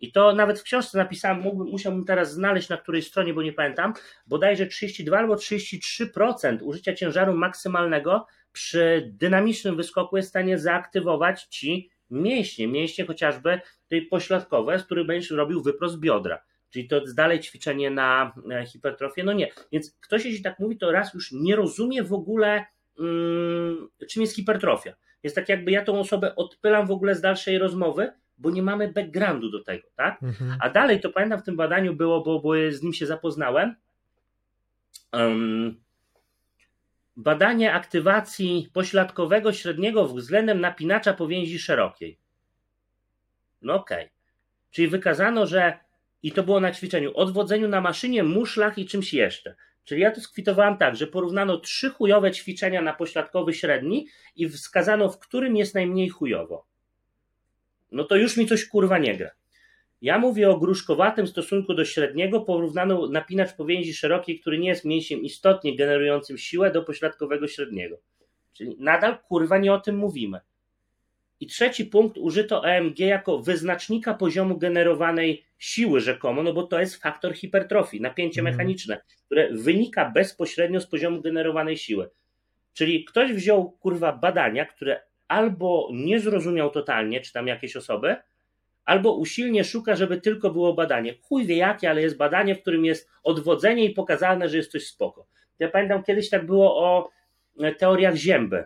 [0.01, 3.53] I to nawet w książce napisałem, mógłbym, musiałbym teraz znaleźć na której stronie, bo nie
[3.53, 3.95] pamiętam,
[4.27, 11.91] bodajże 32 albo 33% użycia ciężaru maksymalnego przy dynamicznym wyskoku jest w stanie zaaktywować ci
[12.11, 16.43] mięśnie, mięśnie chociażby tej pośladkowe, z których będziesz robił wyprost biodra.
[16.71, 19.25] Czyli to jest dalej ćwiczenie na e, hipertrofię.
[19.25, 19.49] No nie.
[19.73, 22.65] Więc ktoś, jeśli tak mówi, to raz już nie rozumie w ogóle,
[24.09, 24.93] czym jest hipertrofia.
[25.23, 28.93] Jest tak, jakby ja tą osobę odpylam w ogóle z dalszej rozmowy, bo nie mamy
[28.93, 30.23] backgroundu do tego, tak?
[30.23, 30.57] Mhm.
[30.61, 33.75] A dalej to pamiętam w tym badaniu było, bo, bo z nim się zapoznałem.
[35.13, 35.81] Um,
[37.17, 42.19] badanie aktywacji pośladkowego średniego względem napinacza powięzi szerokiej.
[43.63, 44.11] No okej.
[44.71, 45.79] Czyli wykazano, że
[46.23, 49.55] i to było na ćwiczeniu, odwodzeniu na maszynie, muszlach i czymś jeszcze.
[49.87, 54.07] Czyli ja to skwitowałem tak, że porównano trzy chujowe ćwiczenia na pośladkowy średni
[54.37, 56.67] i wskazano, w którym jest najmniej chujowo.
[57.93, 59.31] No to już mi coś kurwa nie gra.
[60.03, 65.21] Ja mówię o gruszkowatym stosunku do średniego, porównano napinacz powięzi szerokiej, który nie jest mięsiem
[65.21, 67.97] istotnie generującym siłę do pośladkowego średniego.
[68.53, 70.41] Czyli nadal kurwa nie o tym mówimy.
[71.41, 77.03] I trzeci punkt, użyto EMG jako wyznacznika poziomu generowanej siły rzekomo, no bo to jest
[77.03, 78.57] faktor hipertrofii, napięcie Mhm.
[78.57, 82.11] mechaniczne, które wynika bezpośrednio z poziomu generowanej siły.
[82.73, 88.17] Czyli ktoś wziął kurwa badania, które albo nie zrozumiał totalnie, czy tam jakieś osoby,
[88.85, 91.15] albo usilnie szuka, żeby tylko było badanie.
[91.23, 94.87] Chuj wie jakie, ale jest badanie, w którym jest odwodzenie i pokazane, że jest coś
[94.87, 95.27] spoko.
[95.59, 97.11] Ja pamiętam kiedyś tak było o
[97.61, 98.65] e, teoriach zięby,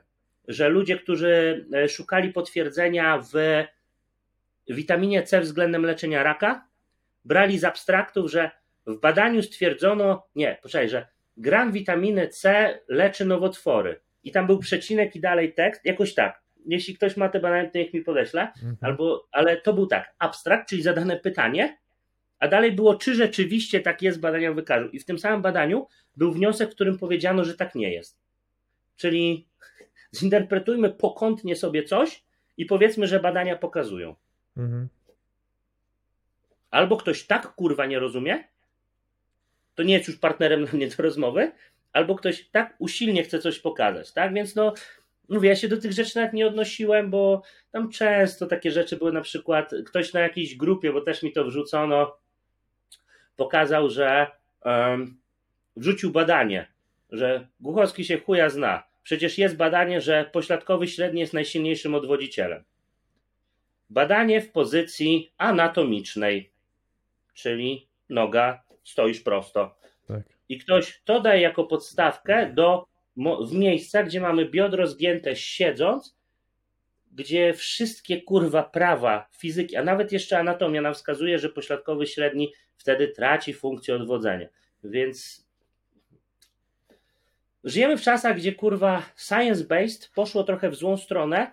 [0.50, 3.64] że ludzie, którzy e, szukali potwierdzenia w
[4.68, 6.66] witaminie C względem leczenia raka,
[7.24, 8.50] brali z abstraktów, że
[8.86, 11.06] w badaniu stwierdzono, nie, poczekaj, że
[11.36, 14.00] gram witaminy C leczy nowotwory.
[14.24, 16.42] I tam był przecinek i dalej tekst, jakoś tak.
[16.66, 18.40] Jeśli ktoś ma te badania, to niech mi podeśle.
[18.40, 18.76] Mhm.
[18.80, 21.78] Albo, ale to był tak, abstrakt, czyli zadane pytanie,
[22.38, 24.88] A dalej było, czy rzeczywiście tak jest, badania wykażą.
[24.88, 25.86] I w tym samym badaniu
[26.16, 28.18] był wniosek, w którym powiedziano, że tak nie jest.
[28.96, 29.46] Czyli
[30.16, 32.22] zinterpretujmy pokątnie sobie coś
[32.56, 34.14] i powiedzmy, że badania pokazują.
[34.56, 34.88] Mhm.
[36.70, 38.44] Albo ktoś tak kurwa nie rozumie,
[39.74, 41.52] to nie jest już partnerem dla mnie do rozmowy,
[41.92, 44.34] albo ktoś tak usilnie chce coś pokazać, tak?
[44.34, 44.74] Więc no,
[45.28, 49.12] mówię, ja się do tych rzeczy nawet nie odnosiłem, bo tam często takie rzeczy były
[49.12, 52.16] na przykład, ktoś na jakiejś grupie, bo też mi to wrzucono,
[53.36, 54.26] pokazał, że
[54.64, 55.16] um,
[55.76, 56.66] wrzucił badanie,
[57.10, 58.89] że Głuchowski się chuja zna.
[59.10, 62.64] Przecież jest badanie, że pośladkowy średni jest najsilniejszym odwodzicielem.
[63.90, 66.50] Badanie w pozycji anatomicznej,
[67.34, 69.76] czyli noga, stoisz prosto.
[70.08, 70.22] Tak.
[70.48, 72.86] I ktoś to daje jako podstawkę do,
[73.46, 76.16] w miejsca, gdzie mamy biodro zgięte siedząc,
[77.12, 83.08] gdzie wszystkie kurwa prawa fizyki, a nawet jeszcze anatomia nam wskazuje, że pośladkowy średni wtedy
[83.08, 84.48] traci funkcję odwodzenia.
[84.84, 85.39] Więc
[87.64, 91.50] żyjemy w czasach, gdzie kurwa science-based poszło trochę w złą stronę,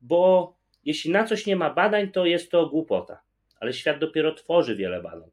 [0.00, 0.52] bo
[0.84, 3.20] jeśli na coś nie ma badań, to jest to głupota.
[3.60, 5.30] Ale świat dopiero tworzy wiele badań.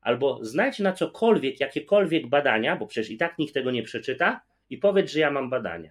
[0.00, 4.40] Albo znajdź na cokolwiek, jakiekolwiek badania, bo przecież i tak nikt tego nie przeczyta,
[4.70, 5.90] i powiedz, że ja mam badania.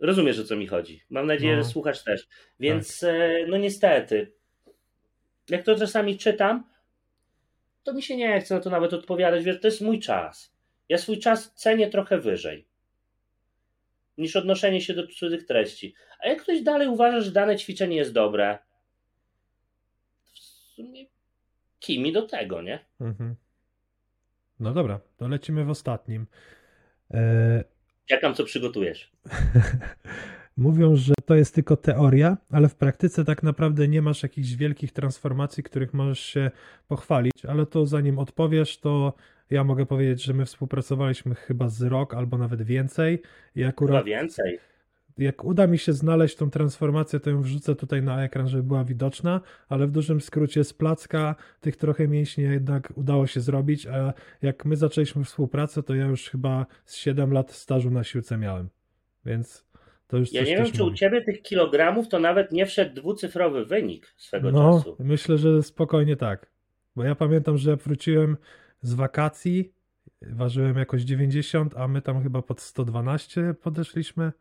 [0.00, 1.02] Rozumiesz, o co mi chodzi.
[1.10, 1.62] Mam nadzieję, No.
[1.62, 2.28] że słuchasz też.
[2.60, 4.32] Więc, e, no niestety,
[5.48, 6.64] jak to czasami czytam,
[7.82, 9.44] to mi się nie chce na to nawet odpowiadać.
[9.44, 10.53] Wiesz, to jest mój czas.
[10.88, 12.66] Ja swój czas cenię trochę wyżej
[14.18, 15.94] niż odnoszenie się do cudzych treści.
[16.20, 18.58] A jak ktoś dalej uważa, że dane ćwiczenie jest dobre,
[20.24, 21.06] to w sumie
[21.80, 22.78] kimi do tego, nie?
[23.00, 23.34] Mhm.
[24.60, 26.26] No dobra, to lecimy w ostatnim.
[27.10, 27.64] E,
[28.10, 29.12] Jak tam co przygotujesz?
[30.56, 34.92] Mówią, że to jest tylko teoria, ale w praktyce tak naprawdę nie masz jakichś wielkich
[34.92, 36.50] transformacji, których możesz się
[36.88, 39.12] pochwalić, ale to zanim odpowiesz, to
[39.50, 43.14] ja mogę powiedzieć, że my współpracowaliśmy chyba z rok albo nawet więcej
[43.54, 44.58] i Chyba akurat więcej.
[45.18, 48.84] jak uda mi się znaleźć tą transformację, to ją wrzucę tutaj na ekran, żeby była
[48.84, 54.12] widoczna, ale w dużym skrócie z placka tych trochę mięśni jednak udało się zrobić, a
[54.42, 58.68] jak my zaczęliśmy współpracę, to ja już chyba z 7 lat stażu na siłce miałem,
[59.26, 59.66] więc
[60.06, 60.98] to już Ja nie wiem, czy u mówi.
[60.98, 64.96] ciebie tych kilogramów to nawet nie wszedł dwucyfrowy wynik swego No, czasu.
[65.00, 66.50] myślę, że spokojnie tak,
[66.96, 68.36] bo ja pamiętam, że wróciłem
[68.84, 69.72] z wakacji,
[70.22, 74.32] ważyłem jakoś 90, a my tam chyba pod 112 podeszliśmy,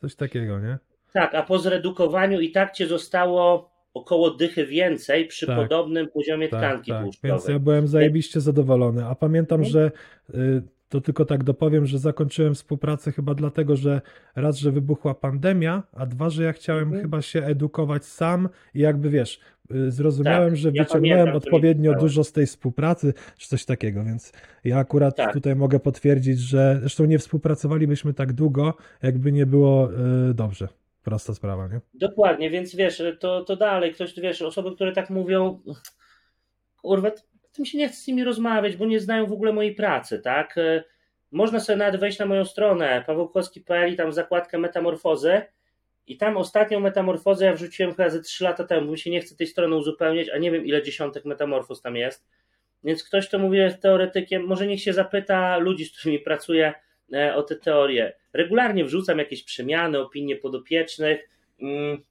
[0.00, 0.78] coś takiego, nie?
[1.12, 5.56] Tak, a po zredukowaniu i tak cię zostało około dychy więcej przy Tak.
[5.56, 7.02] podobnym poziomie Tak, tkanki tak.
[7.04, 7.52] Więc tłuszczowej.
[7.54, 9.06] ja byłem zajebiście zadowolony.
[9.06, 9.90] A pamiętam, że
[10.34, 14.00] y, to tylko tak dopowiem, że zakończyłem współpracę chyba dlatego, że
[14.36, 17.02] raz, że wybuchła pandemia, a dwa, że ja chciałem Mhm.
[17.02, 19.40] chyba się edukować sam i jakby wiesz,
[19.88, 24.32] zrozumiałem, Tak, że ja wyciągnąłem odpowiednio dużo z tej współpracy, czy coś takiego, więc
[24.64, 25.32] ja akurat Tak.
[25.32, 29.90] tutaj mogę potwierdzić, że zresztą nie współpracowalibyśmy tak długo, jakby nie było
[30.30, 30.68] y, dobrze.
[31.04, 31.80] Prosta sprawa, nie?
[31.94, 35.60] Dokładnie, więc wiesz, to, to dalej, ktoś, wiesz, osoby, które tak mówią,
[36.82, 37.10] kurwa,
[37.52, 40.58] tym się nie chce z nimi rozmawiać, bo nie znają w ogóle mojej pracy, tak?
[40.58, 40.84] E,
[41.32, 45.42] Można sobie nawet wejść na moją stronę pawełkowski.pl i tam zakładkę metamorfozy
[46.06, 49.36] i tam ostatnią metamorfozę ja wrzuciłem chyba ze 3 lata temu, mi się nie chce
[49.36, 52.26] tej strony uzupełniać, a nie wiem ile dziesiątek metamorfoz tam jest.
[52.84, 56.74] Więc ktoś, kto mówi jest teoretykiem, może niech się zapyta ludzi, z którymi pracuję
[57.12, 58.12] e, o te teorie.
[58.32, 61.28] Regularnie wrzucam jakieś przemiany, opinie podopiecznych.
[61.62, 62.02] Mm,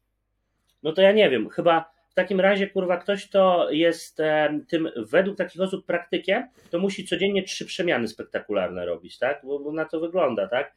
[0.83, 4.89] No to ja nie wiem, chyba w takim razie, kurwa, ktoś, kto jest e, tym
[4.95, 9.41] według takich osób praktykiem, to musi codziennie trzy przemiany spektakularne robić, tak?
[9.43, 10.73] Bo, bo na to wygląda, tak?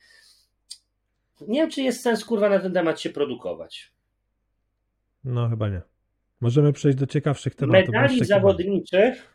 [1.48, 3.92] Nie wiem, czy jest sens, kurwa, na ten temat się produkować.
[5.24, 5.80] No chyba nie.
[6.40, 7.94] Możemy przejść do ciekawszych tematów.
[7.94, 9.32] Medali zawodniczych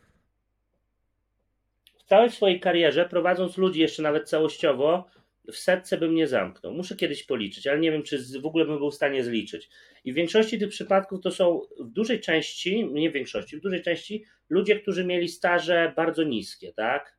[1.97, 5.05] w całej swojej karierze, prowadząc ludzi jeszcze nawet całościowo,
[5.47, 6.73] w setce bym nie zamknął.
[6.73, 9.69] Muszę kiedyś policzyć, ale nie wiem, czy w ogóle bym był w stanie zliczyć.
[10.05, 13.81] I w większości tych przypadków to są w dużej części, nie w większości, w dużej
[13.81, 17.17] części ludzie, którzy mieli staże bardzo niskie, tak?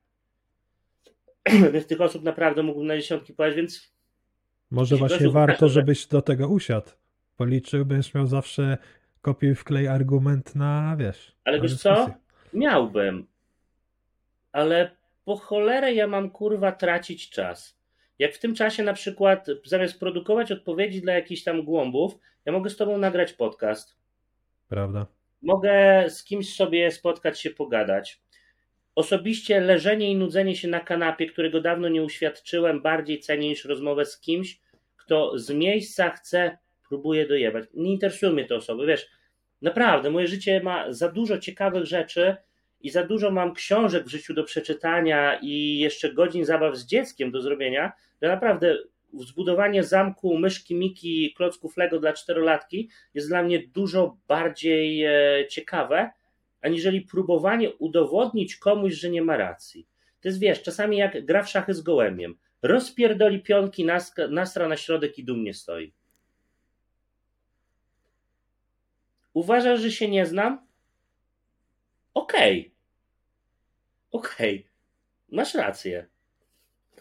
[1.72, 3.92] Więc tych osób naprawdę mógłbym na dziesiątki powiedzieć, więc
[4.70, 6.90] Może Jeśli właśnie warto, ukaże, żebyś do tego usiadł.
[7.36, 8.78] Policzył, będziesz miał zawsze
[9.20, 11.36] kopiuj wklej argument na, wiesz.
[11.44, 12.06] Ale na wiesz dyskusję.
[12.06, 12.58] co?
[12.58, 13.26] Miałbym,
[14.52, 14.90] ale
[15.24, 17.78] po cholerę ja mam kurwa tracić czas.
[18.18, 22.70] Jak w tym czasie na przykład zamiast produkować odpowiedzi dla jakichś tam głąbów, ja mogę
[22.70, 23.96] z tobą nagrać podcast.
[24.68, 25.06] Prawda?
[25.42, 28.20] Mogę z kimś sobie spotkać się, pogadać.
[28.98, 34.04] Osobiście leżenie i nudzenie się na kanapie, którego dawno nie uświadczyłem, bardziej cenię niż rozmowę
[34.04, 34.60] z kimś,
[34.96, 36.58] kto z miejsca chce,
[36.88, 37.64] próbuje dojebać.
[37.74, 39.08] Nie interesują mnie te osoby, wiesz.
[39.62, 42.36] Naprawdę, moje życie ma za dużo ciekawych rzeczy
[42.80, 47.30] i za dużo mam książek w życiu do przeczytania i jeszcze godzin zabaw z dzieckiem
[47.30, 47.92] do zrobienia,
[48.22, 48.78] że naprawdę
[49.14, 55.46] zbudowanie zamku myszki Miki i klocków Lego dla czterolatki jest dla mnie dużo bardziej e,
[55.48, 56.10] ciekawe,
[56.62, 59.88] aniżeli próbowanie udowodnić komuś, że nie ma racji.
[60.20, 62.38] To jest, wiesz, czasami jak gra w szachy z gołębiem.
[62.62, 63.86] Rozpierdoli pionki,
[64.30, 65.92] nastra na środek i dumnie stoi.
[69.34, 70.66] Uważasz, że się nie znam?
[72.14, 72.60] Okej.
[72.60, 72.72] Okay.
[74.10, 74.58] Okej.
[74.58, 74.70] Okay.
[75.32, 76.06] Masz rację.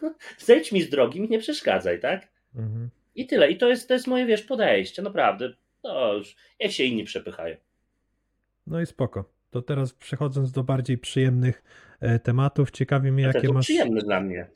[0.38, 2.28] Zejdź mi z drogi, mi nie przeszkadzaj, tak?
[2.56, 2.90] Mhm.
[3.16, 3.52] I tyle.
[3.52, 5.54] I to jest, to jest moje, wiesz, podejście, naprawdę.
[5.84, 7.58] No już, jak się inni przepychają.
[8.68, 9.37] No i spoko.
[9.50, 11.64] To teraz przechodząc do bardziej przyjemnych
[12.00, 13.66] e, tematów, ciekawi mnie, jakie to masz.
[13.66, 14.48] przyjemne dla mnie.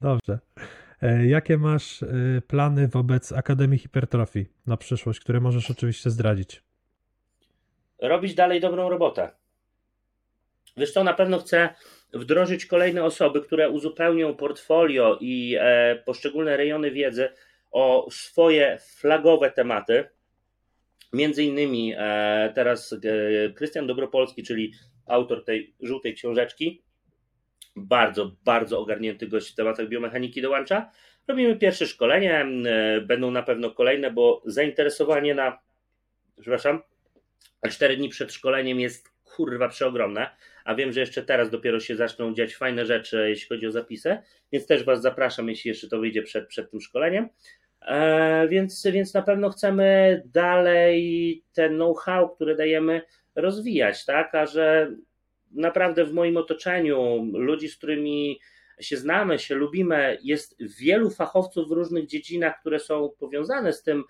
[0.00, 0.38] Dobrze.
[1.02, 2.06] E, jakie masz e,
[2.46, 6.62] plany wobec Akademii Hipertrofii na przyszłość, które możesz oczywiście zdradzić?
[8.02, 9.30] Robić dalej dobrą robotę.
[10.76, 11.68] Wiesz co, na pewno chcę
[12.14, 15.56] wdrożyć kolejne osoby, które uzupełnią portfolio i
[16.04, 17.28] poszczególne rejony wiedzy
[17.70, 20.04] o swoje flagowe tematy.
[21.12, 22.98] Między innymi e, teraz e,
[23.52, 24.72] Krystian Dobropolski, czyli
[25.06, 26.82] autor tej żółtej książeczki,
[27.76, 30.90] bardzo, bardzo ogarnięty gość w tematach biomechaniki dołącza.
[31.28, 35.58] Robimy pierwsze szkolenie, e, będą na pewno kolejne, bo zainteresowanie na,
[36.40, 36.82] przepraszam,
[37.70, 40.30] cztery dni przed szkoleniem jest kurwa przeogromne,
[40.64, 44.18] a wiem, że jeszcze teraz dopiero się zaczną dziać fajne rzeczy, jeśli chodzi o zapisy,
[44.52, 47.28] więc też Was zapraszam, jeśli jeszcze to wyjdzie przed, przed tym szkoleniem.
[47.86, 53.02] E, więc, więc na pewno chcemy dalej ten know-how, który dajemy,
[53.34, 54.34] rozwijać, tak?
[54.34, 54.92] A że
[55.50, 58.40] naprawdę w moim otoczeniu, ludzi, z którymi
[58.80, 64.04] się znamy, się lubimy, jest wielu fachowców w różnych dziedzinach, które są powiązane z tym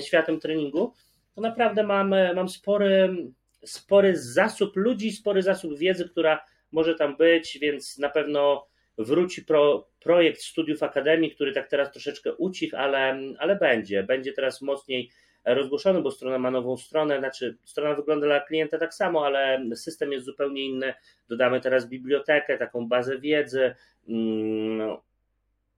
[0.00, 0.92] światem treningu,
[1.34, 3.16] to naprawdę mam, mam spory,
[3.64, 8.66] spory zasób ludzi, spory zasób wiedzy, która może tam być, więc na pewno
[8.98, 14.02] wróci pro, projekt studiów Akademii, który tak teraz troszeczkę ucichł, ale, ale będzie.
[14.02, 15.10] Będzie teraz mocniej
[15.44, 20.12] rozgłoszony, bo strona ma nową stronę, znaczy strona wygląda dla klienta tak samo, ale system
[20.12, 20.94] jest zupełnie inny.
[21.28, 23.74] Dodamy teraz bibliotekę, taką bazę wiedzy,
[24.08, 24.96] mm,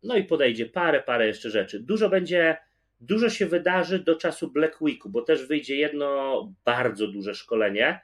[0.03, 1.81] no i podejdzie parę, parę jeszcze rzeczy.
[1.81, 2.57] Dużo będzie,
[3.01, 8.01] dużo się wydarzy do czasu Black Weeku, bo też wyjdzie jedno bardzo duże szkolenie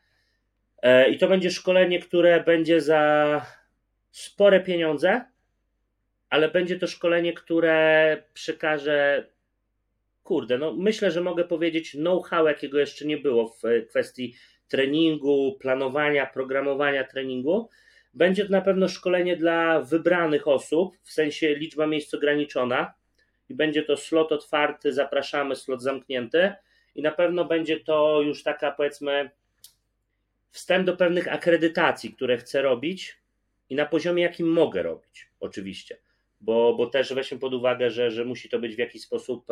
[0.82, 3.61] e, i to będzie szkolenie, które będzie za
[4.12, 5.24] spore pieniądze,
[6.30, 9.26] ale będzie to szkolenie, które przekaże
[10.22, 14.34] kurde, no myślę, że mogę powiedzieć know-how, jakiego jeszcze nie było w kwestii
[14.68, 17.68] treningu, planowania, programowania treningu.
[18.14, 22.94] Będzie to na pewno szkolenie dla wybranych osób, w sensie liczba miejsc ograniczona
[23.48, 26.52] i będzie to slot otwarty, zapraszamy, slot zamknięty
[26.94, 29.30] i na pewno będzie to już taka powiedzmy
[30.50, 33.21] wstęp do pewnych akredytacji, które chcę robić
[33.72, 35.98] i na poziomie jakim mogę robić, oczywiście,
[36.40, 39.46] bo, bo też weźmy pod uwagę, że, że musi to być w jakiś sposób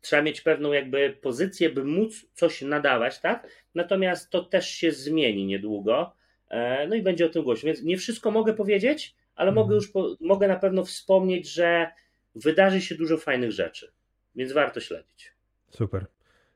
[0.00, 3.48] trzeba mieć pewną jakby pozycję, by móc coś nadawać, tak?
[3.74, 6.12] Natomiast to też się zmieni niedługo.
[6.48, 7.66] E, no i będzie o tym głośno.
[7.66, 9.64] Więc nie wszystko mogę powiedzieć, ale mhm.
[9.66, 11.90] mogę już po, mogę na pewno wspomnieć, że
[12.34, 13.92] wydarzy się dużo fajnych rzeczy.
[14.34, 15.32] Więc warto śledzić.
[15.70, 16.06] Super.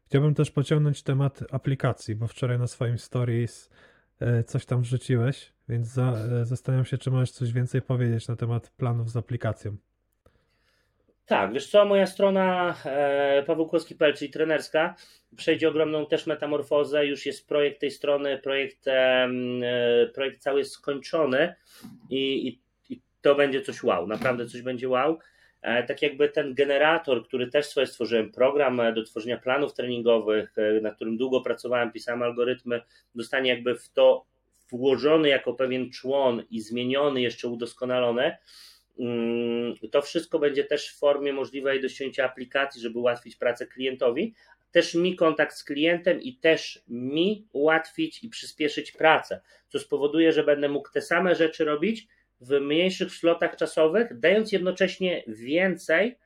[0.06, 3.93] Chciałbym też pociągnąć temat aplikacji, bo wczoraj na swoim stories e,
[4.46, 8.70] coś tam wrzuciłeś, więc za, e, zastanawiam się, czy możesz coś więcej powiedzieć na temat
[8.70, 9.76] planów z aplikacją.
[11.26, 13.42] Tak, wiesz co, moja strona e,
[14.16, 14.94] czyli trenerska,
[15.36, 19.28] przejdzie ogromną też metamorfozę, już jest projekt tej strony, projekt, e,
[20.14, 21.54] projekt cały jest skończony
[22.10, 22.60] i, i,
[22.94, 25.18] i, to będzie coś wow, naprawdę coś będzie wow.
[25.64, 30.58] E, tak jakby ten generator, który też swoje stworzyłem, program e, do tworzenia planów treningowych,
[30.58, 32.80] e, na którym długo pracowałem, pisałem algorytmy,
[33.14, 34.26] dostanie jakby w to
[34.72, 38.36] włożony jako pewien człon i zmieniony, jeszcze udoskonalony,
[38.98, 44.34] Mm, to wszystko będzie też w formie możliwej do ściągnięcia aplikacji, żeby ułatwić pracę klientowi,
[44.72, 50.44] też mi kontakt z klientem i też mi ułatwić i przyspieszyć pracę, co spowoduje, że
[50.44, 52.08] będę mógł te same rzeczy robić
[52.44, 56.16] w mniejszych slotach czasowych, dając jednocześnie więcej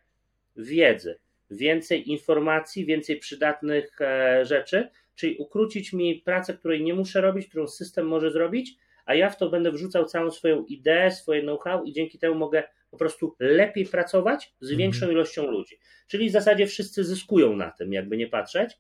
[0.57, 1.19] wiedzy,
[1.51, 7.67] więcej informacji, więcej przydatnych e, rzeczy, czyli ukrócić mi pracę, której nie muszę robić, którą
[7.67, 11.93] system może zrobić, a ja w to będę wrzucał całą swoją ideę, swoje know-how i
[11.93, 14.79] dzięki temu mogę po prostu lepiej pracować z mhm.
[14.79, 15.79] większą ilością ludzi.
[16.07, 18.79] Czyli w zasadzie wszyscy zyskują na tym, jakby nie patrzeć.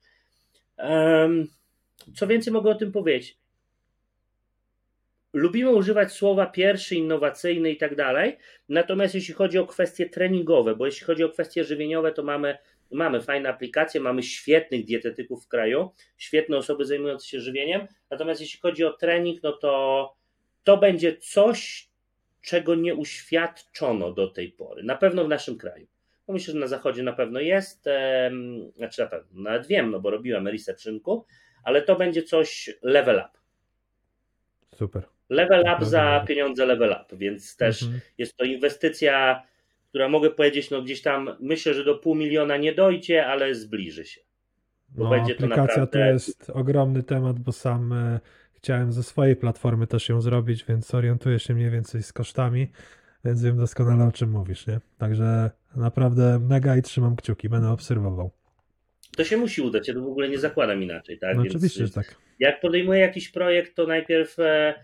[2.16, 3.39] Co więcej mogę o tym powiedzieć?
[5.33, 8.37] Lubimy używać słowa pierwszy, innowacyjny i tak dalej,
[8.69, 12.59] natomiast jeśli chodzi o kwestie treningowe, bo jeśli chodzi o kwestie żywieniowe, to mamy
[12.91, 18.61] mamy fajne aplikacje, mamy świetnych dietetyków w kraju, świetne osoby zajmujące się żywieniem, natomiast jeśli
[18.61, 20.15] chodzi o trening, no to
[20.65, 21.89] to będzie coś,
[22.43, 25.87] czego nie uświadczono do tej pory, na pewno w naszym kraju.
[26.29, 30.01] No myślę, że na zachodzie na pewno jest, em, znaczy na pewno, nawet wiem, no
[30.01, 31.27] bo robiłem research rynku,
[31.65, 33.39] ale to będzie coś level up.
[34.75, 35.18] Super.
[35.29, 38.01] Level up za pieniądze level up, więc też Mhm.
[38.19, 39.43] jest to inwestycja,
[39.89, 44.05] która mogę powiedzieć, no gdzieś tam myślę, że do pół miliona nie dojdzie, ale zbliży
[44.05, 44.21] się.
[44.89, 48.21] Bo No, będzie to aplikacja to naprawdę- jest ogromny temat, bo sam e,
[48.53, 52.69] chciałem ze swojej platformy też ją zrobić, więc orientuję się mniej więcej z kosztami,
[53.25, 54.81] więc wiem doskonale o czym mówisz, nie?
[54.99, 58.31] Także naprawdę mega i trzymam kciuki, będę obserwował.
[59.19, 61.36] To się musi udać, ja to w ogóle nie zakładam inaczej, tak?
[61.36, 62.15] No Więc oczywiście, że tak.
[62.39, 64.74] Jak podejmuję jakiś projekt, to najpierw e,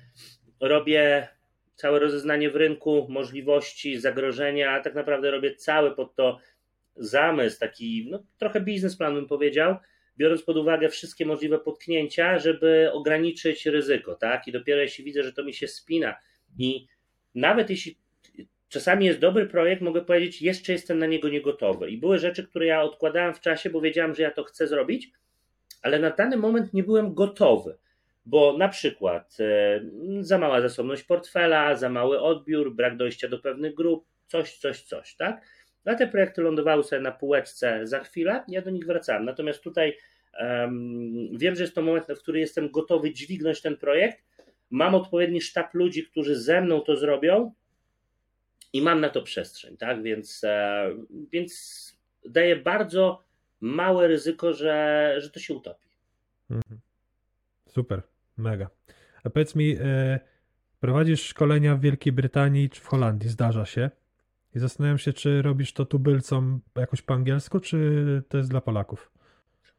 [0.61, 1.29] robię
[1.75, 6.39] całe rozeznanie w rynku, możliwości, zagrożenia, a tak naprawdę robię cały pod to
[6.97, 9.77] zamysł, taki no, trochę biznesplan bym powiedział,
[10.19, 14.49] biorąc pod uwagę wszystkie możliwe potknięcia, żeby ograniczyć ryzyko, tak?
[14.49, 16.17] I dopiero jeśli widzę, że to mi się spina
[16.59, 16.87] i
[17.35, 17.99] nawet jeśli
[18.75, 21.91] czasami jest dobry projekt, mogę powiedzieć, jeszcze jestem na niego niegotowy.
[21.91, 25.13] I były rzeczy, które ja odkładałem w czasie, bo wiedziałem, że ja to chcę zrobić,
[25.83, 27.77] ale na dany moment nie byłem gotowy,
[28.27, 29.81] bo na przykład e,
[30.21, 35.17] za mała zasobność portfela, za mały odbiór, brak dojścia do pewnych grup, coś, coś, coś,
[35.17, 35.45] tak?
[35.85, 39.25] A te projekty lądowały sobie na półeczce za chwilę, ja do nich wracałem.
[39.25, 39.97] Natomiast tutaj
[40.39, 44.25] em, wiem, że jest to moment, w którym jestem gotowy dźwignąć ten projekt.
[44.71, 47.55] Mam odpowiedni sztab ludzi, którzy ze mną to zrobią
[48.75, 50.03] i mam na to przestrzeń, tak?
[50.03, 50.91] Więc, e,
[51.33, 51.93] więc
[52.29, 53.23] daję bardzo
[53.61, 55.89] małe ryzyko, że, że to się utopi.
[56.51, 56.81] Mhm.
[57.69, 58.03] Super,
[58.37, 58.71] mega.
[59.25, 60.21] A powiedz mi, e,
[60.81, 63.91] prowadzisz szkolenia w Wielkiej Brytanii czy w Holandii, zdarza się?
[64.55, 69.11] I zastanawiam się, czy robisz to tubylcom jakoś po angielsku, czy to jest dla Polaków?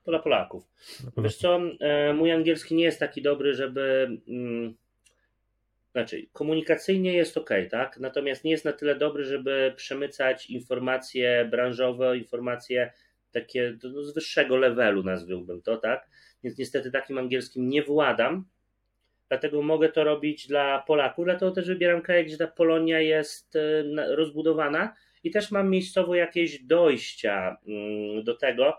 [0.06, 0.64] Dla Polaków.
[1.00, 1.78] Dla Wiesz Polaków.
[1.80, 4.08] co, e, mój angielski nie jest taki dobry, żeby.
[4.28, 4.76] Mm,
[5.96, 8.00] znaczy, komunikacyjnie jest ok, tak?
[8.00, 12.92] Natomiast nie jest na tyle dobry, żeby przemycać informacje branżowe, informacje
[13.32, 16.10] takie no, z wyższego levelu, nazwałbym to, tak?
[16.44, 18.46] Więc niestety takim angielskim nie władam.
[19.30, 24.16] Dlatego mogę to robić dla Polaków, dlatego też wybieram kraje, gdzie ta Polonia jest na-
[24.16, 28.78] rozbudowana i też mam miejscowo jakieś dojścia mm, do tego,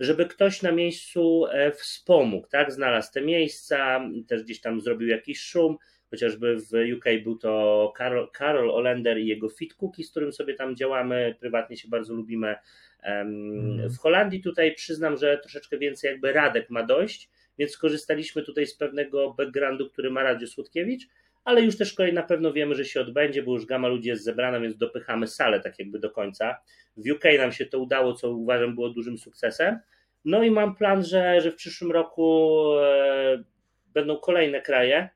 [0.00, 2.72] żeby ktoś na miejscu e, wspomógł, tak?
[2.72, 5.76] Znalazł te miejsca, też gdzieś tam zrobił jakiś szum,
[6.10, 10.54] chociażby w UK był to Karol, Karol Olender i jego Fit Cookie, z którym sobie
[10.54, 12.56] tam działamy, prywatnie się bardzo lubimy.
[13.02, 13.90] Mhm.
[13.90, 18.74] W Holandii tutaj przyznam, że troszeczkę więcej jakby Radek ma dojść, więc skorzystaliśmy tutaj z
[18.74, 21.08] pewnego backgroundu, który ma Radio Słodkiewicz,
[21.44, 24.24] ale już też kolej na pewno wiemy, że się odbędzie, bo już gama ludzi jest
[24.24, 26.56] zebrana, więc dopychamy salę tak jakby do końca.
[26.96, 29.78] W UK nam się to udało, co uważam było dużym sukcesem.
[30.24, 33.44] No i mam plan, że, że w przyszłym roku e,
[33.94, 35.08] będą kolejne kraje,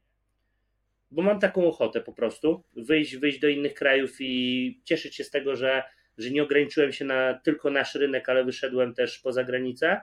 [1.12, 5.30] bo mam taką ochotę po prostu wyjść, wyjść do innych krajów i cieszyć się z
[5.30, 5.82] tego, że,
[6.18, 10.00] że nie ograniczyłem się na tylko nasz rynek, ale wyszedłem też poza granicę.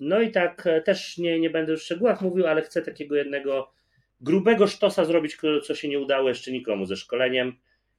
[0.00, 3.72] No i tak e, też nie, nie będę w szczegółach mówił, ale chcę takiego jednego
[4.20, 5.36] grubego sztosa zrobić,
[5.66, 7.52] co się nie udało jeszcze nikomu ze szkoleniem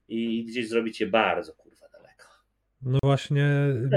[0.07, 2.26] i gdzieś zrobić je bardzo kurwa daleko.
[2.81, 3.49] No właśnie,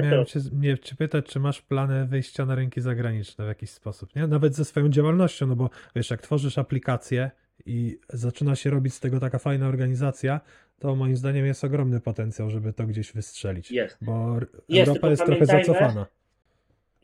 [0.02, 4.16] miałem cię, mnie cię pytać, czy masz plany wyjścia na rynki zagraniczne w jakiś sposób,
[4.16, 4.26] nie?
[4.26, 7.30] Nawet ze swoją działalnością, no bo wiesz, jak tworzysz aplikację
[7.66, 10.40] i zaczyna się robić z tego taka fajna organizacja,
[10.78, 13.70] to moim zdaniem jest ogromny potencjał, żeby to gdzieś wystrzelić.
[13.70, 13.98] Jest.
[14.00, 14.36] Bo
[14.68, 16.06] Jest, Europa jest trochę zacofana.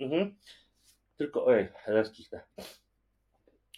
[0.01, 0.35] Mhm.
[1.17, 2.41] Tylko, oj, raz kichnę.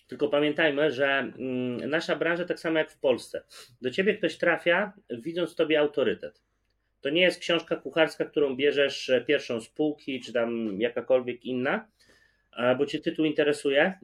[0.07, 3.43] Tylko pamiętajmy, że mm, nasza branża, tak samo jak w Polsce,
[3.83, 6.43] do ciebie ktoś trafia, widząc w tobie autorytet.
[7.01, 11.89] To nie jest książka kucharska, którą bierzesz e, pierwszą z półki, czy tam jakakolwiek inna,
[12.57, 13.99] e, bo cię tytuł interesuje.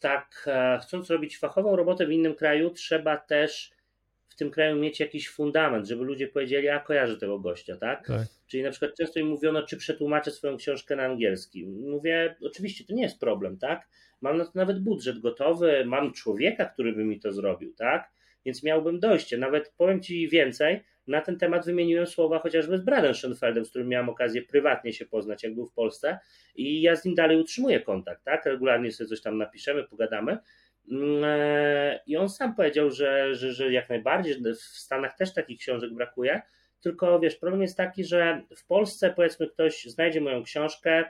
[0.00, 3.72] Tak, e, chcąc robić fachową robotę w innym kraju, trzeba też
[4.28, 8.06] w tym kraju mieć jakiś fundament, żeby ludzie powiedzieli, a kojarzę tego gościa, tak?
[8.06, 8.28] Tak.
[8.46, 11.66] Czyli na przykład często mi mówiono, czy przetłumaczę swoją książkę na angielski.
[11.66, 13.88] Mówię, oczywiście to nie jest problem, tak?
[14.20, 18.10] Mam na to nawet budżet gotowy, mam człowieka, który by mi to zrobił, tak?
[18.44, 19.38] Więc miałbym dojście.
[19.38, 23.88] Nawet powiem Ci więcej, na ten temat wymieniłem słowa chociażby z Bradem Schoenfeldem, z którym
[23.88, 26.18] miałem okazję prywatnie się poznać, jak był w Polsce
[26.54, 28.46] i ja z nim dalej utrzymuję kontakt, tak?
[28.46, 30.38] Regularnie sobie coś tam napiszemy, pogadamy.
[30.90, 35.34] Mm, e, I on sam powiedział, że, że, że jak najbardziej, że w Stanach też
[35.34, 36.42] takich książek brakuje,
[36.80, 41.04] tylko wiesz, problem jest taki, że w Polsce powiedzmy ktoś znajdzie moją książkę,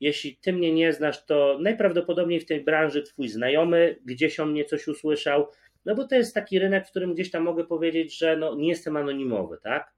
[0.00, 4.64] jeśli ty mnie nie znasz, to najprawdopodobniej w tej branży twój znajomy gdzieś o mnie
[4.64, 5.48] coś usłyszał,
[5.84, 8.68] no bo to jest taki rynek, w którym gdzieś tam mogę powiedzieć, że no, nie
[8.68, 9.94] jestem anonimowy, tak?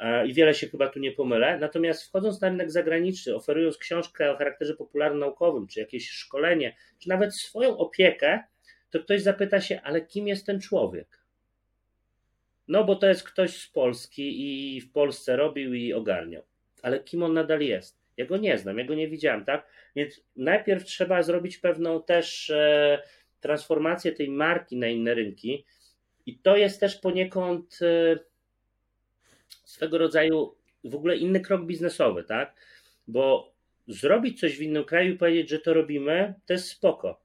[0.00, 1.58] e, i wiele się chyba tu nie pomylę.
[1.58, 7.36] Natomiast wchodząc na rynek zagraniczny, oferując książkę o charakterze popularno-naukowym, czy jakieś szkolenie, czy nawet
[7.36, 8.42] swoją opiekę,
[8.90, 11.20] to ktoś zapyta się, ale kim jest ten człowiek?
[12.68, 16.42] No, bo to jest ktoś z Polski i w Polsce robił i ogarniał.
[16.82, 18.00] Ale kim on nadal jest?
[18.16, 19.66] Ja go nie znam, ja go nie widziałem, tak?
[19.96, 23.02] Więc najpierw trzeba zrobić pewną też e,
[23.40, 25.64] transformację tej marki na inne rynki.
[26.26, 28.18] I to jest też poniekąd e,
[29.64, 30.54] swego rodzaju
[30.84, 32.54] w ogóle inny krok biznesowy, tak?
[33.08, 33.52] Bo
[33.88, 37.20] zrobić coś w innym kraju i powiedzieć, że to robimy, to jest spoko.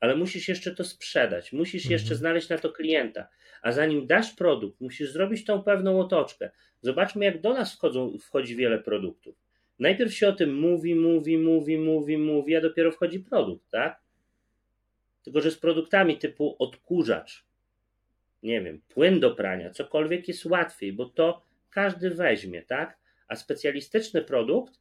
[0.00, 1.92] Ale musisz jeszcze to sprzedać, musisz Mhm.
[1.92, 3.28] jeszcze znaleźć na to klienta.
[3.62, 6.50] A zanim dasz produkt, musisz zrobić tą pewną otoczkę.
[6.82, 9.36] Zobaczmy, jak do nas wchodzą, wchodzi wiele produktów.
[9.78, 14.00] Najpierw się o tym mówi, mówi, mówi, mówi, mówi, a dopiero wchodzi produkt, tak?
[15.26, 17.44] Tylko, że z produktami typu odkurzacz,
[18.42, 22.96] nie wiem, płyn do prania, cokolwiek jest łatwiej, bo to każdy weźmie, tak?
[23.28, 24.80] A specjalistyczny produkt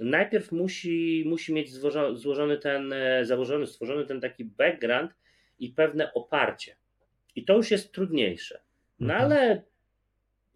[0.00, 1.72] najpierw musi, musi mieć
[2.14, 5.12] złożony, ten, e, założony, stworzony ten taki background
[5.58, 6.76] i pewne oparcie.
[7.36, 8.60] I to już jest trudniejsze.
[9.00, 9.32] No Mhm.
[9.32, 9.62] ale,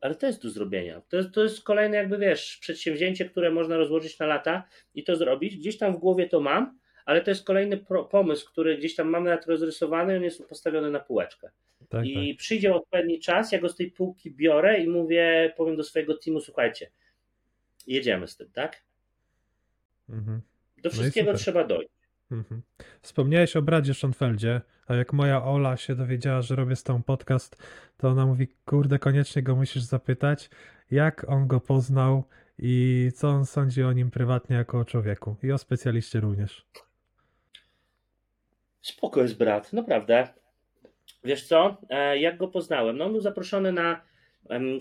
[0.01, 1.03] ale to jest do zrobienia.
[1.09, 5.17] To jest, to jest kolejne, jakby wiesz, przedsięwzięcie, które można rozłożyć na lata i to
[5.17, 5.57] zrobić.
[5.57, 9.09] Gdzieś tam w głowie to mam, ale to jest kolejny pro, pomysł, który gdzieś tam
[9.09, 11.51] mam nawet rozrysowany, on jest postawiony na półeczkę.
[11.89, 15.85] Tak, I przyjdzie odpowiedni czas, ja go z tej półki biorę i mówię, powiem do
[15.85, 16.91] swojego teamu, słuchajcie,
[17.87, 18.73] jedziemy z tym, tak?
[18.73, 18.83] tak.
[20.09, 20.41] Mhm.
[20.83, 21.41] Do i wszystkiego super.
[21.41, 21.91] trzeba dojść.
[22.31, 22.63] Mhm.
[23.03, 27.57] Wspomniałeś o Bradzie Schonfeldzie, a jak moja Ola się dowiedziała, że robię z tą podcast,
[27.97, 30.51] to ona mówi, kurde, koniecznie go musisz zapytać,
[30.91, 32.25] jak on go poznał
[32.59, 36.67] i co on sądzi o nim prywatnie jako o człowieku i o specjaliście również.
[38.85, 40.29] Spoko jest brat, naprawdę.
[41.25, 42.97] Wiesz co, e, jak go poznałem?
[42.99, 44.01] No on był zaproszony na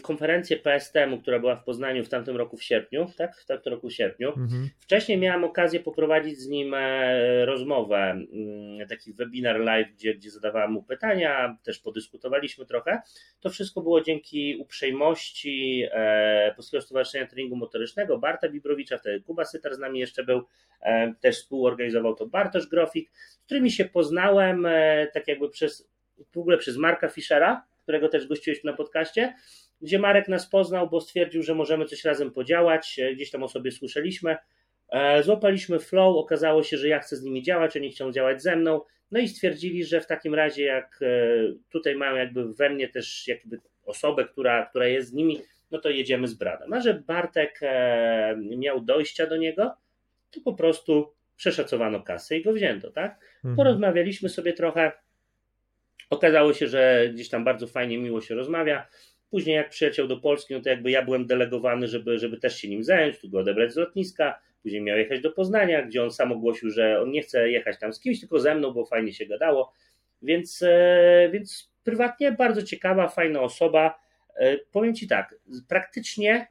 [0.02, 3.38] konferencję PSTM, która była w Poznaniu w tamtym roku w sierpniu, tak?
[3.38, 4.30] W tamtym roku w sierpniu.
[4.30, 4.70] Mhm.
[4.80, 10.72] Wcześniej miałem okazję poprowadzić z nim e, rozmowę, mm, taki webinar live, gdzie, gdzie zadawałem
[10.72, 13.02] mu pytania, też podyskutowaliśmy trochę.
[13.40, 19.76] To wszystko było dzięki uprzejmości e, Polskiego Stowarzyszenia Treningu Motorycznego, Barta Bibrowicza, wtedy Kuba Sytar
[19.76, 20.44] z nami jeszcze był,
[20.82, 24.68] e, też współorganizował to Bartosz Grofik, z którymi się poznałem
[25.14, 25.90] tak jakby przez,
[26.32, 29.34] w ogóle przez Marka Fischera, którego też gościłeś na podcaście,
[29.82, 33.48] gdzie Marek nas poznał, bo stwierdził, że możemy coś razem podziałać, e, gdzieś tam o
[33.48, 34.38] sobie słyszeliśmy.
[34.90, 38.56] E, Złapaliśmy flow, okazało się, że ja chcę z nimi działać, oni chcą działać ze
[38.56, 38.82] mną,
[39.12, 41.08] no i stwierdzili, że w takim razie jak e,
[41.70, 45.42] tutaj mają jakby we mnie też jakby osobę, która, która jest z nimi,
[45.72, 46.74] no to jedziemy z Bradem.
[46.74, 47.60] A że Bartek
[48.38, 49.76] miał dojścia do niego,
[50.32, 53.20] to po prostu przeszacowano kasę i go wzięto, tak?
[53.36, 53.56] Mhm.
[53.56, 54.92] Porozmawialiśmy sobie trochę.
[56.14, 58.88] Okazało się, że gdzieś tam bardzo fajnie, miło się rozmawia.
[59.30, 62.70] Później jak przyleciał do Polski, no to jakby ja byłem delegowany, żeby, żeby też się
[62.70, 64.40] nim zająć, tu go odebrać z lotniska.
[64.62, 67.94] Później miał jechać do Poznania, gdzie on sam ogłosił, że on nie chce jechać tam
[67.94, 69.74] z kimś, tylko ze mną, bo fajnie się gadało.
[70.22, 74.00] Więc, e, więc prywatnie bardzo ciekawa, fajna osoba.
[74.36, 75.36] E, Powiem Ci tak,
[75.68, 76.48] praktycznie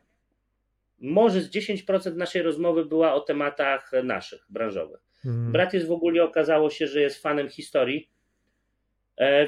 [0.99, 5.01] może z 10% naszej rozmowy była o tematach naszych, branżowych.
[5.25, 5.53] Mhm.
[5.53, 8.09] Brat jest w ogóle, okazało się, że jest fanem historii,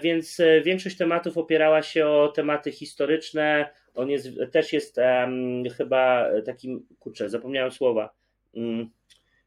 [0.03, 3.71] więc e, większość tematów opierała się o tematy historyczne.
[3.95, 8.15] On jest, też jest em, chyba takim, kurczę, zapomniałem słowa,
[8.57, 8.91] mm,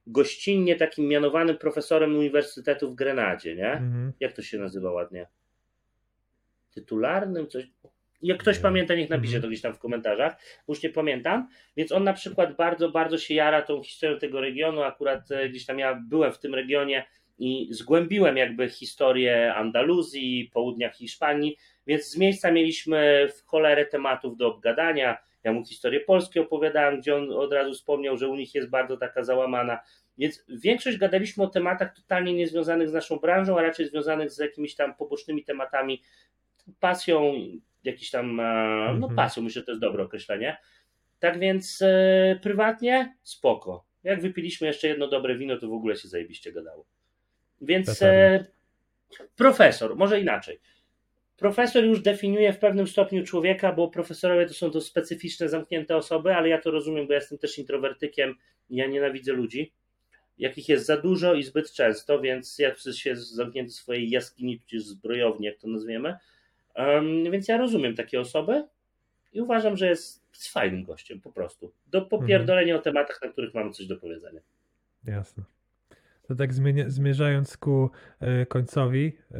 [0.07, 3.71] gościnnie takim mianowanym profesorem Uniwersytetu w Grenadzie, nie?
[3.71, 4.13] Mhm.
[4.19, 5.27] Jak to się nazywa ładnie?
[6.73, 7.47] Tytularnym?
[7.47, 7.67] Coś.
[8.21, 9.41] Jak ktoś pamięta, niech napisze Mhm.
[9.41, 10.35] to gdzieś tam w komentarzach,
[10.67, 11.47] już nie pamiętam.
[11.77, 14.81] Więc on na przykład bardzo, bardzo się jara tą historią tego regionu.
[14.81, 17.05] Akurat e, gdzieś tam ja byłem w tym regionie
[17.39, 21.57] i zgłębiłem jakby historię Andaluzji, południa Hiszpanii,
[21.87, 25.17] więc z miejsca mieliśmy w cholerę tematów do obgadania.
[25.43, 28.97] Ja mu historię Polski opowiadałem, gdzie on od razu wspomniał, że u nich jest bardzo
[28.97, 29.79] taka załamana.
[30.17, 34.75] Więc większość gadaliśmy o tematach totalnie niezwiązanych z naszą branżą, a raczej związanych z jakimiś
[34.75, 36.01] tam pobocznymi tematami,
[36.79, 37.33] pasją,
[37.83, 38.43] jakiś tam, e,
[38.87, 39.15] no Mhm.
[39.15, 40.57] pasją, myślę, że to jest dobre określenie.
[41.19, 43.85] Tak więc e, prywatnie spoko.
[44.03, 46.85] Jak wypiliśmy jeszcze jedno dobre wino, to w ogóle się zajebiście gadało.
[47.61, 48.45] Więc e,
[49.35, 50.59] profesor, może inaczej.
[51.37, 56.35] Profesor już definiuje w pewnym stopniu człowieka, bo profesorowie to są to specyficzne, zamknięte osoby,
[56.35, 58.35] ale ja to rozumiem, bo ja jestem też introwertykiem
[58.69, 59.71] i ja nienawidzę ludzi,
[60.37, 64.83] jakich jest za dużo i zbyt często, więc ja się zamknięty w swojej jaskini, tudzież
[64.83, 66.15] zbrojowni, jak to nazwiemy.
[66.75, 68.63] Um, więc ja rozumiem takie osoby
[69.33, 71.71] i uważam, że jest, fajnym gościem po prostu.
[71.87, 74.41] Do popierdolenia o tematach, na których mamy coś do powiedzenia.
[75.03, 75.43] Jasne.
[76.27, 76.53] To tak
[76.87, 77.89] zmierzając ku
[78.19, 79.37] e, końcowi, e,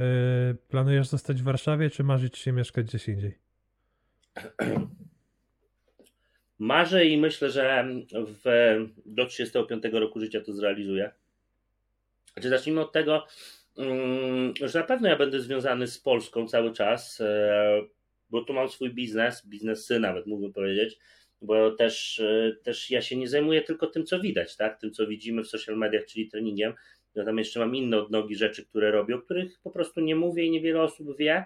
[0.70, 3.38] planujesz zostać w Warszawie, czy marzyć się mieszkać gdzieś indziej?
[6.60, 11.12] marzę i myślę, że w, do 35 roku życia to zrealizuję.
[12.34, 13.26] Znaczy, zacznijmy od tego,
[13.78, 17.82] mm, że na pewno ja będę związany z Polską cały czas, e,
[18.30, 21.00] bo tu mam swój biznes, biznesy nawet mógłbym powiedzieć,
[21.42, 24.80] bo też, e, też ja się nie zajmuję tylko tym, co widać, tak?
[24.80, 26.74] tym, co widzimy w social mediach, czyli treningiem.
[27.16, 30.44] Ja tam jeszcze mam inne odnogi rzeczy, które robię, o których po prostu nie mówię
[30.44, 31.46] i niewiele osób wie.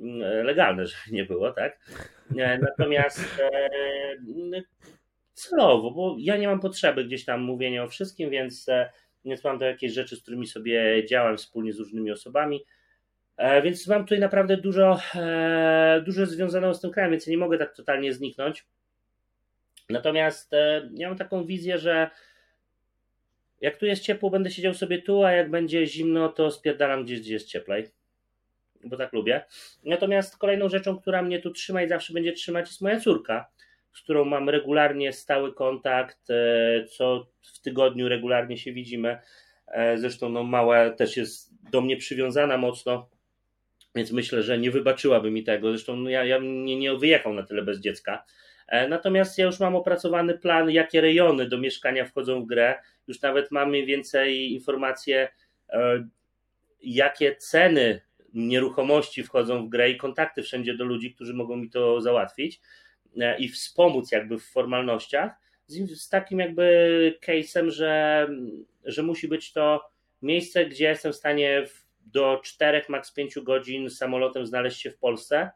[0.00, 1.78] Mm, legalne, żeby nie było, tak?
[2.38, 3.42] E, natomiast
[5.32, 8.66] celowo, bo ja nie mam potrzeby gdzieś tam mówienia o wszystkim, więc
[9.24, 12.64] więc mam to jakieś rzeczy, z którymi sobie działam wspólnie z różnymi osobami.
[13.36, 17.58] E, więc mam tutaj naprawdę dużo, e, dużo związanego z tym krajem, więc nie mogę
[17.58, 18.66] tak totalnie zniknąć.
[19.88, 22.10] Natomiast e, ja mam taką wizję, że
[23.60, 27.20] jak tu jest ciepło, będę siedział sobie tu, a jak będzie zimno, to spierdalam gdzieś,
[27.20, 27.88] gdzie jest cieplej.
[28.84, 29.44] Bo tak lubię.
[29.84, 33.52] Natomiast kolejną rzeczą, która mnie tu trzyma i zawsze będzie trzymać, jest moja córka
[33.92, 39.18] z którą mam regularnie stały kontakt, e, co w tygodniu regularnie się widzimy.
[39.66, 43.08] E, zresztą no, mała też jest do mnie przywiązana mocno,
[43.94, 45.70] więc myślę, że nie wybaczyłaby mi tego.
[45.70, 48.24] Zresztą no, ja, ja nie, nie wyjechał na tyle bez dziecka.
[48.68, 52.78] E, natomiast ja już mam opracowany plan, jakie rejony do mieszkania wchodzą w grę.
[53.08, 55.28] Już nawet mam mniej więcej informacje,
[56.82, 58.00] jakie ceny
[58.34, 62.60] nieruchomości wchodzą w grę i kontakty wszędzie do ludzi, którzy mogą mi to załatwić.
[63.20, 65.32] E, i wspomóc jakby w formalnościach,
[65.66, 68.28] z, z takim jakby case'em, że,
[68.84, 69.90] że musi być to
[70.22, 71.66] miejsce, gdzie jestem w stanie
[72.00, 75.50] do 4, maks 5 godzin samolotem znaleźć się w Polsce,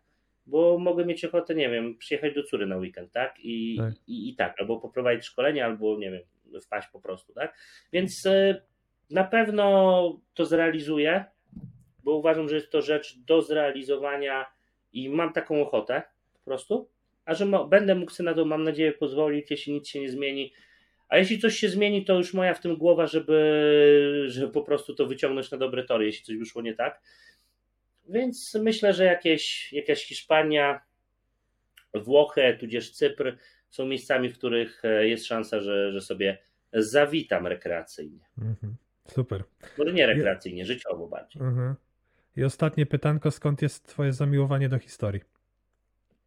[0.46, 3.34] bo mogę mieć ochotę, nie wiem, przyjechać do Cury na weekend, tak?
[3.38, 6.22] I tak, i, i tak albo poprowadzić szkolenie, albo nie wiem,
[6.60, 7.58] wpaść po prostu, tak?
[7.92, 8.62] Więc e,
[9.10, 11.24] na pewno to zrealizuję,
[12.04, 14.46] bo uważam, że jest to rzecz do zrealizowania
[14.92, 16.02] i mam taką ochotę
[16.32, 16.88] po prostu
[17.26, 20.52] a że będę mógł sobie na to, mam nadzieję, pozwolić, jeśli nic się nie zmieni.
[21.08, 24.94] A jeśli coś się zmieni, to już moja w tym głowa, żeby, żeby po prostu
[24.94, 27.02] to wyciągnąć na dobre tory, jeśli coś wyszło nie tak.
[28.08, 30.80] Więc myślę, że jakieś, jakaś Hiszpania,
[31.94, 33.36] Włochy, tudzież Cypr
[33.68, 36.38] są miejscami, w których e, jest szansa, że, że sobie
[36.72, 38.24] zawitam rekreacyjnie.
[38.38, 38.76] Mhm.
[39.08, 39.44] Super.
[39.78, 40.66] Może nie rekreacyjnie, I...
[40.66, 41.42] życiowo bardziej.
[41.42, 41.74] Mhm.
[42.36, 45.20] I ostatnie pytanko, skąd jest twoje zamiłowanie do historii?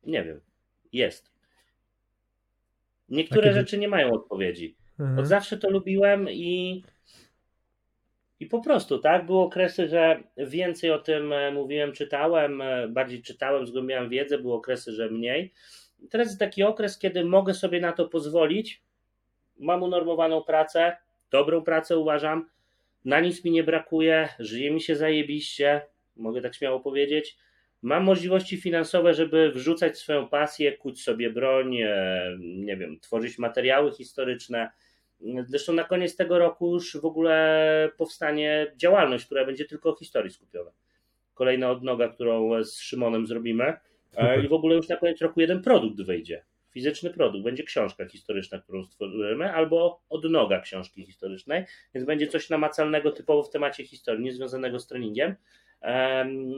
[0.03, 0.41] Nie wiem.
[0.93, 1.31] Jest.
[3.09, 4.75] Niektóre rzeczy nie mają odpowiedzi.
[4.99, 5.19] Mhm.
[5.19, 6.83] Od zawsze to lubiłem i
[8.39, 13.21] i po prostu, tak, były okresy, że więcej o tym e, mówiłem, czytałem, e, bardziej
[13.21, 15.53] czytałem, zgłębiałem wiedzę, były okresy, że mniej.
[16.09, 18.81] Teraz jest taki okres, kiedy mogę sobie na to pozwolić.
[19.57, 20.97] Mam unormowaną pracę,
[21.31, 22.49] dobrą pracę uważam,
[23.05, 25.81] na nic mi nie brakuje, żyje mi się zajebiście,
[26.15, 27.37] mogę tak śmiało powiedzieć.
[27.81, 33.91] Mam możliwości finansowe, żeby wrzucać swoją pasję, kuć sobie broń, e, nie wiem, tworzyć materiały
[33.91, 34.71] historyczne.
[35.47, 40.31] Zresztą na koniec tego roku już w ogóle powstanie działalność, która będzie tylko o historii
[40.31, 40.71] skupiona.
[41.33, 43.73] Kolejna odnoga, którą z Szymonem zrobimy.
[44.15, 44.43] E.
[44.43, 46.43] I w ogóle już na koniec roku jeden produkt wyjdzie.
[46.71, 47.43] Fizyczny produkt.
[47.43, 51.65] Będzie książka historyczna, którą stworzymy, albo odnoga książki historycznej.
[51.93, 55.35] Więc będzie coś namacalnego typowo w temacie historii, niezwiązanego z treningiem.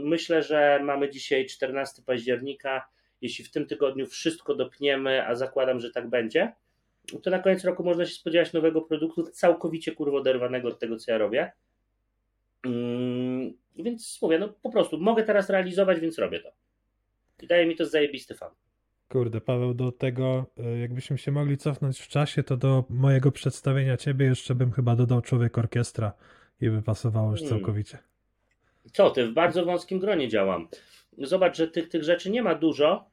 [0.03, 2.87] Myślę, że mamy dzisiaj 14 października.
[3.21, 6.53] Jeśli w tym tygodniu wszystko dopniemy, a zakładam, że tak będzie,
[7.23, 11.11] to na koniec roku można się spodziewać nowego produktu, całkowicie kurwo oderwanego od tego, co
[11.11, 11.51] ja robię.
[12.65, 16.51] Mm, więc mówię, no po prostu mogę teraz realizować, więc robię to.
[17.41, 18.49] I daje mi to zajebisty fan.
[19.09, 23.97] Kurde, Paweł, do tego, e, jakbyśmy się mogli cofnąć w czasie, to do mojego przedstawienia
[23.97, 26.13] ciebie jeszcze bym chyba dodał człowiek orkiestra
[26.61, 27.57] i by pasowało już hmm.
[27.57, 27.97] całkowicie.
[28.93, 30.67] Co ty, w bardzo wąskim gronie działam.
[31.17, 33.11] Zobacz, że tych, tych rzeczy nie ma dużo.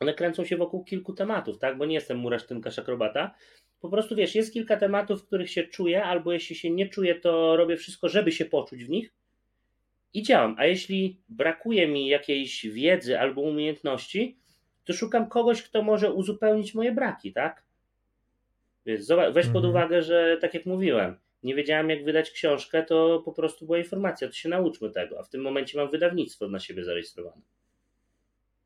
[0.00, 1.78] One kręcą się wokół kilku tematów, tak?
[1.78, 3.34] Bo nie jestem murarz, tymkarz, akrobata.
[3.80, 7.14] Po prostu wiesz, jest kilka tematów, w których się czuję, albo jeśli się nie czuję,
[7.14, 9.12] to robię wszystko, żeby się poczuć w nich
[10.14, 10.54] i działam.
[10.58, 14.38] A jeśli brakuje mi jakiejś wiedzy albo umiejętności,
[14.84, 17.64] to szukam kogoś, kto może uzupełnić moje braki, tak?
[18.86, 19.70] Więc weź pod mhm.
[19.70, 24.28] uwagę, że tak jak mówiłem, nie wiedziałem jak wydać książkę, to po prostu była informacja,
[24.28, 27.42] to się nauczmy tego, a w tym momencie mam wydawnictwo na siebie zarejestrowane.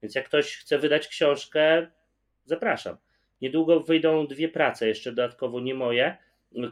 [0.02, 1.86] Więc jak ktoś chce wydać książkę,
[2.44, 2.96] zapraszam.
[3.40, 6.16] Niedługo wyjdą dwie prace, jeszcze dodatkowo nie moje,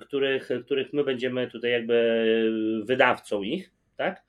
[0.00, 4.26] których, których my będziemy tutaj jakby wydawcą ich, tak?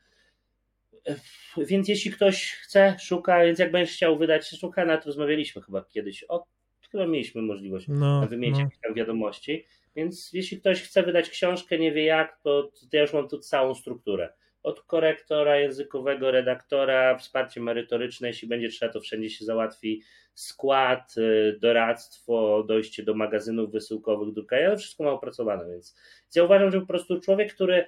[1.57, 5.83] Więc jeśli ktoś chce, szuka, więc jak będziesz chciał wydać, szuka, na to rozmawialiśmy chyba
[5.83, 6.45] kiedyś, o,
[6.91, 8.69] chyba mieliśmy możliwość no, wymienić no.
[8.83, 9.65] tam wiadomości,
[9.95, 13.39] więc jeśli ktoś chce wydać książkę, nie wie jak, to, to ja już mam tu
[13.39, 14.33] całą strukturę.
[14.67, 20.01] Od korektora językowego, redaktora, wsparcie merytoryczne, jeśli będzie trzeba, to wszędzie się załatwi
[20.33, 25.95] skład, y, doradztwo, dojście do magazynów wysyłkowych, drukarni, wszystko ma opracowane, więc,
[26.35, 27.85] ja uważam, że po prostu człowiek, który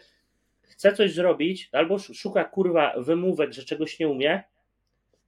[0.62, 4.44] chce coś zrobić, albo szuka kurwa wymówek, że czegoś nie umie,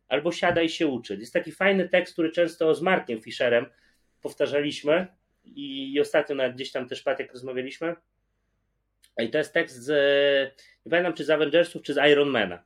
[0.07, 1.15] albo siada i się uczy.
[1.15, 3.65] Jest taki fajny tekst, który często z Markiem Fischerem
[4.22, 5.07] powtarzaliśmy
[5.44, 7.95] i, ostatnio gdzieś tam też padł, jak rozmawialiśmy.
[9.17, 9.89] I to jest tekst z,
[10.85, 12.63] nie pamiętam czy z Avengersów, czy z Ironmana,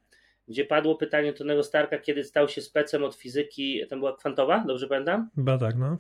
[0.48, 4.88] gdzie padło pytanie Tonego Starka, kiedy stał się specem od fizyki, tam była kwantowa, dobrze
[4.88, 5.30] pamiętam?
[5.36, 5.98] Chyba tak, no.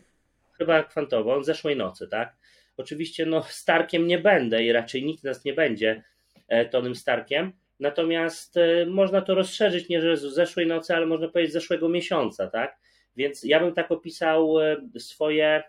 [0.58, 2.36] Chyba kwantowa, on zeszłej nocy, tak?
[2.78, 6.04] Oczywiście no Starkiem nie będę i raczej nikt z nas nie będzie
[6.48, 11.28] e, Tonym Starkiem, natomiast e, można to rozszerzyć nie że z zeszłej nocy, ale można
[11.28, 12.78] powiedzieć z zeszłego miesiąca, tak?
[13.16, 15.64] Więc ja bym tak opisał e, swoje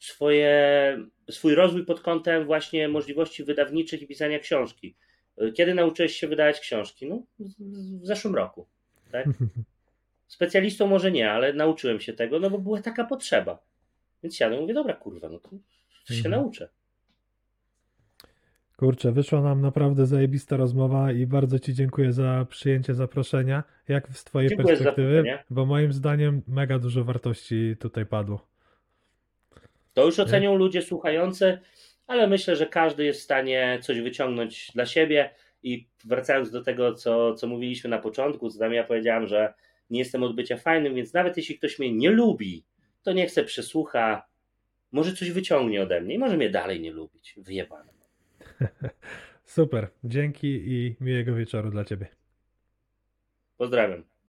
[0.00, 0.98] swoje,
[1.30, 4.96] swój rozwój pod kątem właśnie możliwości wydawniczych i pisania książki.
[5.54, 7.08] Kiedy nauczyłeś się wydawać książki?
[7.08, 7.22] No,
[8.02, 8.66] w zeszłym roku.
[9.12, 9.26] Tak?
[10.26, 13.62] Specjalistą może nie, ale nauczyłem się tego, no bo była taka potrzeba.
[14.22, 15.50] Więc siadłem i mówię, dobra kurwa, no to
[16.04, 16.30] się Mhm.
[16.30, 16.68] nauczę.
[18.76, 23.64] Kurczę, wyszła nam naprawdę zajebista rozmowa i bardzo Ci dziękuję za przyjęcie zaproszenia.
[23.88, 25.38] Jak z Twojej Dziękuję perspektywy?
[25.50, 28.46] Bo moim zdaniem mega dużo wartości tutaj padło.
[29.92, 31.58] To już ocenią ludzie słuchający,
[32.06, 35.30] ale myślę, że każdy jest w stanie coś wyciągnąć dla siebie.
[35.62, 39.54] I wracając do tego, co, co mówiliśmy na początku, co tam ja powiedziałem, że
[39.90, 42.64] nie jestem od bycia fajnym, więc nawet jeśli ktoś mnie nie lubi,
[43.02, 44.26] to niech se przysłucha,
[44.92, 47.34] może coś wyciągnie ode mnie i może mnie dalej nie lubić.
[47.36, 47.92] Wyjebane.
[49.44, 52.06] Super, dzięki i miłego wieczoru dla Ciebie.
[53.56, 54.09] Pozdrawiam.